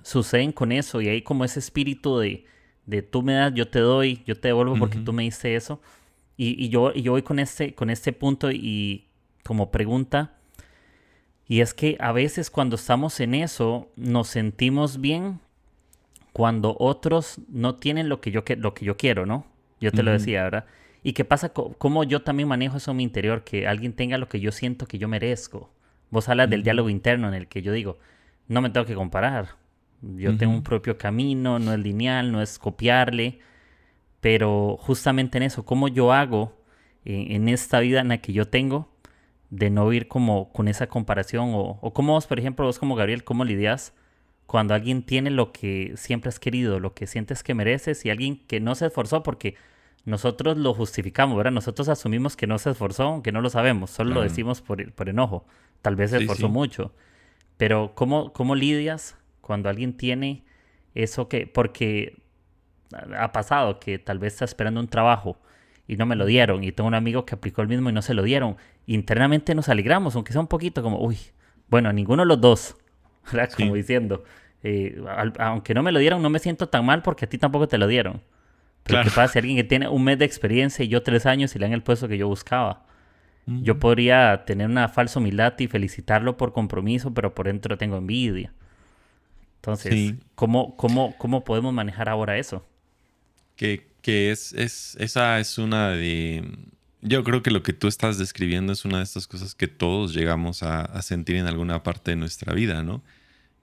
suceden 0.01 0.51
con 0.51 0.71
eso 0.71 1.01
y 1.01 1.09
hay 1.09 1.21
como 1.21 1.45
ese 1.45 1.59
espíritu 1.59 2.17
de 2.19 2.45
de 2.89 3.01
tú 3.01 3.21
me 3.21 3.33
das, 3.33 3.53
yo 3.53 3.67
te 3.67 3.79
doy, 3.79 4.23
yo 4.25 4.39
te 4.39 4.49
devuelvo 4.49 4.77
porque 4.77 4.97
tú 4.97 5.13
me 5.13 5.23
diste 5.23 5.55
eso. 5.55 5.81
Y, 6.35 6.69
yo, 6.69 6.91
y 6.95 7.01
yo 7.01 7.11
voy 7.11 7.21
con 7.21 7.37
este, 7.37 7.75
con 7.75 7.89
este 7.89 8.13
punto 8.13 8.49
y 8.49 9.07
como 9.43 9.71
pregunta, 9.71 10.35
y 11.47 11.61
es 11.61 11.73
que 11.73 11.97
a 11.99 12.11
veces 12.11 12.49
cuando 12.49 12.75
estamos 12.75 13.19
en 13.19 13.33
eso 13.33 13.89
nos 13.95 14.27
sentimos 14.29 15.01
bien 15.01 15.39
cuando 16.31 16.75
otros 16.79 17.41
no 17.49 17.75
tienen 17.75 18.07
lo 18.07 18.21
que 18.21 18.31
yo, 18.31 18.43
lo 18.57 18.73
que 18.73 18.85
yo 18.85 18.95
quiero, 18.97 19.25
¿no? 19.25 19.45
Yo 19.81 19.91
te 19.91 20.03
lo 20.03 20.11
decía, 20.11 20.43
¿verdad? 20.43 20.65
¿Y 21.03 21.13
qué 21.13 21.25
pasa? 21.25 21.49
¿Cómo 21.49 22.03
yo 22.03 22.21
también 22.21 22.47
manejo 22.47 22.77
eso 22.77 22.91
en 22.91 22.97
mi 22.97 23.03
interior? 23.03 23.43
Que 23.43 23.67
alguien 23.67 23.93
tenga 23.93 24.17
lo 24.17 24.29
que 24.29 24.39
yo 24.39 24.51
siento 24.51 24.85
que 24.85 24.97
yo 24.97 25.07
merezco. 25.07 25.71
Vos 26.11 26.29
hablas 26.29 26.49
del 26.49 26.63
diálogo 26.63 26.89
interno 26.89 27.27
en 27.27 27.33
el 27.33 27.47
que 27.47 27.61
yo 27.61 27.71
digo, 27.71 27.97
no 28.47 28.61
me 28.61 28.69
tengo 28.69 28.85
que 28.85 28.95
comparar. 28.95 29.55
Yo 30.01 30.37
tengo 30.37 30.53
un 30.53 30.63
propio 30.63 30.97
camino, 30.97 31.59
no 31.59 31.73
es 31.73 31.79
lineal, 31.79 32.31
no 32.31 32.41
es 32.41 32.57
copiarle, 32.57 33.39
pero 34.21 34.77
justamente 34.79 35.37
en 35.37 35.43
eso, 35.43 35.65
¿cómo 35.65 35.87
yo 35.89 36.13
hago 36.13 36.57
eh, 37.05 37.27
en 37.31 37.49
esta 37.49 37.79
vida 37.79 37.99
en 37.99 38.09
la 38.09 38.19
que 38.19 38.31
yo 38.31 38.47
tengo 38.47 38.89
de 39.49 39.69
no 39.69 39.91
ir 39.91 40.07
como 40.07 40.53
con 40.53 40.67
esa 40.69 40.87
comparación? 40.87 41.51
O, 41.53 41.79
o 41.81 41.93
cómo 41.93 42.13
vos, 42.13 42.27
por 42.27 42.39
ejemplo, 42.39 42.65
vos 42.65 42.79
como 42.79 42.95
Gabriel, 42.95 43.23
¿cómo 43.23 43.43
lidias 43.43 43.93
cuando 44.49 44.73
alguien 44.73 45.03
tiene 45.03 45.29
lo 45.29 45.51
que 45.51 45.93
siempre 45.95 46.29
has 46.29 46.39
querido, 46.39 46.79
lo 46.79 46.95
que 46.95 47.05
sientes 47.05 47.43
que 47.43 47.53
mereces 47.53 48.03
y 48.03 48.09
alguien 48.09 48.39
que 48.47 48.59
no 48.59 48.73
se 48.73 48.87
esforzó 48.87 49.21
porque 49.21 49.55
nosotros 50.05 50.57
lo 50.57 50.73
justificamos, 50.73 51.37
¿verdad? 51.37 51.51
Nosotros 51.51 51.87
asumimos 51.87 52.35
que 52.35 52.47
no 52.47 52.57
se 52.57 52.71
esforzó, 52.71 53.03
aunque 53.03 53.31
no 53.31 53.41
lo 53.41 53.51
sabemos, 53.51 53.91
solo 53.91 54.15
lo 54.15 54.21
decimos 54.21 54.61
por, 54.61 54.91
por 54.93 55.07
enojo. 55.07 55.45
Tal 55.83 55.95
vez 55.95 56.09
se 56.09 56.17
esforzó 56.17 56.49
mucho. 56.49 56.91
Pero 57.57 57.91
¿cómo, 57.93 58.33
¿cómo 58.33 58.55
lidias 58.55 59.18
cuando 59.49 59.67
alguien 59.67 59.97
tiene 59.97 60.43
eso 60.93 61.27
que, 61.27 61.47
porque 61.47 62.21
ha 63.17 63.31
pasado 63.31 63.79
que 63.79 63.97
tal 63.97 64.19
vez 64.19 64.33
está 64.33 64.45
esperando 64.45 64.79
un 64.79 64.87
trabajo 64.87 65.39
y 65.87 65.97
no 65.97 66.05
me 66.05 66.15
lo 66.15 66.27
dieron 66.27 66.63
y 66.63 66.71
tengo 66.71 66.87
un 66.87 66.93
amigo 66.93 67.25
que 67.25 67.33
aplicó 67.33 67.63
el 67.63 67.67
mismo 67.67 67.89
y 67.89 67.93
no 67.93 68.03
se 68.03 68.13
lo 68.13 68.21
dieron. 68.21 68.57
Internamente 68.85 69.55
nos 69.55 69.67
alegramos, 69.67 70.13
aunque 70.13 70.33
sea 70.33 70.41
un 70.41 70.45
poquito 70.45 70.83
como, 70.83 71.03
uy, 71.03 71.17
bueno, 71.67 71.89
a 71.89 71.93
ninguno 71.93 72.21
de 72.21 72.27
los 72.27 72.39
dos, 72.39 72.77
¿verdad? 73.33 73.49
Como 73.57 73.73
diciendo, 73.73 74.23
eh, 74.61 75.01
aunque 75.39 75.73
no 75.73 75.81
me 75.81 75.91
lo 75.91 75.97
dieron, 75.97 76.21
no 76.21 76.29
me 76.29 76.37
siento 76.37 76.69
tan 76.69 76.85
mal 76.85 77.01
porque 77.01 77.25
a 77.25 77.27
ti 77.27 77.39
tampoco 77.39 77.67
te 77.67 77.79
lo 77.79 77.87
dieron. 77.87 78.21
Pero 78.83 79.01
¿qué 79.01 79.09
pasa 79.09 79.33
si 79.33 79.39
alguien 79.39 79.57
que 79.57 79.63
tiene 79.63 79.89
un 79.89 80.03
mes 80.03 80.19
de 80.19 80.25
experiencia 80.25 80.85
y 80.85 80.89
yo 80.89 81.01
tres 81.01 81.25
años 81.25 81.55
y 81.55 81.59
le 81.59 81.65
dan 81.65 81.73
el 81.73 81.81
puesto 81.81 82.07
que 82.07 82.19
yo 82.19 82.27
buscaba? 82.27 82.85
Yo 83.47 83.79
podría 83.79 84.45
tener 84.45 84.69
una 84.69 84.89
falsa 84.89 85.17
humildad 85.17 85.55
y 85.57 85.65
felicitarlo 85.65 86.37
por 86.37 86.53
compromiso, 86.53 87.15
pero 87.15 87.33
por 87.33 87.47
dentro 87.47 87.79
tengo 87.79 87.97
envidia. 87.97 88.53
Entonces, 89.59 90.13
¿cómo, 90.35 90.77
cómo, 90.77 91.15
cómo 91.17 91.43
podemos 91.43 91.73
manejar 91.73 92.07
ahora 92.07 92.37
eso? 92.37 92.65
Que, 93.57 93.87
que 94.01 94.31
es, 94.31 94.53
es, 94.53 94.95
esa 94.99 95.39
es 95.39 95.57
una 95.57 95.89
de... 95.89 96.49
Yo 97.01 97.23
creo 97.25 97.43
que 97.43 97.51
lo 97.51 97.61
que 97.61 97.73
tú 97.73 97.87
estás 97.87 98.17
describiendo 98.17 98.71
es 98.71 98.85
una 98.85 98.99
de 98.99 99.03
estas 99.03 99.27
cosas 99.27 99.55
que 99.55 99.67
todos 99.67 100.13
llegamos 100.13 100.63
a, 100.63 100.81
a 100.81 101.01
sentir 101.01 101.35
en 101.35 101.45
alguna 101.45 101.83
parte 101.83 102.11
de 102.11 102.17
nuestra 102.17 102.53
vida, 102.53 102.83
¿no? 102.83 103.01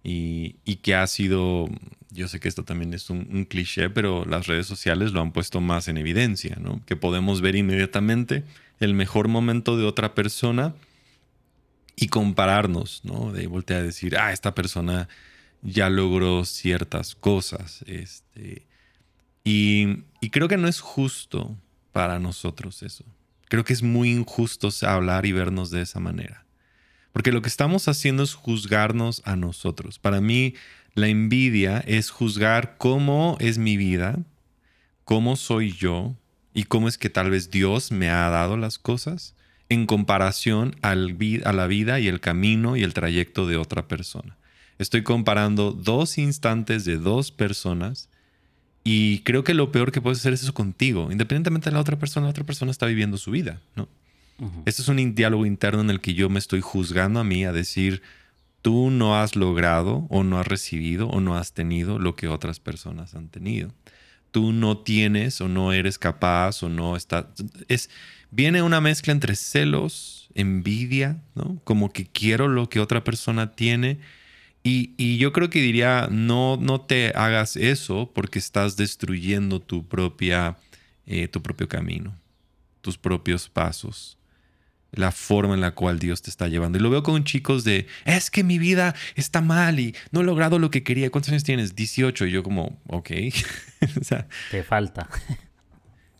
Y, 0.04 0.56
y, 0.64 0.76
que 0.76 0.94
ha 0.94 1.06
sido, 1.06 1.68
yo 2.10 2.28
sé 2.28 2.40
que 2.40 2.48
esto 2.48 2.62
también 2.62 2.94
es 2.94 3.10
un, 3.10 3.28
un, 3.32 3.44
cliché, 3.44 3.90
pero 3.90 4.24
las 4.24 4.46
redes 4.46 4.66
sociales 4.66 5.12
lo 5.12 5.20
han 5.20 5.32
puesto 5.32 5.60
más 5.60 5.88
en 5.88 5.96
evidencia, 5.96 6.56
¿no? 6.60 6.80
Que 6.86 6.94
podemos 6.94 7.40
ver 7.40 7.56
inmediatamente 7.56 8.44
el 8.78 8.94
mejor 8.94 9.28
momento 9.28 9.76
de 9.76 9.84
otra 9.84 10.14
persona 10.14 10.74
y 11.96 12.08
compararnos, 12.08 13.00
¿no? 13.04 13.32
De 13.32 13.46
voltear 13.48 13.80
a 13.80 13.84
decir, 13.84 14.16
ah, 14.16 14.32
esta 14.32 14.54
persona 14.54 15.08
ya 15.66 15.90
logró 15.90 16.44
ciertas 16.44 17.14
cosas. 17.14 17.82
Este, 17.86 18.66
y, 19.44 20.02
creo 20.30 20.48
que 20.48 20.56
no 20.56 20.68
es 20.68 20.80
justo 20.80 21.56
para 21.92 22.18
nosotros 22.18 22.82
eso. 22.82 23.04
Creo 23.48 23.64
que 23.64 23.72
es 23.72 23.82
muy 23.82 24.10
injusto 24.10 24.68
hablar 24.82 25.26
y 25.26 25.32
vernos 25.32 25.70
de 25.70 25.82
esa 25.82 26.00
manera. 26.00 26.44
Porque 27.12 27.32
lo 27.32 27.42
que 27.42 27.48
estamos 27.48 27.88
haciendo 27.88 28.22
es 28.22 28.34
juzgarnos 28.34 29.22
a 29.24 29.36
nosotros. 29.36 29.98
Para 29.98 30.20
mí, 30.20 30.54
la 30.94 31.08
envidia 31.08 31.78
es 31.86 32.10
juzgar 32.10 32.76
cómo 32.76 33.36
es 33.40 33.58
mi 33.58 33.76
vida, 33.76 34.18
cómo 35.04 35.36
soy 35.36 35.72
yo, 35.72 36.16
y 36.56 36.64
cómo 36.64 36.88
es 36.88 36.96
que 36.96 37.10
tal 37.10 37.30
vez 37.30 37.50
Dios 37.50 37.92
me 37.92 38.08
ha 38.08 38.30
dado 38.30 38.56
las 38.56 38.78
cosas 38.78 39.34
en 39.68 39.84
comparación 39.84 40.74
a 40.80 40.94
la 40.94 41.66
vida 41.66 42.00
y 42.00 42.08
el 42.08 42.20
camino 42.20 42.76
y 42.76 42.82
el 42.82 42.94
trayecto 42.94 43.46
de 43.46 43.58
otra 43.58 43.88
persona. 43.88 44.38
Estoy 44.78 45.02
comparando 45.02 45.72
dos 45.72 46.18
instantes 46.18 46.84
de 46.84 46.98
dos 46.98 47.30
personas 47.30 48.08
y 48.84 49.20
creo 49.20 49.44
que 49.44 49.54
lo 49.54 49.72
peor 49.72 49.92
que 49.92 50.00
puedes 50.00 50.18
hacer 50.18 50.32
es 50.32 50.42
eso 50.42 50.54
contigo. 50.54 51.10
Independientemente 51.10 51.70
de 51.70 51.74
la 51.74 51.80
otra 51.80 51.98
persona, 51.98 52.26
la 52.26 52.30
otra 52.30 52.44
persona 52.44 52.70
está 52.70 52.86
viviendo 52.86 53.16
su 53.18 53.30
vida, 53.30 53.60
¿no? 53.74 53.88
Este 54.66 54.82
es 54.82 54.88
un 54.88 55.14
diálogo 55.14 55.46
interno 55.46 55.80
en 55.80 55.88
el 55.88 56.02
que 56.02 56.12
yo 56.12 56.28
me 56.28 56.38
estoy 56.38 56.60
juzgando 56.60 57.20
a 57.20 57.24
mí 57.24 57.46
a 57.46 57.52
decir, 57.52 58.02
tú 58.60 58.90
no 58.90 59.18
has 59.18 59.34
logrado 59.34 60.06
o 60.10 60.24
no 60.24 60.38
has 60.38 60.46
recibido 60.46 61.08
o 61.08 61.20
no 61.20 61.38
has 61.38 61.54
tenido 61.54 61.98
lo 61.98 62.16
que 62.16 62.28
otras 62.28 62.60
personas 62.60 63.14
han 63.14 63.28
tenido 63.28 63.72
tú 64.36 64.52
no 64.52 64.76
tienes 64.76 65.40
o 65.40 65.48
no 65.48 65.72
eres 65.72 65.98
capaz 65.98 66.62
o 66.62 66.68
no 66.68 66.94
estás. 66.94 67.24
Es, 67.68 67.88
viene 68.30 68.60
una 68.60 68.82
mezcla 68.82 69.14
entre 69.14 69.34
celos, 69.34 70.28
envidia, 70.34 71.22
¿no? 71.34 71.58
Como 71.64 71.90
que 71.90 72.04
quiero 72.04 72.46
lo 72.46 72.68
que 72.68 72.80
otra 72.80 73.02
persona 73.02 73.52
tiene. 73.52 73.98
Y, 74.68 75.18
yo 75.18 75.32
creo 75.32 75.48
que 75.48 75.60
diría, 75.60 76.08
no, 76.10 76.56
no 76.56 76.80
te 76.80 77.12
hagas 77.14 77.54
eso 77.54 78.10
porque 78.12 78.40
estás 78.40 78.76
destruyendo 78.76 79.60
tu, 79.60 79.86
propia, 79.86 80.56
eh, 81.06 81.28
tu 81.28 81.40
propio 81.40 81.68
camino, 81.68 82.12
tus 82.80 82.98
propios 82.98 83.48
pasos 83.48 84.18
la 84.92 85.12
forma 85.12 85.54
en 85.54 85.60
la 85.60 85.72
cual 85.72 85.98
Dios 85.98 86.22
te 86.22 86.30
está 86.30 86.48
llevando. 86.48 86.78
Y 86.78 86.80
lo 86.80 86.90
veo 86.90 87.02
con 87.02 87.24
chicos 87.24 87.64
de, 87.64 87.86
es 88.04 88.30
que 88.30 88.42
mi 88.42 88.58
vida 88.58 88.94
está 89.14 89.42
mal 89.42 89.78
y 89.78 89.94
no 90.10 90.22
he 90.22 90.24
logrado 90.24 90.58
lo 90.58 90.70
que 90.70 90.82
quería. 90.82 91.10
¿Cuántos 91.10 91.30
años 91.30 91.44
tienes? 91.44 91.76
18. 91.76 92.26
Y 92.26 92.30
yo 92.30 92.42
como, 92.42 92.80
ok. 92.86 93.10
te 94.50 94.62
falta. 94.62 95.08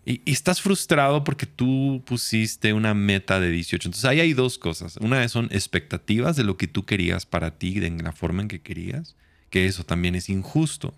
Y, 0.07 0.23
estás 0.25 0.63
frustrado 0.63 1.25
porque 1.25 1.47
tú 1.47 2.03
pusiste 2.07 2.73
una 2.73 2.95
meta 2.95 3.41
de 3.41 3.51
18. 3.51 3.89
Entonces 3.89 4.05
ahí 4.09 4.21
hay 4.21 4.33
dos 4.33 4.57
cosas. 4.57 4.97
Una 4.99 5.29
son 5.29 5.49
expectativas 5.51 6.37
de 6.37 6.45
lo 6.45 6.57
que 6.57 6.69
tú 6.69 6.85
querías 6.85 7.27
para 7.27 7.59
ti, 7.59 7.81
de 7.81 7.91
la 7.91 8.13
forma 8.13 8.43
en 8.43 8.49
que 8.49 8.61
querías, 8.61 9.17
que 9.51 9.67
eso 9.67 9.85
también 9.85 10.15
es 10.15 10.29
injusto. 10.29 10.95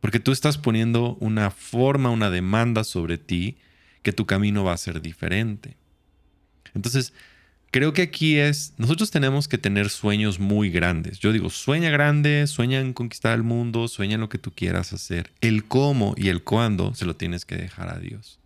Porque 0.00 0.20
tú 0.20 0.30
estás 0.30 0.56
poniendo 0.56 1.16
una 1.20 1.50
forma, 1.50 2.10
una 2.10 2.30
demanda 2.30 2.84
sobre 2.84 3.18
ti, 3.18 3.56
que 4.02 4.12
tu 4.12 4.24
camino 4.24 4.64
va 4.64 4.72
a 4.72 4.78
ser 4.78 5.02
diferente. 5.02 5.76
Entonces, 6.72 7.12
creo 7.70 7.92
que 7.92 8.02
aquí 8.02 8.36
es, 8.36 8.74
nosotros 8.78 9.10
tenemos 9.10 9.48
que 9.48 9.58
tener 9.58 9.90
sueños 9.90 10.38
muy 10.38 10.70
grandes. 10.70 11.18
Yo 11.18 11.32
digo, 11.32 11.50
sueña 11.50 11.90
grande, 11.90 12.46
sueña 12.46 12.80
en 12.80 12.92
conquistar 12.92 13.34
el 13.34 13.42
mundo, 13.42 13.88
sueña 13.88 14.14
en 14.14 14.20
lo 14.20 14.28
que 14.28 14.38
tú 14.38 14.52
quieras 14.52 14.92
hacer. 14.92 15.32
El 15.40 15.64
cómo 15.64 16.14
y 16.16 16.28
el 16.28 16.42
cuándo 16.42 16.94
se 16.94 17.06
lo 17.06 17.16
tienes 17.16 17.44
que 17.44 17.56
dejar 17.56 17.88
a 17.88 17.98
Dios. 17.98 18.38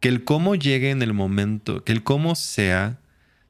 Que 0.00 0.08
el 0.08 0.24
cómo 0.24 0.54
llegue 0.54 0.90
en 0.90 1.02
el 1.02 1.12
momento, 1.12 1.84
que 1.84 1.92
el 1.92 2.02
cómo 2.02 2.34
sea 2.34 2.98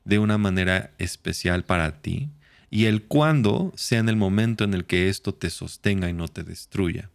de 0.05 0.19
una 0.19 0.39
manera 0.39 0.91
especial 0.99 1.65
para 1.65 2.01
ti 2.01 2.29
y 2.71 2.87
el 2.87 3.03
cuándo 3.03 3.73
sea 3.77 4.01
en 4.01 4.09
el 4.09 4.17
momento 4.17 4.65
en 4.65 4.75
el 4.75 4.85
que 4.85 5.09
esto 5.09 5.35
te 5.35 5.51
sostenga 5.51 6.09
y 6.09 6.13
no 6.13 6.29
te 6.29 6.43
destruya. 6.43 7.11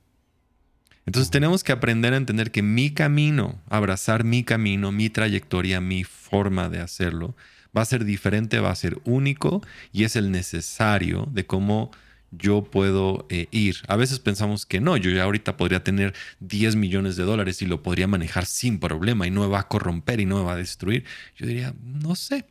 Entonces 1.06 1.30
tenemos 1.30 1.64
que 1.64 1.72
aprender 1.72 2.14
a 2.14 2.18
entender 2.18 2.52
que 2.52 2.64
mi 2.64 2.90
camino, 2.92 3.62
abrazar 3.70 4.24
mi 4.24 4.44
camino, 4.44 4.92
mi 4.92 5.10
trayectoria, 5.10 5.80
mi 5.80 6.04
forma 6.04 6.68
de 6.70 6.80
hacerlo, 6.80 7.36
va 7.76 7.82
a 7.82 7.86
ser 7.86 8.06
diferente, 8.06 8.60
va 8.60 8.72
a 8.72 8.76
ser 8.76 9.00
único 9.06 9.62
y 9.92 10.04
es 10.04 10.16
el 10.16 10.32
necesario 10.32 11.28
de 11.32 11.46
cómo 11.46 11.92
yo 12.32 12.64
puedo 12.64 13.26
eh, 13.30 13.48
ir. 13.52 13.78
A 13.88 13.96
veces 13.96 14.20
pensamos 14.20 14.66
que 14.66 14.82
no, 14.82 14.98
yo 14.98 15.10
ya 15.12 15.24
ahorita 15.24 15.58
podría 15.58 15.84
tener 15.84 16.14
10 16.40 16.76
millones 16.76 17.16
de 17.16 17.24
dólares 17.24 17.62
y 17.62 17.66
lo 17.66 17.84
podría 17.84 18.08
manejar 18.08 18.46
sin 18.46 18.80
problema 18.80 19.28
y 19.28 19.32
no 19.32 19.42
me 19.42 19.48
va 19.48 19.62
a 19.62 19.68
corromper 19.68 20.20
y 20.20 20.26
no 20.26 20.38
me 20.38 20.44
va 20.44 20.54
a 20.54 20.58
destruir. 20.58 21.06
Yo 21.36 21.46
diría, 21.46 21.74
no 21.84 22.16
sé, 22.16 22.46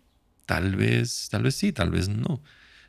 tal 0.47 0.77
vez, 0.77 1.29
tal 1.31 1.43
vez 1.43 1.55
sí, 1.55 1.72
tal 1.72 1.91
vez 1.91 2.09
no. 2.09 2.43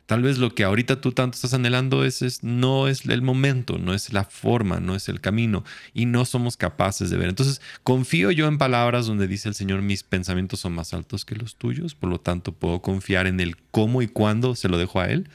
Tal 0.06 0.22
vez 0.22 0.38
lo 0.38 0.54
que 0.54 0.62
ahorita 0.62 1.00
tú 1.00 1.10
tanto 1.10 1.34
estás 1.34 1.52
anhelando 1.52 2.04
es, 2.04 2.42
no 2.44 2.86
es 2.86 3.06
el 3.06 3.22
momento, 3.22 3.78
no 3.78 3.92
es 3.92 4.12
la 4.12 4.24
forma, 4.24 4.78
no 4.78 4.94
es 4.94 5.08
el 5.08 5.20
camino 5.20 5.64
y 5.94 6.06
no 6.06 6.24
somos 6.24 6.56
capaces 6.56 7.10
de 7.10 7.16
ver. 7.16 7.28
Entonces, 7.28 7.60
confío 7.82 8.30
yo 8.30 8.46
en 8.46 8.56
palabras 8.56 9.06
donde 9.06 9.26
dice 9.26 9.48
el 9.48 9.56
Señor, 9.56 9.82
mis 9.82 10.04
pensamientos 10.04 10.60
son 10.60 10.74
más 10.74 10.94
altos 10.94 11.24
que 11.24 11.34
los 11.34 11.56
tuyos, 11.56 11.96
por 11.96 12.08
lo 12.08 12.20
tanto 12.20 12.52
puedo 12.52 12.80
confiar 12.82 13.26
en 13.26 13.40
el 13.40 13.56
cómo 13.72 14.00
y 14.00 14.06
cuándo 14.06 14.54
se 14.54 14.68
lo 14.68 14.78
dejo 14.78 15.00
a 15.00 15.08
Él. 15.08 15.28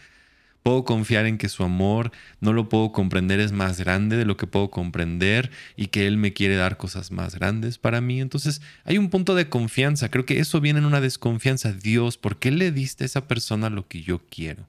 Puedo 0.63 0.85
confiar 0.85 1.25
en 1.25 1.37
que 1.37 1.49
su 1.49 1.63
amor 1.63 2.11
no 2.39 2.53
lo 2.53 2.69
puedo 2.69 2.91
comprender, 2.91 3.39
es 3.39 3.51
más 3.51 3.79
grande 3.79 4.15
de 4.17 4.25
lo 4.25 4.37
que 4.37 4.45
puedo 4.45 4.69
comprender 4.69 5.49
y 5.75 5.87
que 5.87 6.05
Él 6.05 6.17
me 6.17 6.33
quiere 6.33 6.55
dar 6.55 6.77
cosas 6.77 7.11
más 7.11 7.35
grandes 7.35 7.77
para 7.79 7.99
mí. 7.99 8.21
Entonces 8.21 8.61
hay 8.83 8.97
un 8.97 9.09
punto 9.09 9.33
de 9.33 9.49
confianza. 9.49 10.09
Creo 10.09 10.25
que 10.25 10.39
eso 10.39 10.61
viene 10.61 10.79
en 10.79 10.85
una 10.85 11.01
desconfianza. 11.01 11.73
Dios, 11.73 12.17
¿por 12.17 12.37
qué 12.37 12.51
le 12.51 12.71
diste 12.71 13.03
a 13.03 13.05
esa 13.05 13.27
persona 13.27 13.69
lo 13.69 13.87
que 13.87 14.01
yo 14.03 14.19
quiero? 14.29 14.67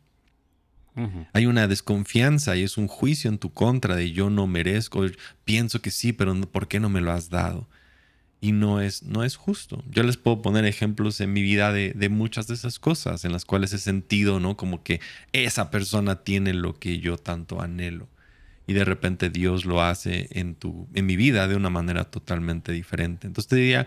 Hay 1.32 1.46
una 1.46 1.68
desconfianza 1.68 2.54
y 2.56 2.62
es 2.62 2.76
un 2.76 2.86
juicio 2.86 3.30
en 3.30 3.38
tu 3.38 3.50
contra 3.52 3.96
de 3.96 4.12
yo 4.12 4.28
no 4.28 4.46
merezco, 4.46 5.06
pienso 5.44 5.80
que 5.80 5.90
sí, 5.90 6.12
pero 6.12 6.38
¿por 6.42 6.68
qué 6.68 6.80
no 6.80 6.90
me 6.90 7.00
lo 7.00 7.12
has 7.12 7.30
dado? 7.30 7.66
Y 8.44 8.50
no 8.50 8.80
es, 8.80 9.04
no 9.04 9.22
es 9.22 9.36
justo. 9.36 9.84
Yo 9.88 10.02
les 10.02 10.16
puedo 10.16 10.42
poner 10.42 10.64
ejemplos 10.64 11.20
en 11.20 11.32
mi 11.32 11.42
vida 11.42 11.72
de, 11.72 12.08
muchas 12.10 12.48
de 12.48 12.54
esas 12.54 12.80
cosas 12.80 13.24
en 13.24 13.30
las 13.30 13.44
cuales 13.44 13.72
he 13.72 13.78
sentido, 13.78 14.40
¿no? 14.40 14.56
Como 14.56 14.82
que 14.82 15.00
esa 15.32 15.70
persona 15.70 16.24
tiene 16.24 16.52
lo 16.52 16.76
que 16.76 16.98
yo 16.98 17.18
tanto 17.18 17.62
anhelo. 17.62 18.08
Y 18.66 18.72
de 18.72 18.84
repente 18.84 19.30
Dios 19.30 19.64
lo 19.64 19.80
hace 19.80 20.28
en, 20.32 20.56
tu, 20.56 20.88
en 20.92 21.06
mi 21.06 21.14
vida 21.14 21.46
de 21.46 21.54
una 21.54 21.70
manera 21.70 22.02
totalmente 22.02 22.72
diferente. 22.72 23.28
Entonces 23.28 23.48
te 23.48 23.56
diría, 23.56 23.86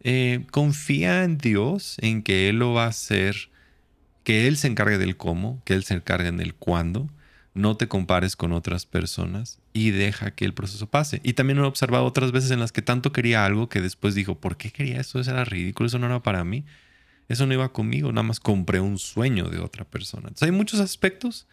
eh, 0.00 0.44
confía 0.50 1.22
en 1.22 1.38
Dios, 1.38 1.96
en 2.00 2.24
que 2.24 2.48
Él 2.48 2.58
lo 2.58 2.72
va 2.72 2.86
a 2.86 2.88
hacer 2.88 3.48
que 4.24 4.48
Él 4.48 4.56
se 4.56 4.66
encargue 4.66 4.98
del 4.98 5.16
cómo, 5.16 5.62
que 5.64 5.74
Él 5.74 5.84
se 5.84 5.94
encargue 5.94 6.32
del 6.32 6.54
cuándo. 6.54 7.08
No 7.54 7.76
te 7.76 7.86
compares 7.86 8.34
con 8.36 8.52
otras 8.52 8.84
personas 8.84 9.60
y 9.72 9.90
deja 9.90 10.32
que 10.32 10.44
el 10.44 10.54
proceso 10.54 10.88
pase. 10.88 11.20
Y 11.22 11.34
también 11.34 11.58
he 11.58 11.62
observado 11.62 12.04
otras 12.04 12.32
veces 12.32 12.50
en 12.50 12.60
las 12.60 12.72
que 12.72 12.82
tanto 12.82 13.12
quería 13.12 13.44
algo 13.44 13.68
que 13.68 13.80
después 13.80 14.14
dijo, 14.14 14.34
¿por 14.34 14.56
qué 14.56 14.70
quería 14.70 15.00
eso? 15.00 15.20
Eso 15.20 15.30
era 15.30 15.44
ridículo, 15.44 15.86
eso 15.86 15.98
no 15.98 16.06
era 16.06 16.20
para 16.20 16.42
mí. 16.44 16.64
Eso 17.28 17.46
no 17.46 17.54
iba 17.54 17.72
conmigo, 17.72 18.12
nada 18.12 18.24
más 18.24 18.40
compré 18.40 18.80
un 18.80 18.98
sueño 18.98 19.48
de 19.48 19.58
otra 19.58 19.84
persona. 19.84 20.28
Entonces 20.28 20.46
hay 20.46 20.52
muchos 20.52 20.80
aspectos 20.80 21.46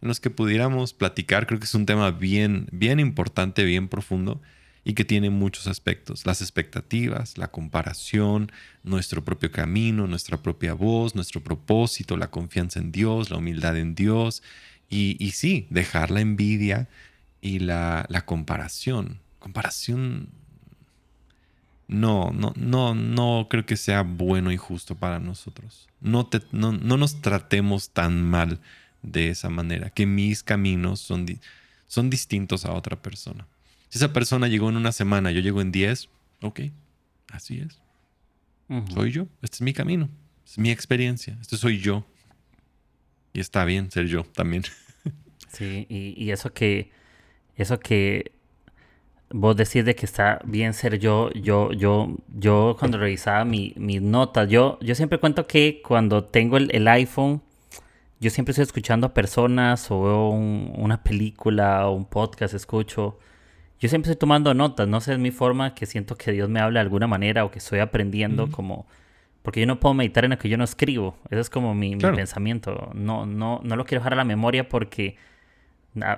en 0.00 0.08
los 0.08 0.20
que 0.20 0.30
pudiéramos 0.30 0.92
platicar. 0.92 1.46
Creo 1.46 1.58
que 1.58 1.64
es 1.64 1.74
un 1.74 1.86
tema 1.86 2.10
bien, 2.10 2.68
bien 2.70 3.00
importante, 3.00 3.64
bien 3.64 3.88
profundo 3.88 4.40
y 4.84 4.94
que 4.94 5.04
tiene 5.04 5.30
muchos 5.30 5.66
aspectos, 5.66 6.26
las 6.26 6.40
expectativas, 6.40 7.38
la 7.38 7.48
comparación, 7.48 8.52
nuestro 8.84 9.24
propio 9.24 9.50
camino, 9.50 10.06
nuestra 10.06 10.36
propia 10.36 10.74
voz, 10.74 11.16
nuestro 11.16 11.42
propósito, 11.42 12.16
la 12.16 12.30
confianza 12.30 12.78
en 12.78 12.92
Dios, 12.92 13.30
la 13.30 13.38
humildad 13.38 13.76
en 13.76 13.96
Dios 13.96 14.44
y, 14.88 15.16
y 15.24 15.30
sí, 15.32 15.66
dejar 15.70 16.10
la 16.10 16.20
envidia 16.20 16.88
y 17.40 17.58
la, 17.60 18.06
la 18.08 18.24
comparación. 18.24 19.20
Comparación 19.38 20.28
no, 21.88 22.32
no, 22.32 22.52
no, 22.56 22.94
no 22.94 23.46
creo 23.48 23.64
que 23.64 23.76
sea 23.76 24.02
bueno 24.02 24.50
y 24.50 24.56
justo 24.56 24.96
para 24.96 25.20
nosotros. 25.20 25.88
No, 26.00 26.26
te, 26.26 26.42
no, 26.52 26.72
no 26.72 26.96
nos 26.96 27.20
tratemos 27.20 27.90
tan 27.90 28.22
mal 28.22 28.60
de 29.02 29.30
esa 29.30 29.48
manera, 29.48 29.90
que 29.90 30.04
mis 30.04 30.42
caminos 30.42 31.00
son, 31.00 31.26
son 31.86 32.10
distintos 32.10 32.64
a 32.64 32.72
otra 32.72 33.00
persona. 33.00 33.46
Si 33.88 33.98
esa 33.98 34.12
persona 34.12 34.48
llegó 34.48 34.68
en 34.68 34.76
una 34.76 34.90
semana, 34.90 35.30
yo 35.30 35.40
llego 35.40 35.60
en 35.60 35.70
10, 35.70 36.08
ok, 36.42 36.60
así 37.30 37.60
es. 37.60 37.78
Soy 38.92 39.12
yo, 39.12 39.28
este 39.42 39.56
es 39.56 39.60
mi 39.60 39.72
camino, 39.72 40.08
es 40.44 40.58
mi 40.58 40.72
experiencia, 40.72 41.38
este 41.40 41.56
soy 41.56 41.78
yo. 41.78 42.04
Y 43.36 43.40
está 43.40 43.66
bien 43.66 43.90
ser 43.90 44.06
yo 44.06 44.24
también. 44.24 44.64
Sí, 45.48 45.86
y, 45.88 46.22
y 46.22 46.32
eso 46.32 46.52
que, 46.52 46.90
eso 47.56 47.80
que 47.80 48.32
vos 49.30 49.56
decís 49.56 49.86
de 49.86 49.94
que 49.94 50.04
está 50.04 50.38
bien 50.44 50.74
ser 50.74 50.98
yo, 50.98 51.30
yo, 51.32 51.72
yo, 51.72 52.14
yo 52.28 52.76
cuando 52.78 52.98
revisaba 52.98 53.44
mi, 53.46 53.72
mis 53.76 54.02
notas, 54.02 54.50
yo, 54.50 54.78
yo 54.82 54.94
siempre 54.94 55.18
cuento 55.18 55.46
que 55.46 55.80
cuando 55.82 56.24
tengo 56.24 56.58
el, 56.58 56.88
iPhone, 56.88 57.40
yo 58.20 58.28
siempre 58.28 58.50
estoy 58.50 58.64
escuchando 58.64 59.06
a 59.06 59.14
personas 59.14 59.90
o 59.90 60.02
veo 60.02 60.28
una 60.28 61.02
película 61.02 61.88
o 61.88 61.94
un 61.94 62.04
podcast, 62.04 62.52
escucho. 62.52 63.18
Yo 63.80 63.88
siempre 63.88 64.10
estoy 64.10 64.20
tomando 64.20 64.52
notas, 64.52 64.86
no 64.88 65.00
sé, 65.00 65.14
es 65.14 65.18
mi 65.18 65.30
forma 65.30 65.74
que 65.74 65.86
siento 65.86 66.16
que 66.16 66.32
Dios 66.32 66.50
me 66.50 66.60
habla 66.60 66.80
de 66.80 66.84
alguna 66.84 67.06
manera 67.06 67.46
o 67.46 67.50
que 67.50 67.60
estoy 67.60 67.78
aprendiendo 67.78 68.50
como... 68.50 68.86
Porque 69.46 69.60
yo 69.60 69.66
no 69.68 69.78
puedo 69.78 69.94
meditar 69.94 70.24
en 70.24 70.32
lo 70.32 70.38
que 70.38 70.48
yo 70.48 70.58
no 70.58 70.64
escribo. 70.64 71.16
Ese 71.30 71.38
es 71.38 71.50
como 71.50 71.72
mi, 71.72 71.94
mi 71.94 72.02
pensamiento. 72.02 72.90
No, 72.94 73.26
no, 73.26 73.60
no 73.62 73.76
lo 73.76 73.84
quiero 73.84 74.00
dejar 74.00 74.14
a 74.14 74.16
la 74.16 74.24
memoria 74.24 74.68
porque 74.68 75.14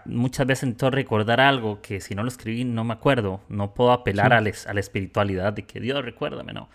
muchas 0.06 0.46
veces 0.46 0.62
intento 0.62 0.88
recordar 0.88 1.38
algo 1.38 1.82
que 1.82 2.00
si 2.00 2.14
no 2.14 2.22
lo 2.22 2.28
escribí 2.28 2.64
no 2.64 2.84
me 2.84 2.94
acuerdo. 2.94 3.42
No 3.50 3.74
puedo 3.74 3.92
apelar 3.92 4.32
a, 4.32 4.40
la 4.40 4.80
espiritualidad 4.80 5.52
de 5.52 5.66
que 5.66 5.78
Dios 5.78 6.02
recuérdame, 6.02 6.54
no. 6.54 6.70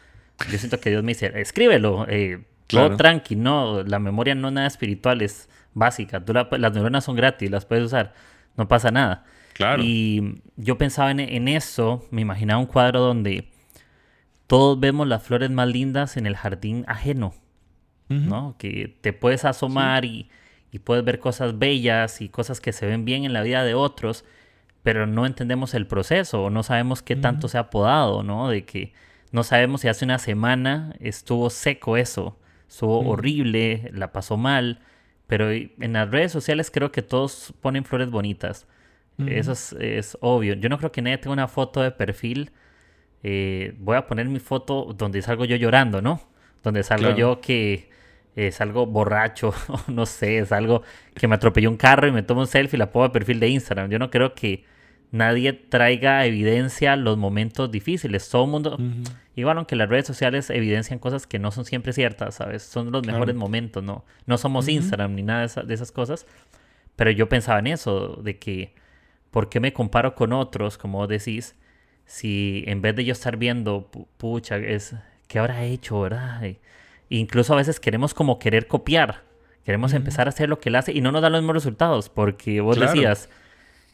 Yo 0.51 0.59
siento 0.59 0.79
que 0.79 0.91
Dios 0.91 1.01
me 1.01 1.13
dice, 1.13 1.31
escríbelo, 1.41 2.05
eh, 2.07 2.43
todo 2.67 2.97
tranqui, 2.97 3.35
no, 3.35 3.81
la 3.81 3.97
memoria 3.97 4.35
no 4.35 4.49
es 4.49 4.53
nada 4.53 4.67
espiritual, 4.67 5.23
es 5.23 5.49
básica. 5.73 6.23
las 6.51 6.73
neuronas 6.73 7.03
son 7.03 7.15
gratis, 7.15 7.49
las 7.49 7.65
puedes 7.65 7.83
usar, 7.83 8.13
no 8.57 8.67
pasa 8.67 8.91
nada. 8.91 9.25
Claro. 9.53 9.81
Y 9.83 10.39
yo 10.55 10.77
pensaba 10.77 11.09
en, 11.09 11.47
eso, 11.47 12.07
me 12.11 12.21
imaginaba 12.21 12.59
un 12.59 12.67
cuadro 12.67 12.99
donde 12.99 13.49
todos 14.53 14.79
vemos 14.79 15.07
las 15.07 15.23
flores 15.23 15.49
más 15.49 15.67
lindas 15.67 16.17
en 16.17 16.27
el 16.27 16.35
jardín 16.35 16.85
ajeno, 16.87 17.33
¿no? 18.07 18.55
Que 18.59 18.97
te 19.01 19.11
puedes 19.11 19.45
asomar 19.45 20.05
y 20.05 20.29
y 20.73 20.79
puedes 20.79 21.05
ver 21.05 21.19
cosas 21.19 21.59
bellas 21.59 22.19
y 22.19 22.29
cosas 22.29 22.59
que 22.59 22.73
se 22.73 22.87
ven 22.87 23.05
bien 23.05 23.25
en 23.25 23.31
la 23.31 23.43
vida 23.43 23.63
de 23.63 23.75
otros, 23.75 24.25
pero 24.81 25.05
no 25.05 25.27
entendemos 25.27 25.75
el 25.75 25.85
proceso 25.85 26.45
o 26.45 26.49
no 26.49 26.63
sabemos 26.63 27.03
qué 27.03 27.15
tanto 27.15 27.47
se 27.47 27.59
ha 27.59 27.69
podado, 27.69 28.23
¿no? 28.23 28.49
De 28.49 28.65
que 28.65 28.91
no 29.31 29.43
sabemos 29.43 29.81
si 29.81 29.87
hace 29.87 30.03
una 30.03 30.17
semana 30.17 30.95
estuvo 30.99 31.51
seco 31.51 31.95
eso, 31.95 32.39
estuvo 32.67 33.07
horrible, 33.07 33.91
la 33.93 34.11
pasó 34.11 34.35
mal, 34.35 34.79
pero 35.27 35.51
en 35.51 35.93
las 35.93 36.09
redes 36.09 36.31
sociales 36.31 36.71
creo 36.71 36.91
que 36.91 37.03
todos 37.03 37.53
ponen 37.61 37.85
flores 37.85 38.09
bonitas. 38.09 38.65
Eso 39.27 39.51
es, 39.79 40.17
obvio. 40.21 40.55
Yo 40.55 40.69
no 40.69 40.79
creo 40.79 40.91
que 40.91 41.03
nadie 41.03 41.19
tenga 41.19 41.33
una 41.33 41.47
foto 41.47 41.83
de 41.83 41.91
perfil. 41.91 42.49
Eh, 43.23 43.73
voy 43.79 43.95
a 43.95 44.05
poner 44.05 44.27
mi 44.27 44.39
foto 44.39 44.93
donde 44.97 45.21
salgo 45.21 45.45
yo 45.45 45.55
llorando, 45.55 46.01
¿no? 46.01 46.21
Donde 46.61 46.83
salgo 46.83 47.15
yo 47.15 47.41
que 47.41 47.89
es 48.35 48.61
algo 48.61 48.85
borracho, 48.85 49.53
no 49.87 50.05
sé, 50.05 50.39
es 50.39 50.51
algo 50.51 50.83
que 51.15 51.27
me 51.27 51.35
atropelló 51.35 51.69
un 51.69 51.77
carro 51.77 52.07
y 52.07 52.11
me 52.11 52.23
tomo 52.23 52.41
un 52.41 52.47
selfie 52.47 52.77
y 52.77 52.79
la 52.79 52.91
pongo 52.91 53.07
de 53.07 53.13
perfil 53.13 53.39
de 53.39 53.49
Instagram. 53.49 53.89
Yo 53.89 53.99
no 53.99 54.09
creo 54.09 54.33
que 54.33 54.65
nadie 55.11 55.53
traiga 55.53 56.25
evidencia 56.25 56.95
los 56.95 57.17
momentos 57.17 57.71
difíciles. 57.71 58.27
Todo 58.29 58.45
el 58.45 58.51
mundo, 58.51 58.77
igual 59.35 59.57
aunque 59.57 59.75
las 59.75 59.87
redes 59.87 60.07
sociales 60.07 60.49
evidencian 60.49 60.99
cosas 60.99 61.27
que 61.27 61.37
no 61.37 61.51
son 61.51 61.65
siempre 61.65 61.93
ciertas, 61.93 62.35
¿sabes? 62.35 62.63
Son 62.63 62.91
los 62.91 63.05
mejores 63.05 63.35
momentos, 63.35 63.83
¿no? 63.83 64.03
No 64.25 64.37
somos 64.37 64.67
Instagram 64.67 65.13
ni 65.13 65.21
nada 65.21 65.47
de, 65.47 65.73
esas 65.73 65.91
cosas. 65.91 66.25
Pero 66.95 67.11
yo 67.11 67.29
pensaba 67.29 67.59
en 67.59 67.67
eso, 67.67 68.19
de 68.23 68.37
que, 68.37 68.73
¿por 69.29 69.49
qué 69.49 69.59
me 69.59 69.71
comparo 69.71 70.15
con 70.15 70.33
otros, 70.33 70.77
como 70.77 70.97
vos 70.97 71.07
decís? 71.07 71.55
Si 72.13 72.63
en 72.67 72.83
vez 72.83 72.95
de 72.95 73.05
yo 73.05 73.11
estar 73.11 73.37
viendo, 73.37 73.89
pucha, 74.17 74.57
es, 74.57 74.93
¿qué 75.27 75.39
habrá 75.39 75.63
hecho, 75.63 76.01
verdad? 76.01 76.43
Incluso 77.09 77.53
a 77.53 77.55
veces 77.55 77.79
queremos 77.79 78.13
como 78.13 78.37
querer 78.37 78.67
copiar. 78.67 79.23
Queremos 79.65 79.93
empezar 79.93 80.27
a 80.27 80.29
hacer 80.29 80.47
lo 80.47 80.59
que 80.59 80.69
él 80.69 80.75
hace 80.75 80.91
y 80.91 81.01
no 81.01 81.11
nos 81.11 81.23
da 81.23 81.31
los 81.31 81.41
mismos 81.41 81.55
resultados. 81.55 82.09
Porque 82.09 82.61
vos 82.61 82.79
decías, 82.79 83.31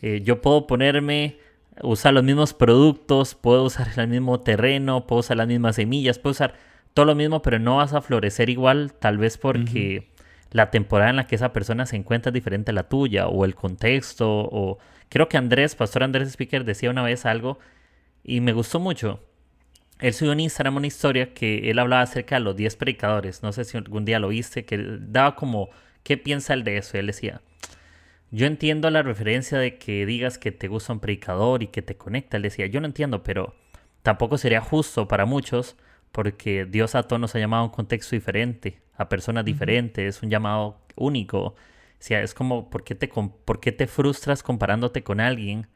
eh, 0.02 0.20
yo 0.22 0.42
puedo 0.42 0.68
ponerme, 0.68 1.38
usar 1.82 2.14
los 2.14 2.26
mismos 2.26 2.54
productos, 2.54 3.36
puedo 3.36 3.64
usar 3.64 3.88
el 3.96 4.10
mismo 4.10 4.42
terreno, 4.42 5.08
puedo 5.08 5.22
usar 5.22 5.38
las 5.38 5.48
mismas 5.48 5.78
semillas, 5.78 6.20
puedo 6.20 6.32
usar 6.32 6.56
todo 6.94 7.06
lo 7.06 7.16
mismo, 7.16 7.42
pero 7.42 7.58
no 7.58 7.78
vas 7.78 7.94
a 7.94 8.02
florecer 8.02 8.50
igual, 8.50 8.92
tal 8.92 9.18
vez 9.18 9.38
porque 9.38 10.10
la 10.52 10.72
temporada 10.72 11.12
en 11.12 11.16
la 11.16 11.26
que 11.26 11.36
esa 11.36 11.54
persona 11.54 11.86
se 11.86 11.96
encuentra 11.96 12.32
es 12.32 12.34
diferente 12.34 12.72
a 12.72 12.74
la 12.74 12.90
tuya, 12.90 13.30
o 13.30 13.46
el 13.46 13.56
contexto, 13.56 14.28
o 14.30 14.78
creo 15.08 15.30
que 15.30 15.38
Andrés, 15.38 15.76
Pastor 15.76 16.04
Andrés 16.04 16.28
Speaker, 16.28 16.66
decía 16.66 16.90
una 16.90 17.04
vez 17.04 17.26
algo 17.26 17.60
y 18.24 18.42
me 18.42 18.54
gustó 18.54 18.80
mucho 18.80 19.22
él 20.00 20.14
subió 20.14 20.32
en 20.32 20.40
Instagram 20.40 20.78
una 20.78 20.88
historia 20.88 21.34
que 21.34 21.70
él 21.70 21.78
hablaba 21.78 22.02
acerca 22.02 22.36
de 22.36 22.42
los 22.42 22.56
10 22.56 22.76
predicadores. 22.78 23.44
No 23.44 23.52
sé 23.52 23.66
si 23.66 23.78
algún 23.78 24.06
día 24.06 24.20
lo 24.20 24.30
viste, 24.30 24.66
que 24.66 24.78
daba 24.78 25.36
como, 25.36 25.70
¿qué 26.04 26.18
piensa 26.18 26.54
él 26.54 26.64
de 26.64 26.78
eso? 26.78 26.98
él 26.98 27.08
decía, 27.08 27.42
yo 28.32 28.48
entiendo 28.48 28.90
la 28.90 29.04
referencia 29.04 29.58
de 29.58 29.78
que 29.78 30.06
digas 30.06 30.38
que 30.38 30.52
te 30.52 30.68
gusta 30.68 30.94
un 30.94 31.00
predicador 31.02 31.64
y 31.64 31.68
que 31.68 31.82
te 31.82 31.98
conecta. 31.98 32.38
Él 32.38 32.44
decía, 32.44 32.66
yo 32.68 32.80
no 32.80 32.88
entiendo, 32.88 33.24
pero 33.24 33.56
tampoco 34.02 34.38
sería 34.38 34.62
justo 34.62 35.08
para 35.08 35.26
muchos 35.26 35.76
porque 36.12 36.66
Dios 36.66 36.96
a 36.96 37.04
todos 37.04 37.20
nos 37.20 37.36
ha 37.36 37.40
llamado 37.40 37.64
a 37.64 37.66
un 37.66 37.72
contexto 37.72 38.16
diferente, 38.16 38.82
a 38.96 39.10
personas 39.10 39.46
diferentes, 39.46 40.16
es 40.18 40.24
un 40.24 40.30
llamado 40.30 40.80
único. 40.96 41.40
O 41.40 41.56
sea, 42.00 42.22
es 42.22 42.34
como, 42.34 42.70
¿por 42.70 42.84
qué, 42.86 42.96
te, 42.96 43.10
¿por 43.10 43.60
qué 43.60 43.72
te 43.74 43.86
frustras 43.86 44.44
comparándote 44.44 45.04
con 45.04 45.20
alguien 45.20 45.68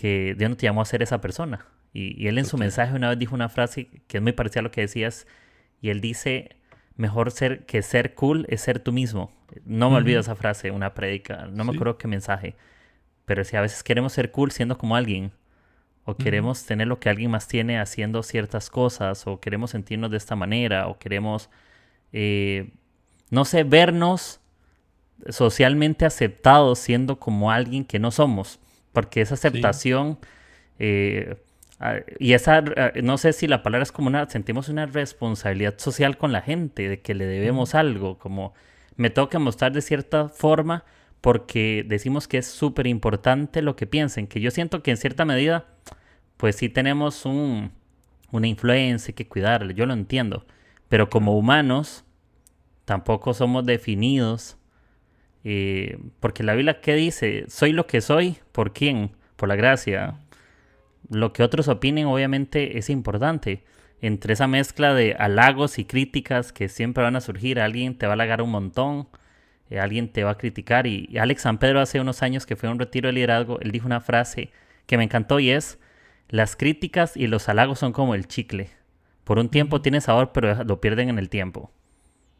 que 0.00 0.34
Dios 0.38 0.50
no 0.50 0.56
te 0.56 0.66
llamó 0.66 0.82
a 0.82 0.86
ser 0.86 1.02
esa 1.02 1.20
persona? 1.20 1.66
Y, 1.92 2.28
él 2.28 2.38
en 2.38 2.44
su 2.44 2.56
mensaje 2.56 2.94
una 2.94 3.08
vez 3.08 3.18
dijo 3.18 3.34
una 3.34 3.48
frase 3.48 3.88
que 4.06 4.18
es 4.18 4.22
muy 4.22 4.32
parecida 4.32 4.60
a 4.60 4.62
lo 4.62 4.70
que 4.70 4.82
decías. 4.82 5.26
Y 5.80 5.90
él 5.90 6.00
dice, 6.00 6.56
mejor 6.96 7.30
ser 7.30 7.66
que 7.66 7.82
ser 7.82 8.14
cool 8.14 8.46
es 8.48 8.60
ser 8.60 8.78
tú 8.80 8.92
mismo. 8.92 9.32
No 9.64 9.90
me 9.90 9.96
olvido 9.96 10.20
esa 10.20 10.36
frase, 10.36 10.70
una 10.70 10.94
prédica. 10.94 11.48
No 11.52 11.64
me 11.64 11.72
acuerdo 11.72 11.98
qué 11.98 12.08
mensaje. 12.08 12.54
Pero 13.24 13.44
si 13.44 13.56
a 13.56 13.60
veces 13.60 13.82
queremos 13.82 14.12
ser 14.12 14.30
cool 14.30 14.52
siendo 14.52 14.78
como 14.78 14.96
alguien. 14.96 15.32
O 16.04 16.16
queremos 16.16 16.64
tener 16.64 16.86
lo 16.86 16.98
que 16.98 17.08
alguien 17.08 17.30
más 17.30 17.46
tiene 17.46 17.78
haciendo 17.78 18.22
ciertas 18.22 18.70
cosas. 18.70 19.26
O 19.26 19.40
queremos 19.40 19.70
sentirnos 19.70 20.10
de 20.10 20.16
esta 20.16 20.36
manera. 20.36 20.86
O 20.88 20.98
queremos, 20.98 21.50
eh, 22.12 22.70
no 23.30 23.44
sé, 23.44 23.64
vernos 23.64 24.40
socialmente 25.28 26.06
aceptados 26.06 26.78
siendo 26.78 27.18
como 27.18 27.50
alguien 27.50 27.84
que 27.84 27.98
no 27.98 28.10
somos. 28.10 28.60
Porque 28.92 29.20
esa 29.20 29.34
aceptación... 29.34 30.18
Eh, 30.78 31.36
y 32.18 32.34
esa, 32.34 32.62
no 33.02 33.16
sé 33.16 33.32
si 33.32 33.46
la 33.46 33.62
palabra 33.62 33.84
es 33.84 33.92
como 33.92 34.08
una, 34.08 34.28
sentimos 34.28 34.68
una 34.68 34.84
responsabilidad 34.84 35.78
social 35.78 36.18
con 36.18 36.30
la 36.30 36.42
gente, 36.42 36.90
de 36.90 37.00
que 37.00 37.14
le 37.14 37.24
debemos 37.24 37.74
algo, 37.74 38.18
como 38.18 38.52
me 38.96 39.08
toca 39.08 39.38
mostrar 39.38 39.72
de 39.72 39.80
cierta 39.80 40.28
forma 40.28 40.84
porque 41.20 41.84
decimos 41.86 42.28
que 42.28 42.38
es 42.38 42.46
súper 42.46 42.86
importante 42.86 43.62
lo 43.62 43.76
que 43.76 43.86
piensen, 43.86 44.26
que 44.26 44.40
yo 44.40 44.50
siento 44.50 44.82
que 44.82 44.90
en 44.90 44.96
cierta 44.96 45.24
medida, 45.24 45.66
pues 46.36 46.56
sí 46.56 46.68
tenemos 46.68 47.24
un, 47.26 47.72
una 48.30 48.46
influencia, 48.46 49.14
que 49.14 49.28
cuidarla, 49.28 49.72
yo 49.72 49.86
lo 49.86 49.92
entiendo, 49.92 50.46
pero 50.88 51.10
como 51.10 51.36
humanos 51.36 52.04
tampoco 52.84 53.34
somos 53.34 53.66
definidos, 53.66 54.56
eh, 55.44 55.98
porque 56.20 56.42
la 56.42 56.54
Biblia, 56.54 56.80
¿qué 56.80 56.94
dice? 56.94 57.44
Soy 57.48 57.72
lo 57.72 57.86
que 57.86 58.00
soy, 58.00 58.38
¿por 58.52 58.72
quién? 58.72 59.12
Por 59.36 59.48
la 59.48 59.56
gracia 59.56 60.18
lo 61.10 61.32
que 61.32 61.42
otros 61.42 61.68
opinen 61.68 62.06
obviamente 62.06 62.78
es 62.78 62.88
importante. 62.88 63.64
Entre 64.00 64.32
esa 64.32 64.46
mezcla 64.46 64.94
de 64.94 65.14
halagos 65.18 65.78
y 65.78 65.84
críticas 65.84 66.52
que 66.52 66.68
siempre 66.68 67.04
van 67.04 67.16
a 67.16 67.20
surgir, 67.20 67.60
alguien 67.60 67.98
te 67.98 68.06
va 68.06 68.12
a 68.12 68.14
halagar 68.14 68.40
un 68.40 68.50
montón, 68.50 69.08
eh, 69.68 69.78
alguien 69.78 70.10
te 70.10 70.24
va 70.24 70.30
a 70.32 70.38
criticar. 70.38 70.86
Y, 70.86 71.18
Alex 71.18 71.42
San 71.42 71.58
Pedro 71.58 71.80
hace 71.80 72.00
unos 72.00 72.22
años 72.22 72.46
que 72.46 72.56
fue 72.56 72.68
a 72.68 72.72
un 72.72 72.78
retiro 72.78 73.08
de 73.08 73.12
liderazgo, 73.12 73.60
él 73.60 73.72
dijo 73.72 73.86
una 73.86 74.00
frase 74.00 74.50
que 74.86 74.96
me 74.96 75.04
encantó 75.04 75.40
y 75.40 75.50
es, 75.50 75.78
las 76.28 76.56
críticas 76.56 77.16
y 77.16 77.26
los 77.26 77.48
halagos 77.48 77.78
son 77.78 77.92
como 77.92 78.14
el 78.14 78.26
chicle. 78.26 78.70
Por 79.24 79.38
un 79.38 79.48
tiempo 79.50 79.82
tiene 79.82 80.00
sabor, 80.00 80.32
pero 80.32 80.64
lo 80.64 80.80
pierden 80.80 81.08
en 81.10 81.18
el 81.18 81.28
tiempo. 81.28 81.70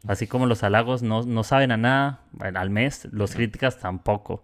Así 0.07 0.27
como 0.27 0.45
los 0.47 0.63
halagos 0.63 1.03
no, 1.03 1.23
no 1.23 1.43
saben 1.43 1.71
a 1.71 1.77
nada 1.77 2.21
al 2.39 2.69
mes, 2.69 3.07
los 3.11 3.35
críticas 3.35 3.77
tampoco 3.79 4.43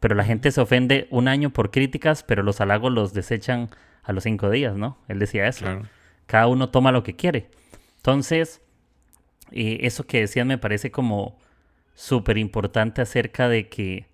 pero 0.00 0.14
la 0.14 0.24
gente 0.24 0.50
se 0.52 0.60
ofende 0.60 1.08
un 1.10 1.28
año 1.28 1.50
por 1.50 1.70
críticas, 1.70 2.22
pero 2.22 2.42
los 2.42 2.60
halagos 2.60 2.92
los 2.92 3.12
desechan 3.12 3.70
a 4.02 4.12
los 4.12 4.24
cinco 4.24 4.50
días, 4.50 4.76
¿no? 4.76 4.98
Él 5.08 5.18
decía 5.18 5.46
eso. 5.46 5.66
Cada 6.26 6.46
uno 6.46 6.70
toma 6.70 6.92
lo 6.92 7.02
que 7.02 7.16
quiere. 7.16 7.50
Entonces, 7.96 8.62
eh, 9.50 9.78
eso 9.82 10.06
que 10.06 10.20
decías 10.20 10.46
me 10.46 10.58
parece 10.58 10.90
como 10.90 11.38
súper 11.94 12.38
importante 12.38 13.02
acerca 13.02 13.48
de 13.48 13.68
que 13.68 14.06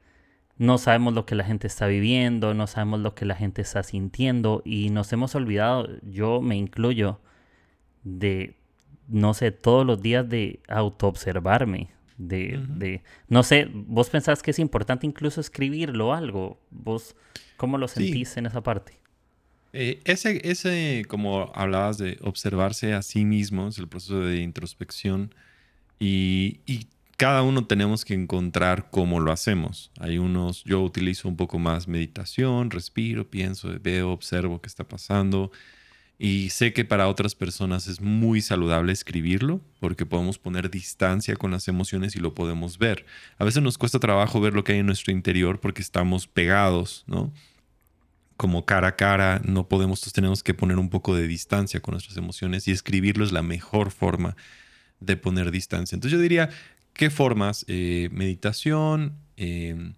no 0.57 0.79
sabemos 0.79 1.13
lo 1.13 1.27
que 1.27 1.35
la 1.35 1.45
gente 1.45 1.67
está 1.67 1.87
viviendo, 1.87 2.55
no 2.55 2.67
sabemos 2.67 3.01
lo 3.01 3.15
que 3.15 3.27
la 3.27 3.35
gente 3.35 3.61
está 3.61 3.83
sintiendo 3.83 4.63
y 4.65 4.89
nos 4.91 5.13
hemos 5.13 5.35
olvidado, 5.35 5.89
yo 6.03 6.41
me 6.41 6.57
incluyo, 6.57 7.21
de, 8.05 8.57
no 9.09 9.35
sé, 9.35 9.51
todos 9.51 9.87
los 9.87 10.01
días 10.01 10.29
de 10.29 10.61
autoobservarme, 10.69 11.91
de, 12.17 12.65
de, 12.69 13.03
no 13.29 13.43
sé, 13.43 13.69
vos 13.73 14.11
pensás 14.11 14.43
que 14.43 14.53
es 14.53 14.59
importante 14.59 15.07
incluso 15.07 15.41
escribirlo 15.41 16.15
algo, 16.15 16.61
vos, 16.71 17.17
¿cómo 17.57 17.79
lo 17.79 17.89
sentís 17.89 18.37
en 18.37 18.47
esa 18.47 18.63
parte? 18.63 18.99
Eh, 19.73 20.01
ese, 20.05 20.41
ese, 20.49 21.05
como 21.09 21.51
hablabas 21.55 21.99
de 21.99 22.19
observarse 22.23 22.95
a 22.95 23.03
sí 23.03 23.25
mismo, 23.25 23.69
es 23.69 23.79
el 23.79 23.89
proceso 23.89 24.21
de 24.21 24.41
introspección 24.41 25.35
y, 25.99 26.61
y 26.65 26.87
cada 27.17 27.43
uno 27.43 27.67
tenemos 27.67 28.05
que 28.05 28.15
encontrar 28.15 28.91
cómo 28.91 29.21
lo 29.21 29.33
hacemos. 29.33 29.91
Hay 29.99 30.19
unos, 30.19 30.65
yo 30.65 30.83
utilizo 30.83 31.29
un 31.29 31.37
poco 31.37 31.59
más 31.59 31.89
meditación, 31.89 32.71
respiro, 32.71 33.29
pienso, 33.29 33.71
veo, 33.81 34.11
observo 34.13 34.61
qué 34.61 34.69
está 34.69 34.85
pasando. 34.85 35.51
Y 36.19 36.51
sé 36.51 36.73
que 36.73 36.85
para 36.85 37.09
otras 37.09 37.35
personas 37.35 37.89
es 37.89 38.01
muy 38.01 38.41
saludable 38.41 38.93
escribirlo 38.93 39.61
porque 39.81 40.07
podemos 40.07 40.39
poner 40.39 40.71
distancia 40.71 41.35
con 41.35 41.51
las 41.51 41.67
emociones 41.67 42.15
y 42.15 42.21
lo 42.21 42.35
podemos 42.35 42.79
ver. 42.79 43.05
A 43.37 43.45
veces 43.45 43.63
nos 43.63 43.79
cuesta 43.79 43.99
trabajo 43.99 44.41
ver 44.41 44.55
lo 44.55 44.63
que 44.63 44.73
hay 44.73 44.79
en 44.79 44.87
nuestro 44.87 45.13
interior 45.13 45.61
porque 45.61 45.83
estamos 45.83 46.29
pegados, 46.29 47.05
¿no? 47.09 47.33
Como 48.37 48.65
cara 48.65 48.89
a 48.89 48.97
cara, 48.97 49.41
no 49.45 49.69
podemos, 49.69 49.99
entonces 50.01 50.13
tenemos 50.13 50.43
que 50.45 50.55
poner 50.55 50.79
un 50.79 50.89
poco 50.89 51.17
de 51.17 51.27
distancia 51.27 51.81
con 51.81 51.93
nuestras 51.93 52.17
emociones 52.17 52.69
y 52.69 52.71
escribirlo 52.71 53.25
es 53.25 53.33
la 53.33 53.43
mejor 53.43 53.91
forma 53.91 54.37
de 55.01 55.17
poner 55.17 55.51
distancia. 55.51 55.97
Entonces 55.97 56.17
yo 56.17 56.23
diría, 56.23 56.49
¿qué 56.93 57.11
formas? 57.11 57.65
Eh, 57.69 58.09
meditación, 58.13 59.19
em, 59.37 59.95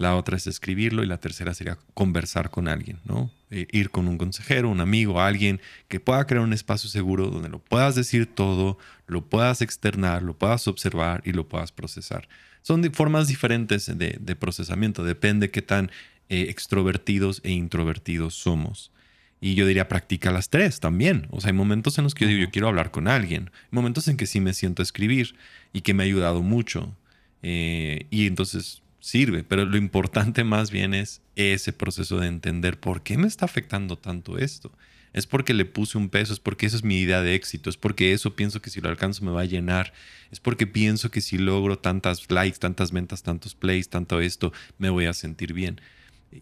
la 0.00 0.16
otra 0.16 0.38
es 0.38 0.46
escribirlo 0.46 1.04
y 1.04 1.06
la 1.06 1.18
tercera 1.18 1.52
sería 1.52 1.76
conversar 1.92 2.50
con 2.50 2.68
alguien, 2.68 3.00
¿no? 3.04 3.30
Eh, 3.50 3.66
ir 3.70 3.90
con 3.90 4.08
un 4.08 4.16
consejero, 4.16 4.70
un 4.70 4.80
amigo, 4.80 5.20
alguien 5.20 5.60
que 5.88 6.00
pueda 6.00 6.26
crear 6.26 6.42
un 6.42 6.54
espacio 6.54 6.88
seguro 6.88 7.26
donde 7.26 7.50
lo 7.50 7.58
puedas 7.58 7.96
decir 7.96 8.24
todo, 8.24 8.78
lo 9.06 9.26
puedas 9.28 9.60
externar, 9.60 10.22
lo 10.22 10.38
puedas 10.38 10.66
observar 10.68 11.20
y 11.26 11.32
lo 11.32 11.46
puedas 11.46 11.70
procesar. 11.70 12.30
Son 12.62 12.82
formas 12.94 13.28
diferentes 13.28 13.92
de, 13.94 14.36
procesamiento, 14.36 15.04
depende 15.04 15.50
qué 15.50 15.60
tan 15.60 15.90
eh, 16.30 16.46
extrovertidos 16.48 17.42
e 17.44 17.50
introvertidos 17.50 18.32
somos. 18.34 18.92
Y 19.38 19.54
yo 19.54 19.66
diría, 19.66 19.86
practica 19.86 20.30
las 20.30 20.48
tres 20.48 20.80
también. 20.80 21.26
O 21.30 21.42
sea, 21.42 21.48
hay 21.50 21.56
momentos 21.56 21.98
en 21.98 22.04
los 22.04 22.14
que 22.14 22.24
yo 22.24 22.30
digo, 22.30 22.40
yo 22.46 22.50
quiero 22.50 22.68
hablar 22.68 22.90
con 22.90 23.06
alguien. 23.06 23.50
Momentos 23.70 24.08
en 24.08 24.16
que 24.16 24.26
sí 24.26 24.40
me 24.40 24.54
siento 24.54 24.80
a 24.80 24.84
escribir 24.84 25.34
y 25.74 25.82
que 25.82 25.92
me 25.92 26.04
ha 26.04 26.06
ayudado 26.06 26.40
mucho. 26.40 26.96
Eh, 27.42 28.06
y 28.10 28.26
entonces 28.26 28.82
sirve, 29.00 29.42
pero 29.42 29.64
lo 29.64 29.76
importante 29.76 30.44
más 30.44 30.70
bien 30.70 30.94
es 30.94 31.22
ese 31.34 31.72
proceso 31.72 32.20
de 32.20 32.28
entender 32.28 32.78
por 32.78 33.02
qué 33.02 33.18
me 33.18 33.26
está 33.26 33.46
afectando 33.46 33.96
tanto 33.98 34.38
esto. 34.38 34.72
Es 35.12 35.26
porque 35.26 35.54
le 35.54 35.64
puse 35.64 35.98
un 35.98 36.08
peso, 36.08 36.32
es 36.32 36.38
porque 36.38 36.66
esa 36.66 36.76
es 36.76 36.84
mi 36.84 37.00
idea 37.00 37.20
de 37.20 37.34
éxito, 37.34 37.68
es 37.68 37.76
porque 37.76 38.12
eso 38.12 38.36
pienso 38.36 38.62
que 38.62 38.70
si 38.70 38.80
lo 38.80 38.88
alcanzo 38.88 39.24
me 39.24 39.32
va 39.32 39.40
a 39.40 39.46
llenar, 39.46 39.92
es 40.30 40.38
porque 40.38 40.68
pienso 40.68 41.10
que 41.10 41.20
si 41.20 41.36
logro 41.36 41.78
tantas 41.78 42.30
likes, 42.30 42.58
tantas 42.58 42.92
ventas, 42.92 43.24
tantos 43.24 43.56
plays, 43.56 43.88
tanto 43.88 44.20
esto, 44.20 44.52
me 44.78 44.88
voy 44.88 45.06
a 45.06 45.12
sentir 45.12 45.52
bien. 45.52 45.80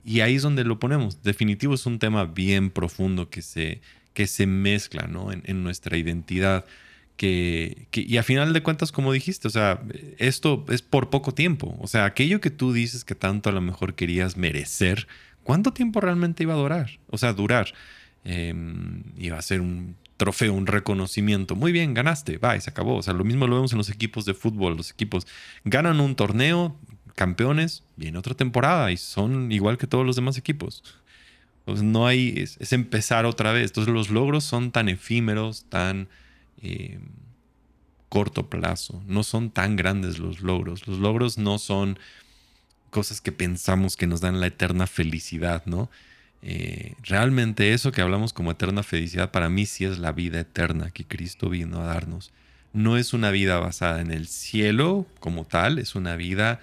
Y 0.04 0.20
ahí 0.20 0.34
es 0.34 0.42
donde 0.42 0.64
lo 0.64 0.78
ponemos. 0.78 1.22
Definitivo 1.22 1.74
es 1.74 1.86
un 1.86 1.98
tema 1.98 2.26
bien 2.26 2.68
profundo 2.68 3.30
que 3.30 3.40
se, 3.40 3.80
que 4.12 4.26
se 4.26 4.46
mezcla 4.46 5.06
¿no? 5.06 5.32
en 5.32 5.62
nuestra 5.62 5.96
identidad 5.96 6.66
que, 7.18 7.88
y 7.92 8.16
a 8.16 8.22
final 8.22 8.52
de 8.52 8.62
cuentas, 8.62 8.92
como 8.92 9.12
dijiste, 9.12 9.48
o 9.48 9.50
sea, 9.50 9.82
esto 10.18 10.64
es 10.68 10.82
por 10.82 11.10
poco 11.10 11.34
tiempo. 11.34 11.76
O 11.80 11.88
sea, 11.88 12.04
aquello 12.04 12.40
que 12.40 12.50
tú 12.50 12.72
dices 12.72 13.04
que 13.04 13.16
tanto 13.16 13.50
a 13.50 13.52
lo 13.52 13.60
mejor 13.60 13.94
querías 13.94 14.36
merecer, 14.36 15.08
¿cuánto 15.42 15.72
tiempo 15.72 16.00
realmente 16.00 16.44
iba 16.44 16.54
a 16.54 16.56
durar? 16.56 17.00
O 17.08 17.18
sea, 17.18 17.32
durar. 17.32 17.74
Em, 18.24 19.02
iba 19.18 19.36
a 19.36 19.42
ser 19.42 19.60
un 19.60 19.96
trofeo, 20.16 20.54
un 20.54 20.68
reconocimiento. 20.68 21.56
Muy 21.56 21.72
bien, 21.72 21.92
ganaste, 21.92 22.38
va, 22.38 22.56
y 22.56 22.60
se 22.60 22.70
acabó. 22.70 22.96
O 22.96 23.02
sea, 23.02 23.14
lo 23.14 23.24
mismo 23.24 23.48
lo 23.48 23.56
vemos 23.56 23.72
en 23.72 23.78
los 23.78 23.90
equipos 23.90 24.24
de 24.24 24.34
fútbol. 24.34 24.76
Los 24.76 24.92
equipos 24.92 25.26
ganan 25.64 26.00
un 26.00 26.14
torneo, 26.14 26.76
campeones, 27.16 27.82
viene 27.96 28.16
otra 28.16 28.34
temporada 28.34 28.92
y 28.92 28.96
son 28.96 29.50
igual 29.50 29.76
que 29.76 29.88
todos 29.88 30.06
los 30.06 30.14
demás 30.14 30.38
equipos. 30.38 30.84
Entonces, 31.60 31.84
no 31.84 32.06
hay, 32.06 32.34
es, 32.36 32.58
es 32.60 32.72
empezar 32.72 33.26
otra 33.26 33.52
vez. 33.52 33.70
Entonces, 33.70 33.92
los 33.92 34.08
logros 34.10 34.44
son 34.44 34.70
tan 34.70 34.88
efímeros, 34.88 35.64
tan 35.68 36.08
eh, 36.62 36.98
corto 38.08 38.48
plazo. 38.48 39.02
No 39.06 39.22
son 39.22 39.50
tan 39.50 39.76
grandes 39.76 40.18
los 40.18 40.40
logros. 40.40 40.86
Los 40.86 40.98
logros 40.98 41.38
no 41.38 41.58
son 41.58 41.98
cosas 42.90 43.20
que 43.20 43.32
pensamos 43.32 43.96
que 43.96 44.06
nos 44.06 44.20
dan 44.20 44.40
la 44.40 44.46
eterna 44.46 44.86
felicidad, 44.86 45.64
¿no? 45.66 45.90
Eh, 46.40 46.94
realmente 47.02 47.72
eso 47.74 47.90
que 47.90 48.00
hablamos 48.00 48.32
como 48.32 48.52
eterna 48.52 48.82
felicidad 48.82 49.32
para 49.32 49.48
mí 49.48 49.66
sí 49.66 49.84
es 49.84 49.98
la 49.98 50.12
vida 50.12 50.38
eterna 50.40 50.90
que 50.90 51.04
Cristo 51.04 51.50
vino 51.50 51.80
a 51.80 51.86
darnos. 51.86 52.32
No 52.72 52.96
es 52.96 53.12
una 53.12 53.30
vida 53.30 53.58
basada 53.58 54.00
en 54.00 54.12
el 54.12 54.28
cielo 54.28 55.06
como 55.20 55.44
tal, 55.44 55.78
es 55.78 55.94
una 55.94 56.16
vida 56.16 56.60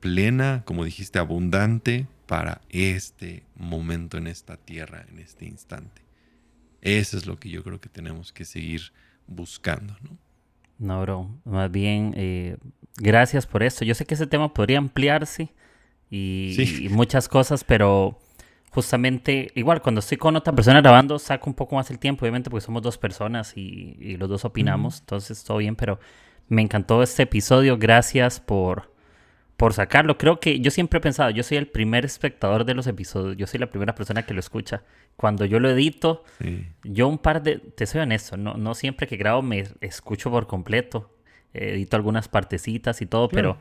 plena, 0.00 0.62
como 0.64 0.84
dijiste, 0.84 1.18
abundante 1.18 2.06
para 2.26 2.62
este 2.70 3.44
momento 3.54 4.18
en 4.18 4.26
esta 4.26 4.56
tierra, 4.56 5.06
en 5.08 5.20
este 5.20 5.46
instante. 5.46 6.02
Eso 6.80 7.16
es 7.16 7.26
lo 7.26 7.38
que 7.38 7.48
yo 7.48 7.62
creo 7.62 7.80
que 7.80 7.88
tenemos 7.88 8.32
que 8.32 8.44
seguir 8.44 8.92
buscando, 9.26 9.96
¿no? 10.02 10.16
No, 10.78 11.00
bro. 11.02 11.30
Más 11.44 11.70
bien, 11.70 12.12
eh, 12.16 12.56
gracias 12.96 13.46
por 13.46 13.62
esto. 13.62 13.84
Yo 13.84 13.94
sé 13.94 14.04
que 14.04 14.14
ese 14.14 14.26
tema 14.26 14.52
podría 14.52 14.78
ampliarse 14.78 15.52
y, 16.10 16.88
muchas 16.90 17.28
cosas, 17.28 17.64
pero 17.64 18.18
justamente, 18.70 19.50
igual, 19.54 19.80
cuando 19.80 20.00
estoy 20.00 20.18
con 20.18 20.36
otra 20.36 20.52
persona 20.52 20.80
grabando, 20.80 21.18
saco 21.18 21.48
un 21.48 21.54
poco 21.54 21.76
más 21.76 21.90
el 21.90 21.98
tiempo, 21.98 22.24
obviamente, 22.24 22.50
porque 22.50 22.66
somos 22.66 22.82
dos 22.82 22.98
personas 22.98 23.56
y, 23.56 24.16
los 24.18 24.28
dos 24.28 24.44
opinamos, 24.44 25.00
entonces 25.00 25.42
todo 25.44 25.58
bien, 25.58 25.76
pero 25.76 26.00
me 26.48 26.62
encantó 26.62 27.02
este 27.02 27.22
episodio. 27.22 27.78
Gracias 27.78 28.40
por, 28.40 28.91
por 29.56 29.72
sacarlo. 29.74 30.18
Creo 30.18 30.40
que 30.40 30.60
yo 30.60 30.70
siempre 30.70 30.98
he 30.98 31.00
pensado, 31.00 31.30
yo 31.30 31.42
soy 31.42 31.56
el 31.56 31.68
primer 31.68 32.04
espectador 32.04 32.64
de 32.64 32.74
los 32.74 32.86
episodios, 32.86 33.36
yo 33.36 33.46
soy 33.46 33.60
la 33.60 33.70
primera 33.70 33.94
persona 33.94 34.24
que 34.24 34.34
lo 34.34 34.40
escucha. 34.40 34.82
Cuando 35.16 35.44
yo 35.44 35.60
lo 35.60 35.70
edito, 35.70 36.24
yo 36.82 37.08
un 37.08 37.18
par 37.18 37.42
de, 37.42 37.58
te 37.58 37.86
soy 37.86 38.00
honesto, 38.00 38.36
no, 38.36 38.54
no 38.54 38.74
siempre 38.74 39.06
que 39.06 39.16
grabo 39.16 39.42
me 39.42 39.64
escucho 39.80 40.30
por 40.30 40.46
completo, 40.46 41.14
edito 41.52 41.96
algunas 41.96 42.28
partecitas 42.28 43.02
y 43.02 43.06
todo, 43.06 43.28
pero 43.28 43.58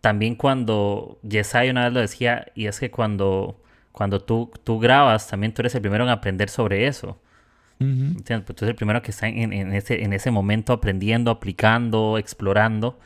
también 0.00 0.34
cuando 0.34 1.18
Yesai 1.22 1.70
una 1.70 1.84
vez 1.84 1.92
lo 1.94 2.00
decía, 2.00 2.46
y 2.54 2.66
es 2.66 2.78
que 2.78 2.90
cuando, 2.90 3.62
cuando 3.90 4.20
tú, 4.20 4.52
tú 4.62 4.78
grabas, 4.78 5.28
también 5.28 5.54
tú 5.54 5.62
eres 5.62 5.74
el 5.74 5.80
primero 5.80 6.04
en 6.04 6.10
aprender 6.10 6.50
sobre 6.50 6.86
eso. 6.86 7.18
Pues 7.78 8.44
tú 8.44 8.64
eres 8.64 8.70
el 8.70 8.74
primero 8.74 9.02
que 9.02 9.10
está 9.10 9.28
en, 9.28 9.52
en, 9.52 9.72
ese, 9.72 10.04
en 10.04 10.12
ese 10.12 10.30
momento 10.30 10.72
aprendiendo, 10.72 11.30
aplicando, 11.30 12.18
explorando. 12.18 12.98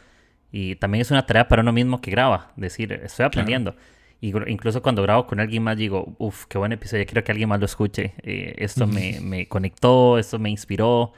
Y 0.51 0.77
también 0.77 1.03
es 1.03 1.11
una 1.11 1.27
tarea 1.27 1.49
para 1.49 1.63
uno 1.63 1.73
mismo 1.73 2.01
que 2.01 2.11
graba, 2.11 2.53
decir, 2.57 2.93
estoy 2.93 3.27
aprendiendo. 3.27 3.75
Y 4.21 4.33
incluso 4.51 4.83
cuando 4.83 5.03
grabo 5.03 5.27
con 5.27 5.39
alguien 5.39 5.63
más 5.63 5.77
digo, 5.77 6.15
uff, 6.19 6.47
qué 6.47 6.59
buen 6.59 6.73
episodio, 6.73 7.05
quiero 7.07 7.23
que 7.23 7.33
alguien 7.33 7.49
más 7.49 7.61
lo 7.61 7.67
escuche. 7.67 8.15
Eh, 8.23 8.55
esto 8.59 8.87
me, 8.87 9.21
me, 9.23 9.47
conectó, 9.47 10.19
esto 10.19 10.39
me 10.39 10.51
inspiró. 10.51 11.13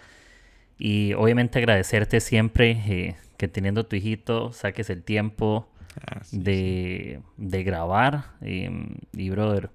Y 0.78 1.14
obviamente 1.14 1.58
agradecerte 1.58 2.20
siempre 2.20 2.70
eh, 2.70 3.16
que 3.36 3.48
teniendo 3.48 3.86
tu 3.86 3.96
hijito 3.96 4.52
saques 4.52 4.90
el 4.90 5.02
tiempo 5.02 5.68
ah, 6.06 6.20
de, 6.32 7.20
de, 7.36 7.62
grabar. 7.64 8.24
Em, 8.42 8.96
y 9.12 9.30
brother, 9.30 9.70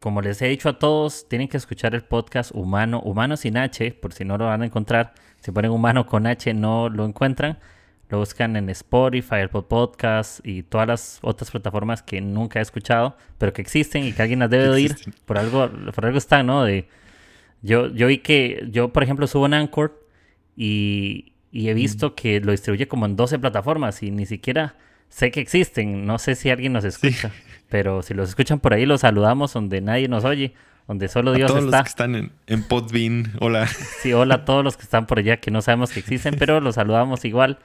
como 0.00 0.22
les 0.22 0.40
he 0.42 0.46
dicho 0.46 0.68
a 0.68 0.78
todos, 0.78 1.28
tienen 1.28 1.48
que 1.48 1.56
escuchar 1.56 1.94
el 1.94 2.02
podcast 2.02 2.52
Humano, 2.54 3.00
Humano 3.00 3.36
sin 3.36 3.56
H, 3.56 3.92
por 3.92 4.12
si 4.12 4.24
no 4.24 4.38
lo 4.38 4.46
van 4.46 4.62
a 4.62 4.66
encontrar. 4.66 5.14
Si 5.40 5.50
ponen 5.50 5.72
Humano 5.72 6.06
con 6.06 6.26
H 6.26 6.54
no 6.54 6.88
lo 6.88 7.04
encuentran. 7.04 7.58
Lo 8.10 8.18
buscan 8.18 8.56
en 8.56 8.70
Spotify, 8.70 9.40
Apple 9.44 9.64
Podcast 9.68 10.40
y 10.46 10.62
todas 10.62 10.88
las 10.88 11.18
otras 11.20 11.50
plataformas 11.50 12.02
que 12.02 12.20
nunca 12.20 12.58
he 12.58 12.62
escuchado, 12.62 13.16
pero 13.36 13.52
que 13.52 13.60
existen 13.60 14.04
y 14.04 14.12
que 14.12 14.22
alguien 14.22 14.38
las 14.38 14.50
debe 14.50 14.70
oír. 14.70 14.96
Por 15.26 15.36
algo, 15.36 15.70
por 15.94 16.06
algo 16.06 16.16
están, 16.16 16.46
¿no? 16.46 16.64
De, 16.64 16.88
yo, 17.60 17.88
yo 17.92 18.06
vi 18.06 18.18
que, 18.18 18.66
yo 18.70 18.92
por 18.92 19.02
ejemplo 19.02 19.26
subo 19.26 19.44
en 19.46 19.54
Anchor 19.54 20.06
y, 20.56 21.32
y 21.52 21.68
he 21.68 21.74
visto 21.74 22.14
que 22.14 22.40
lo 22.40 22.52
distribuye 22.52 22.88
como 22.88 23.04
en 23.04 23.16
12 23.16 23.38
plataformas 23.38 24.02
y 24.02 24.10
ni 24.10 24.24
siquiera 24.24 24.76
sé 25.08 25.30
que 25.30 25.40
existen. 25.40 26.06
No 26.06 26.18
sé 26.18 26.34
si 26.34 26.50
alguien 26.50 26.72
nos 26.72 26.84
escucha, 26.84 27.30
pero 27.68 28.02
si 28.02 28.14
los 28.14 28.30
escuchan 28.30 28.60
por 28.60 28.72
ahí, 28.72 28.86
los 28.86 29.02
saludamos 29.02 29.52
donde 29.52 29.80
nadie 29.80 30.08
nos 30.08 30.24
oye, 30.24 30.54
donde 30.86 31.08
solo 31.08 31.32
Dios 31.32 31.50
está. 31.50 31.60
Todos 31.60 31.72
los 31.72 31.82
que 31.82 31.88
están 31.88 32.14
en, 32.14 32.32
en 32.46 32.62
Podbean, 32.62 33.32
hola. 33.40 33.66
Sí, 33.66 34.12
hola 34.12 34.36
a 34.36 34.44
todos 34.44 34.64
los 34.64 34.76
que 34.76 34.84
están 34.84 35.06
por 35.06 35.18
allá 35.18 35.38
que 35.38 35.50
no 35.50 35.60
sabemos 35.60 35.90
que 35.90 36.00
existen, 36.00 36.36
pero 36.38 36.60
los 36.60 36.76
saludamos 36.76 37.24
igual. 37.24 37.58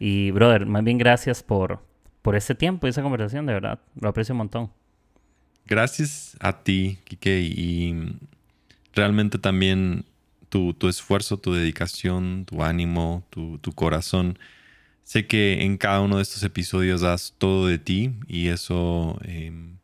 Y, 0.00 0.32
brother, 0.32 0.66
más 0.66 0.82
bien 0.82 0.98
gracias 0.98 1.44
por, 1.44 1.84
por 2.22 2.34
este 2.34 2.56
tiempo 2.56 2.86
y 2.86 2.90
esa 2.90 3.02
conversación, 3.02 3.46
de 3.46 3.52
verdad. 3.52 3.78
Lo 4.00 4.08
aprecio 4.08 4.32
un 4.32 4.38
montón. 4.38 4.70
gracias 5.66 6.36
a 6.40 6.64
ti, 6.64 6.98
Kike, 7.04 7.40
y 7.42 8.16
realmente 8.94 9.38
también 9.38 10.04
tu, 10.50 10.88
esfuerzo, 10.88 11.38
tu 11.38 11.54
dedicación, 11.54 12.44
tu 12.44 12.62
ánimo, 12.62 13.24
tu, 13.30 13.72
corazón. 13.74 14.38
Sé 15.04 15.26
que 15.26 15.62
en 15.62 15.78
cada 15.78 16.00
uno 16.00 16.16
de 16.16 16.22
estos 16.22 16.42
episodios 16.42 17.00
das 17.00 17.34
todo 17.38 17.66
de 17.66 17.78
ti 17.78 18.12
y 18.26 18.48
eso 18.48 19.18
em, 19.24 19.76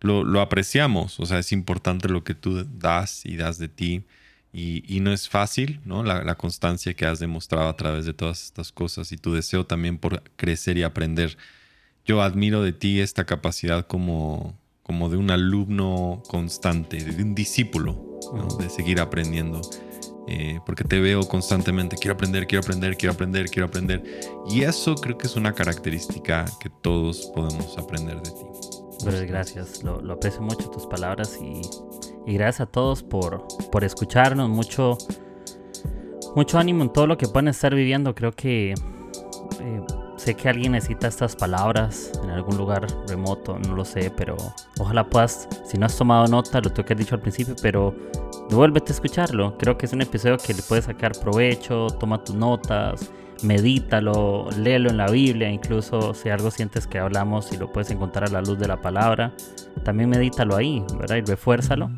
lo, 0.00 0.40
apreciamos. 0.40 1.20
O 1.20 1.26
sea, 1.26 1.38
es 1.38 1.52
importante 1.52 2.08
lo 2.08 2.24
que 2.24 2.34
tú 2.34 2.64
das 2.78 3.24
y 3.26 3.36
das 3.36 3.58
de 3.58 3.68
ti. 3.68 4.02
Y, 4.52 4.98
no 5.00 5.12
es 5.12 5.28
fácil, 5.28 5.80
¿no? 5.84 6.02
La, 6.02 6.24
la, 6.24 6.34
constancia 6.34 6.94
que 6.94 7.06
has 7.06 7.20
demostrado 7.20 7.68
a 7.68 7.76
través 7.76 8.04
de 8.04 8.12
todas 8.12 8.42
estas 8.42 8.72
cosas 8.72 9.12
y 9.12 9.16
tu 9.16 9.32
deseo 9.32 9.64
también 9.64 9.96
por 9.96 10.22
crecer 10.36 10.76
y 10.76 10.82
aprender. 10.82 11.36
Yo 12.04 12.20
admiro 12.20 12.60
de 12.62 12.72
ti 12.72 13.00
esta 13.00 13.24
capacidad 13.24 13.86
como, 13.86 14.58
como 14.82 15.08
de 15.08 15.16
un 15.16 15.30
alumno 15.30 16.22
constante, 16.26 17.04
de 17.04 17.22
un 17.22 17.34
discípulo, 17.34 18.18
de 18.58 18.68
seguir 18.68 19.00
aprendiendo. 19.00 19.60
Eh, 20.26 20.60
porque 20.64 20.84
te 20.84 21.00
veo 21.00 21.26
constantemente, 21.26 21.96
quiero 21.96 22.14
aprender, 22.14 22.46
quiero 22.46 22.62
aprender, 22.62 22.96
quiero 22.96 23.12
aprender, 23.12 23.50
quiero 23.50 23.66
aprender. 23.66 24.02
Y 24.48 24.62
eso 24.62 24.94
creo 24.94 25.18
que 25.18 25.26
es 25.26 25.36
una 25.36 25.54
característica 25.54 26.44
que 26.60 26.70
todos 26.70 27.30
podemos 27.34 27.76
aprender 27.78 28.16
de 28.20 28.30
ti. 28.30 28.70
Pues 29.02 29.22
gracias, 29.22 29.82
lo, 29.82 30.12
aprecio 30.12 30.42
mucho 30.42 30.68
tus 30.70 30.86
palabras 30.86 31.38
y, 31.42 31.62
y, 32.26 32.34
gracias 32.34 32.60
a 32.60 32.66
todos 32.66 33.02
por, 33.02 33.46
por 33.70 33.84
escucharnos, 33.84 34.48
mucho, 34.48 34.96
mucho 36.36 36.58
ánimo 36.58 36.82
en 36.82 36.92
todo 36.92 37.06
lo 37.06 37.16
que 37.16 37.26
pueden 37.26 37.48
estar 37.48 37.74
viviendo. 37.74 38.14
Creo 38.14 38.32
que 38.32 38.72
eh, 38.72 39.86
Sé 40.20 40.34
que 40.34 40.50
alguien 40.50 40.72
necesita 40.72 41.08
estas 41.08 41.34
palabras 41.34 42.12
en 42.22 42.28
algún 42.28 42.58
lugar 42.58 42.86
remoto, 43.08 43.58
no 43.58 43.74
lo 43.74 43.86
sé, 43.86 44.12
pero 44.14 44.36
ojalá 44.78 45.08
puedas, 45.08 45.48
si 45.64 45.78
no 45.78 45.86
has 45.86 45.96
tomado 45.96 46.26
nota, 46.26 46.60
lo 46.60 46.74
que 46.74 46.92
has 46.92 46.98
dicho 46.98 47.14
al 47.14 47.22
principio, 47.22 47.56
pero 47.62 47.94
devuélvete 48.50 48.92
a 48.92 48.96
escucharlo. 48.96 49.56
Creo 49.56 49.78
que 49.78 49.86
es 49.86 49.94
un 49.94 50.02
episodio 50.02 50.36
que 50.36 50.52
le 50.52 50.60
puedes 50.60 50.84
sacar 50.84 51.12
provecho, 51.18 51.86
toma 51.98 52.22
tus 52.22 52.34
notas, 52.34 53.10
medítalo, 53.42 54.48
léelo 54.58 54.90
en 54.90 54.96
la 54.96 55.10
Biblia, 55.10 55.50
incluso 55.50 56.14
si 56.14 56.28
algo 56.28 56.50
sientes 56.50 56.86
que 56.86 56.98
hablamos 56.98 57.52
y 57.52 57.56
lo 57.56 57.72
puedes 57.72 57.90
encontrar 57.90 58.28
a 58.28 58.32
la 58.32 58.40
luz 58.40 58.58
de 58.58 58.68
la 58.68 58.80
palabra, 58.80 59.34
también 59.84 60.10
medítalo 60.10 60.56
ahí, 60.56 60.84
¿verdad? 60.98 61.16
Y 61.16 61.20
refuérzalo. 61.22 61.90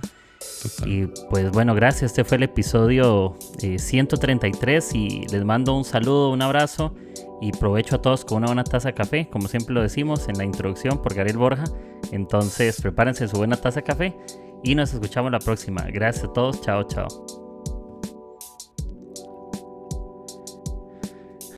Y 0.85 1.07
pues 1.31 1.51
bueno, 1.51 1.75
gracias. 1.75 2.13
Este 2.13 2.25
fue 2.25 2.37
el 2.37 2.45
episodio 2.45 3.37
133 3.59 4.95
eh, 4.95 4.99
y 4.99 5.27
les 5.29 5.45
mando 5.45 5.77
un 5.77 5.85
saludo, 5.85 6.31
un 6.31 6.43
abrazo 6.43 6.95
y 7.41 7.53
provecho 7.53 7.97
a 7.97 8.03
todos 8.03 8.25
con 8.25 8.39
una 8.39 8.47
buena 8.47 8.65
taza 8.65 8.89
de 8.89 8.95
café, 8.95 9.29
como 9.31 9.49
siempre 9.49 9.75
lo 9.75 9.83
decimos 9.83 10.29
en 10.29 10.39
la 10.39 10.45
introducción 10.45 11.03
por 11.03 11.15
Gabriel 11.15 11.39
Borja. 11.39 11.65
Entonces 12.13 12.81
prepárense 12.81 13.29
su 13.29 13.37
buena 13.37 13.57
taza 13.57 13.81
de 13.81 13.85
café 13.85 14.17
y 14.63 14.75
nos 14.75 14.93
escuchamos 14.93 15.33
la 15.33 15.41
próxima. 15.41 15.85
Gracias 15.93 16.25
a 16.25 16.33
todos, 16.33 16.61
chao, 16.61 16.85
chao. 16.85 17.42